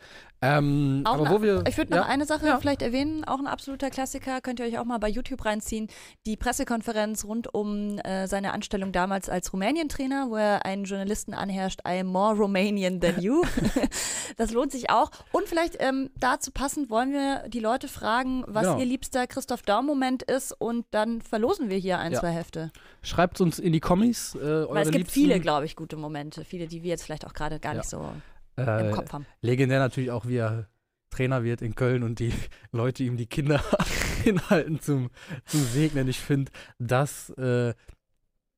Ähm, 0.43 1.03
aber 1.05 1.27
eine- 1.27 1.31
wo 1.35 1.43
wir, 1.43 1.65
Ich 1.69 1.77
würde 1.77 1.91
ja, 1.95 2.01
noch 2.01 2.09
eine 2.09 2.25
Sache 2.25 2.47
Ja. 2.47 2.59
vielleicht 2.59 2.81
erwähnen, 2.81 3.25
auch 3.25 3.39
ein 3.39 3.47
absoluter 3.47 3.91
Klassiker, 3.91 4.41
könnt 4.41 4.59
ihr 4.59 4.65
euch 4.67 4.79
auch 4.79 4.87
mal 4.87 4.97
bei 4.99 5.09
YouTube 5.11 5.45
reinziehen. 5.45 5.89
Die 6.25 6.39
Pressekonferenz 6.39 7.25
rund 7.27 7.53
um 7.53 7.99
äh, 7.99 8.27
seine 8.27 8.53
Anstellung 8.55 8.93
damals 8.93 9.29
als 9.29 9.53
Rumänien-Trainer, 9.53 10.31
wo 10.31 10.37
er 10.37 10.65
einen 10.65 10.85
Journalisten 10.85 11.35
anherrscht, 11.35 11.81
I 11.87 12.01
am 12.01 12.07
more 12.07 12.35
Romanian 12.35 13.01
than 13.01 13.21
you. 13.21 13.43
das 14.39 14.51
lohnt 14.53 14.73
sich 14.73 14.89
auch. 14.89 15.11
Und 15.33 15.47
vielleicht 15.47 15.77
ähm, 15.81 16.09
dazu 16.19 16.51
passend 16.51 16.89
wollen 16.89 17.13
wir 17.13 17.45
die 17.49 17.61
Leute 17.61 17.89
fragen, 17.89 18.45
was 18.47 18.63
Genau. 18.65 18.79
ihr 18.79 18.87
liebster 18.87 19.27
Christoph 19.27 19.63
Daum-Moment 19.63 20.23
ist 20.23 20.53
und 20.59 20.87
dann 20.93 21.21
verlosen 21.21 21.69
wir 21.69 21.77
hier 21.77 21.99
ein, 21.99 22.13
Ja. 22.13 22.21
zwei 22.21 22.31
Hefte. 22.31 22.71
schreibt 23.03 23.41
uns 23.43 23.59
in 23.59 23.73
die 23.75 23.81
Kommis 23.81 24.35
äh, 24.35 24.39
eure 24.39 24.71
Weil 24.75 24.83
es 24.83 24.91
gibt 24.91 24.99
liebsten, 24.99 25.13
viele, 25.21 25.41
glaube 25.41 25.67
ich, 25.67 25.77
gute 25.77 25.97
Momente. 25.97 26.45
Viele, 26.45 26.67
die 26.67 26.83
wir 26.83 26.89
jetzt 26.91 27.03
vielleicht 27.05 27.27
auch 27.27 27.35
gerade 27.35 27.59
gar 27.61 27.73
Ja. 27.73 27.79
nicht 27.79 27.89
so 27.91 28.11
äh, 28.59 28.89
im 28.89 28.95
Kopf 28.95 29.13
haben. 29.13 29.27
Legendär 29.41 29.79
natürlich 29.79 30.11
auch, 30.11 30.27
wie 30.27 30.37
er 30.37 30.69
Trainer 31.11 31.43
wird 31.43 31.61
in 31.61 31.75
Köln 31.75 32.03
und 32.03 32.19
die 32.19 32.33
Leute 32.73 33.03
ihm 33.05 33.17
die 33.17 33.27
Kinder 33.27 33.63
hinhalten 34.23 34.81
zum, 34.81 35.11
zum 35.45 35.61
Segnen. 35.63 36.09
Ich 36.09 36.19
finde, 36.21 36.53
das 36.79 37.31
äh, 37.31 37.75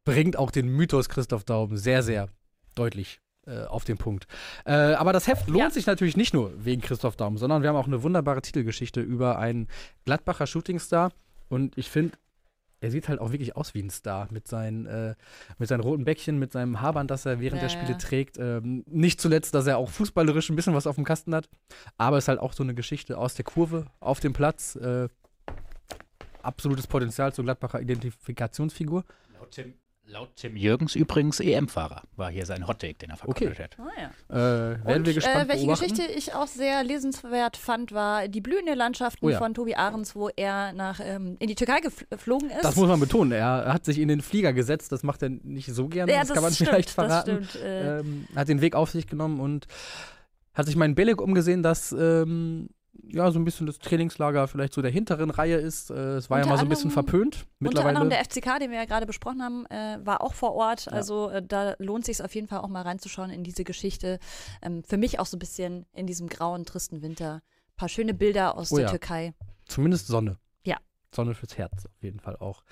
bringt 0.05 0.37
auch 0.37 0.51
den 0.51 0.69
Mythos 0.69 1.09
Christoph 1.09 1.45
Daum 1.45 1.77
sehr, 1.77 2.03
sehr 2.03 2.29
deutlich 2.75 3.21
äh, 3.47 3.65
auf 3.65 3.85
den 3.85 3.97
Punkt. 3.99 4.27
Äh, 4.65 4.73
aber 4.73 5.13
das 5.13 5.27
Heft 5.27 5.49
lohnt 5.49 5.59
Ja. 5.61 5.71
sich 5.71 5.87
natürlich 5.87 6.17
nicht 6.17 6.35
nur 6.35 6.53
wegen 6.65 6.83
Christoph 6.83 7.17
Daum, 7.17 7.39
sondern 7.39 7.63
wir 7.63 7.71
haben 7.71 7.77
auch 7.77 7.87
eine 7.87 8.03
wunderbare 8.03 8.43
Titelgeschichte 8.43 9.01
über 9.01 9.39
einen 9.39 9.69
Gladbacher 10.05 10.47
Shootingstar. 10.47 11.13
Und 11.49 11.77
ich 11.77 11.91
finde, 11.91 12.17
er 12.83 12.91
sieht 12.91 13.09
halt 13.09 13.21
auch 13.21 13.31
wirklich 13.31 13.57
aus 13.57 13.75
wie 13.75 13.83
ein 13.83 13.91
Star 13.91 14.27
mit 14.33 14.49
seinen, 14.49 14.87
äh, 14.87 15.15
mit 15.59 15.69
seinen 15.69 15.81
roten 15.81 16.05
Bäckchen, 16.05 16.39
mit 16.39 16.53
seinem 16.53 16.81
Haarband, 16.81 17.11
das 17.11 17.25
er 17.25 17.39
während 17.39 17.63
Ja, 17.63 17.69
der 17.69 17.69
Spiele 17.69 17.93
ja. 17.93 17.99
trägt. 17.99 18.39
Ähm, 18.39 18.85
nicht 18.89 19.21
zuletzt, 19.21 19.55
dass 19.55 19.67
er 19.69 19.79
auch 19.79 19.89
fußballerisch 19.89 20.51
ein 20.51 20.57
bisschen 20.57 20.75
was 20.75 20.89
auf 20.89 20.97
dem 20.97 21.05
Kasten 21.05 21.35
hat. 21.35 21.49
Aber 21.97 22.19
es 22.19 22.25
ist 22.25 22.29
halt 22.29 22.41
auch 22.41 22.53
so 22.53 22.65
eine 22.65 22.75
Geschichte 22.75 23.17
aus 23.17 23.35
der 23.35 23.45
Kurve, 23.45 23.87
auf 24.01 24.19
dem 24.19 24.33
Platz. 24.33 24.75
Äh, 24.77 25.09
absolutes 26.43 26.89
Potenzial 26.89 27.33
zur 27.33 27.45
Gladbacher 27.45 27.81
Identifikationsfigur. 27.81 29.05
Laut 29.39 29.51
Tim, 29.53 29.75
laut 30.07 30.37
Tim 30.37 30.57
Jürgens 30.57 30.95
übrigens 30.95 31.41
EM-Fahrer, 31.41 32.03
war 32.17 32.31
hier 32.31 32.45
sein 32.45 32.67
Hottake, 32.67 32.95
den 32.95 33.11
er 33.11 33.17
verkündet 33.17 33.59
hat. 33.59 33.77
Ah, 33.79 33.89
ja. 34.01 34.11
Äh, 34.29 34.85
werden 34.85 34.97
Und, 34.99 35.07
wir 35.07 35.15
gespannt 35.15 35.45
äh, 35.45 35.49
welche 35.49 35.65
beobachten. 35.67 35.89
Geschichte 35.95 36.13
ich 36.13 36.35
auch 36.35 36.47
sehr 36.47 36.85
lesenswert 36.85 37.57
fand, 37.57 37.93
war 37.93 38.29
die 38.29 38.41
blühende 38.41 38.75
Landschaften 38.75 39.25
Oh 39.25 39.31
ja. 39.31 39.39
von 39.39 39.55
Tobi 39.55 39.75
Ahrens, 39.75 40.15
wo 40.15 40.29
er 40.37 40.73
nach, 40.73 41.01
ähm, 41.03 41.37
in 41.39 41.47
die 41.49 41.55
Türkei 41.55 41.79
gef- 41.79 42.05
geflogen 42.11 42.51
ist. 42.51 42.63
Das 42.65 42.77
muss 42.77 42.89
man 42.89 43.01
betonen. 43.01 43.33
Er 43.33 43.73
hat 43.73 43.85
sich 43.85 43.99
in 43.99 44.09
den 44.09 44.21
Flieger 44.21 44.53
gesetzt. 44.53 44.93
Das 44.93 45.03
macht 45.03 45.23
er 45.23 45.31
nicht 45.31 45.73
so 45.73 45.89
gerne. 45.89 46.13
ja, 46.13 46.21
das, 46.21 46.33
kann 46.33 46.43
man 46.43 46.53
stimmt, 46.53 46.71
vielleicht 46.71 46.91
verraten. 46.91 47.39
Das 47.41 47.51
stimmt. 47.51 47.65
Äh, 47.65 48.01
ähm, 48.01 48.27
hat 48.37 48.49
den 48.49 48.61
Weg 48.61 48.75
auf 48.75 48.91
sich 48.91 49.07
genommen 49.07 49.41
und 49.41 49.67
hat 50.53 50.67
sich 50.67 50.77
meinen 50.77 50.95
Beleg 50.95 51.21
umgesehen, 51.23 51.63
dass 51.63 51.93
ähm, 51.93 52.69
ja 53.05 53.31
so 53.31 53.39
ein 53.39 53.45
bisschen 53.45 53.67
das 53.67 53.79
Trainingslager 53.79 54.47
vielleicht 54.49 54.75
so 54.75 54.83
der 54.83 54.91
hinteren 54.91 55.31
Reihe 55.31 55.57
ist. 55.57 55.91
Äh, 55.91 55.95
es 56.17 56.31
war 56.31 56.39
ja 56.39 56.45
Unter 56.45 56.55
mal 56.55 56.59
so 56.59 56.67
ein 56.67 56.69
bisschen 56.69 56.91
anderem- 56.91 57.05
verpönt. 57.07 57.35
unter 57.37 57.47
Mittlerweile 57.59 57.89
anderem 57.99 58.11
der 58.11 58.21
FCK, 58.25 58.59
den 58.61 58.71
wir 58.71 58.79
ja 58.79 58.85
gerade 58.85 59.07
besprochen 59.07 59.43
haben, 59.43 59.67
äh, 59.67 59.99
war 60.05 60.21
auch 60.23 60.35
vor 60.35 60.53
Ort. 60.55 60.87
Ja. 60.87 60.93
Also 60.93 61.29
äh, 61.31 61.43
da 61.47 61.75
lohnt 61.79 62.05
sich 62.05 62.23
auf 62.23 62.35
jeden 62.35 62.49
Fall 62.49 62.61
auch 62.61 62.69
mal 62.69 62.83
reinzuschauen 62.83 63.31
in 63.31 63.45
diese 63.45 63.65
Geschichte. 63.65 64.19
Ähm, 64.63 64.83
für 64.85 64.97
mich 64.97 65.19
auch 65.19 65.27
so 65.27 65.37
ein 65.37 65.41
bisschen 65.41 65.87
in 65.93 66.07
diesem 66.07 66.29
grauen, 66.29 66.65
tristen 66.65 67.03
Winter. 67.03 67.37
Ein 67.37 67.77
paar 67.77 67.89
schöne 67.89 68.15
Bilder 68.15 68.57
aus 68.57 68.73
Oh 68.73 68.77
der 68.77 68.85
ja. 68.87 68.91
Türkei. 68.91 69.35
zumindest 69.67 70.07
Sonne. 70.07 70.39
Ja. 70.65 70.77
Sonne 71.15 71.35
fürs 71.35 71.57
Herz 71.59 71.87
auf 71.87 72.03
jeden 72.03 72.21
Fall 72.21 72.37
auch. 72.37 72.63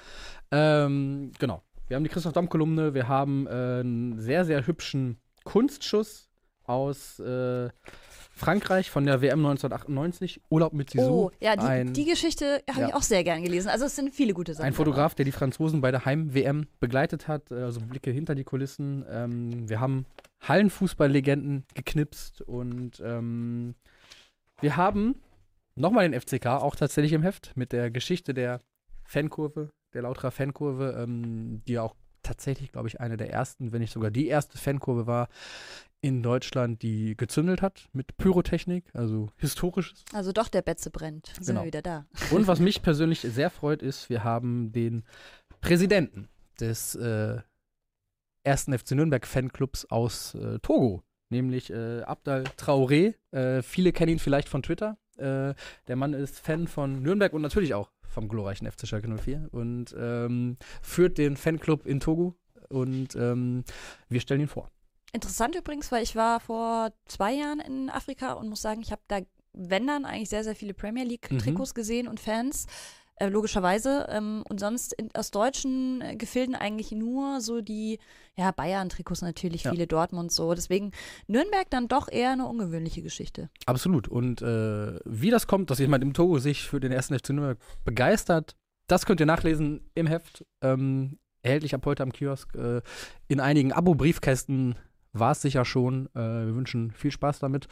Ähm, 0.51 1.33
genau. 1.39 1.63
Wir 1.89 1.97
haben 1.97 2.05
die 2.05 2.11
Christoph 2.11 2.33
Damm-Kolumne. 2.35 2.95
Wir 2.95 3.09
haben 3.09 3.47
äh, 3.47 3.51
einen 3.81 4.21
sehr, 4.21 4.45
sehr 4.45 4.67
hübschen 4.67 5.19
Kunstschuss 5.45 6.29
aus 6.65 7.19
äh, 7.19 7.69
Frankreich 8.33 8.91
von 8.91 9.05
der 9.05 9.21
WM 9.21 9.41
1998. 9.45 10.41
Urlaub 10.49 10.73
mit 10.73 10.91
Zizou. 10.91 11.27
Oh, 11.27 11.31
ja, 11.41 11.57
die, 11.57 11.63
ein- 11.67 11.93
die 11.93 12.05
Geschichte 12.07 12.63
habe 12.71 12.81
Ja. 12.83 12.89
ich 12.89 12.95
auch 12.95 13.03
sehr 13.03 13.23
gern 13.25 13.43
gelesen. 13.43 13.69
Also 13.69 13.85
es 13.85 13.97
sind 13.97 14.15
viele 14.15 14.33
gute 14.33 14.55
Sachen. 14.55 14.67
Ein 14.67 14.73
Fotograf, 14.73 15.15
der 15.15 15.25
die 15.25 15.33
Franzosen 15.33 15.81
bei 15.81 15.91
der 15.91 16.05
Heim-WM 16.05 16.67
begleitet 16.81 17.29
hat, 17.29 17.51
äh, 17.51 17.57
also 17.57 17.81
Blicke 17.81 18.11
hinter 18.11 18.35
die 18.35 18.45
Kulissen. 18.45 19.05
Ähm, 19.11 19.69
wir 19.69 19.81
haben 19.81 20.07
Hallenfußball-Legenden 20.43 21.65
geknipst 21.75 22.43
und 22.43 23.01
ähm, 23.05 23.75
wir 24.61 24.77
haben 24.77 25.17
nochmal 25.75 26.09
den 26.09 26.19
FCK, 26.19 26.47
auch 26.47 26.77
tatsächlich 26.77 27.13
im 27.13 27.23
Heft, 27.23 27.53
mit 27.57 27.73
der 27.73 27.91
Geschichte 27.91 28.33
der 28.33 28.61
Fankurve, 29.05 29.71
der 29.93 30.03
Lauterer 30.03 30.31
Fankurve, 30.31 30.97
ähm, 31.03 31.63
die 31.67 31.73
ja 31.75 31.83
auch 31.83 31.95
tatsächlich, 32.23 32.71
glaube 32.71 32.87
ich, 32.89 33.01
eine 33.01 33.17
der 33.17 33.31
ersten, 33.33 33.73
wenn 33.73 33.81
nicht 33.81 33.93
sogar 33.93 34.11
die 34.11 34.29
erste 34.29 34.57
Fankurve 34.59 35.07
war 35.07 35.29
in 36.03 36.23
Deutschland, 36.23 36.83
die 36.83 37.17
gezündelt 37.17 37.61
hat 37.63 37.89
mit 37.93 38.17
Pyrotechnik, 38.17 38.85
also 38.95 39.29
historisches. 39.37 40.05
Also 40.13 40.33
doch, 40.33 40.49
der 40.49 40.63
Betze 40.63 40.91
brennt. 40.91 41.27
Sind 41.37 41.47
Genau. 41.49 41.61
wir 41.61 41.67
wieder 41.67 41.83
da. 41.83 42.07
Und 42.31 42.47
was 42.47 42.59
mich 42.59 42.83
persönlich 42.83 43.21
sehr 43.21 43.51
freut, 43.51 43.83
ist, 43.83 44.09
wir 44.09 44.25
haben 44.25 44.73
den 44.73 45.05
Präsidenten 45.61 46.29
des 46.59 46.95
äh, 46.95 47.39
ersten 48.45 48.77
FC 48.79 48.93
Nürnberg 48.93 49.27
Fanclubs 49.27 49.85
aus 49.87 50.35
äh, 50.35 50.59
Togo, 50.61 51.03
nämlich 51.29 51.71
äh, 51.71 52.01
Abdal 52.03 52.45
Traoré. 52.57 53.15
Äh, 53.33 53.63
viele 53.63 53.93
kennen 53.93 54.13
ihn 54.13 54.19
vielleicht 54.19 54.49
von 54.49 54.63
Twitter. 54.63 54.97
Äh, 55.19 55.55
der 55.89 55.97
Mann 55.97 56.15
ist 56.15 56.39
Fan 56.41 56.67
von 56.67 57.03
Nürnberg 57.03 57.35
und 57.35 57.43
natürlich 57.43 57.75
auch 57.75 57.91
vom 58.09 58.29
glorreichen 58.29 58.71
FC 58.71 58.89
Schalke 58.89 59.09
04 59.09 59.49
und 59.53 59.95
ähm, 59.99 60.57
führt 60.83 61.19
den 61.19 61.37
Fanclub 61.37 61.85
in 61.87 62.01
Togo 62.01 62.35
und 62.71 63.15
ähm, 63.17 63.65
wir 64.09 64.21
stellen 64.21 64.41
ihn 64.41 64.49
vor. 64.49 64.71
Interessant 65.13 65.55
übrigens, 65.57 65.91
weil 65.91 66.03
ich 66.03 66.15
war 66.17 66.41
vor 66.41 66.93
zwei 67.07 67.33
Jahren 67.35 67.61
in 67.61 67.91
Afrika 67.91 68.35
und 68.35 68.49
muss 68.49 68.63
sagen, 68.63 68.81
ich 68.81 68.93
habe 68.93 69.03
da, 69.09 69.21
wenn 69.53 69.87
dann, 69.87 70.05
eigentlich 70.05 70.29
sehr, 70.29 70.45
sehr 70.45 70.55
viele 70.55 70.75
Premier 70.75 71.05
League-Trikots 71.05 71.75
gesehen 71.75 72.07
und 72.09 72.21
Fans. 72.21 72.67
Äh, 73.17 73.29
logischerweise. 73.29 74.07
Ähm, 74.09 74.43
und 74.49 74.61
sonst 74.61 74.95
in, 74.95 75.11
aus 75.15 75.31
deutschen 75.31 76.01
äh, 76.01 76.17
Gefilden 76.17 76.55
eigentlich 76.55 76.91
nur 76.93 77.43
so 77.43 77.61
die, 77.61 77.99
ja, 78.35 78.51
Bayern-Trikots 78.51 79.21
natürlich, 79.21 79.65
Ja. 79.65 79.73
viele 79.73 79.87
Dortmund 79.87 80.33
so. 80.33 80.55
Deswegen 80.55 80.93
Nürnberg 81.27 81.69
dann 81.69 81.87
doch 81.87 82.09
eher 82.11 82.31
eine 82.31 82.47
ungewöhnliche 82.47 83.03
Geschichte. 83.03 83.51
Absolut. 83.67 84.09
Und 84.09 84.41
äh, 84.41 84.99
wie 85.05 85.29
das 85.31 85.47
kommt, 85.47 85.71
dass 85.71 85.79
jemand 85.81 86.03
im 86.03 86.15
Togo 86.15 86.39
sich 86.39 86.63
für 86.63 86.81
den 86.81 86.93
ersten 86.93 87.19
FC 87.19 87.31
Nürnberg 87.31 87.59
begeistert, 87.85 88.57
das 88.87 89.05
könnt 89.05 89.21
ihr 89.21 89.27
nachlesen 89.27 89.83
im 89.95 90.07
Heft. 90.07 90.47
Ähm, 90.63 91.19
erhältlich 91.43 91.75
ab 91.75 91.85
heute 91.85 92.03
am 92.03 92.13
Kiosk. 92.13 92.55
Äh, 92.55 92.81
in 93.29 93.39
einigen 93.41 93.73
Abo-Briefkästen 93.75 94.77
war 95.13 95.33
es 95.33 95.43
sicher 95.43 95.65
schon. 95.65 96.07
Äh, 96.15 96.19
wir 96.47 96.55
wünschen 96.55 96.93
viel 96.93 97.11
Spaß 97.11 97.39
damit. 97.41 97.69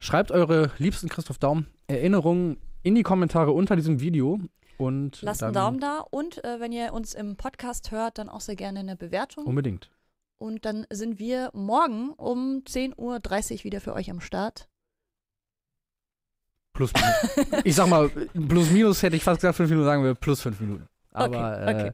Schreibt 0.00 0.30
eure 0.30 0.70
liebsten 0.78 1.08
Christoph 1.08 1.38
Daum 1.38 1.66
Erinnerungen 1.88 2.58
in 2.82 2.94
die 2.94 3.02
Kommentare 3.02 3.50
unter 3.52 3.74
diesem 3.76 4.00
Video. 4.00 4.40
Und 4.76 5.22
Lasst 5.22 5.42
einen 5.42 5.54
Daumen 5.54 5.80
da 5.80 5.98
und 6.10 6.44
äh, 6.44 6.60
wenn 6.60 6.70
ihr 6.70 6.92
uns 6.92 7.14
im 7.14 7.34
Podcast 7.36 7.90
hört, 7.90 8.18
dann 8.18 8.28
auch 8.28 8.40
sehr 8.40 8.54
gerne 8.54 8.78
eine 8.78 8.94
Bewertung. 8.94 9.44
Unbedingt. 9.44 9.90
Und 10.38 10.64
dann 10.64 10.86
sind 10.88 11.18
wir 11.18 11.50
morgen 11.52 12.10
um 12.10 12.62
10.30 12.64 12.94
Uhr 12.96 13.64
wieder 13.64 13.80
für 13.80 13.92
euch 13.94 14.08
am 14.08 14.20
Start. 14.20 14.68
Plus, 16.74 16.92
ich 17.64 17.74
sag 17.74 17.88
mal, 17.88 18.08
plus 18.08 18.70
minus 18.70 19.02
hätte 19.02 19.16
ich 19.16 19.24
fast 19.24 19.40
gesagt, 19.40 19.56
fünf 19.56 19.68
Minuten, 19.68 19.86
sagen 19.86 20.04
wir 20.04 20.14
plus 20.14 20.40
fünf 20.40 20.60
Minuten. 20.60 20.86
Aber 21.12 21.26
Okay, 21.26 21.62
okay. 21.74 21.86
Äh, 21.88 21.92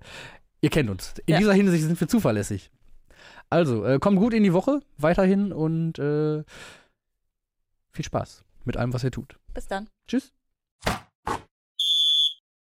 ihr 0.61 0.68
kennt 0.68 0.90
uns. 0.90 1.14
In 1.24 1.32
Ja. 1.32 1.38
dieser 1.38 1.55
Hinsicht 1.55 1.84
sind 1.84 1.99
wir 1.99 2.07
zuverlässig. 2.07 2.70
Also, 3.51 3.84
äh, 3.84 3.99
kommt 3.99 4.18
gut 4.18 4.34
in 4.34 4.42
die 4.42 4.53
Woche 4.53 4.80
weiterhin 4.99 5.53
und 5.53 5.99
äh, 5.99 6.42
viel 7.92 8.05
Spaß 8.05 8.45
mit 8.64 8.76
allem, 8.76 8.92
was 8.92 9.05
ihr 9.05 9.11
tut. 9.11 9.38
Bis 9.53 9.66
dann. 9.66 9.88
Tschüss. 10.07 10.32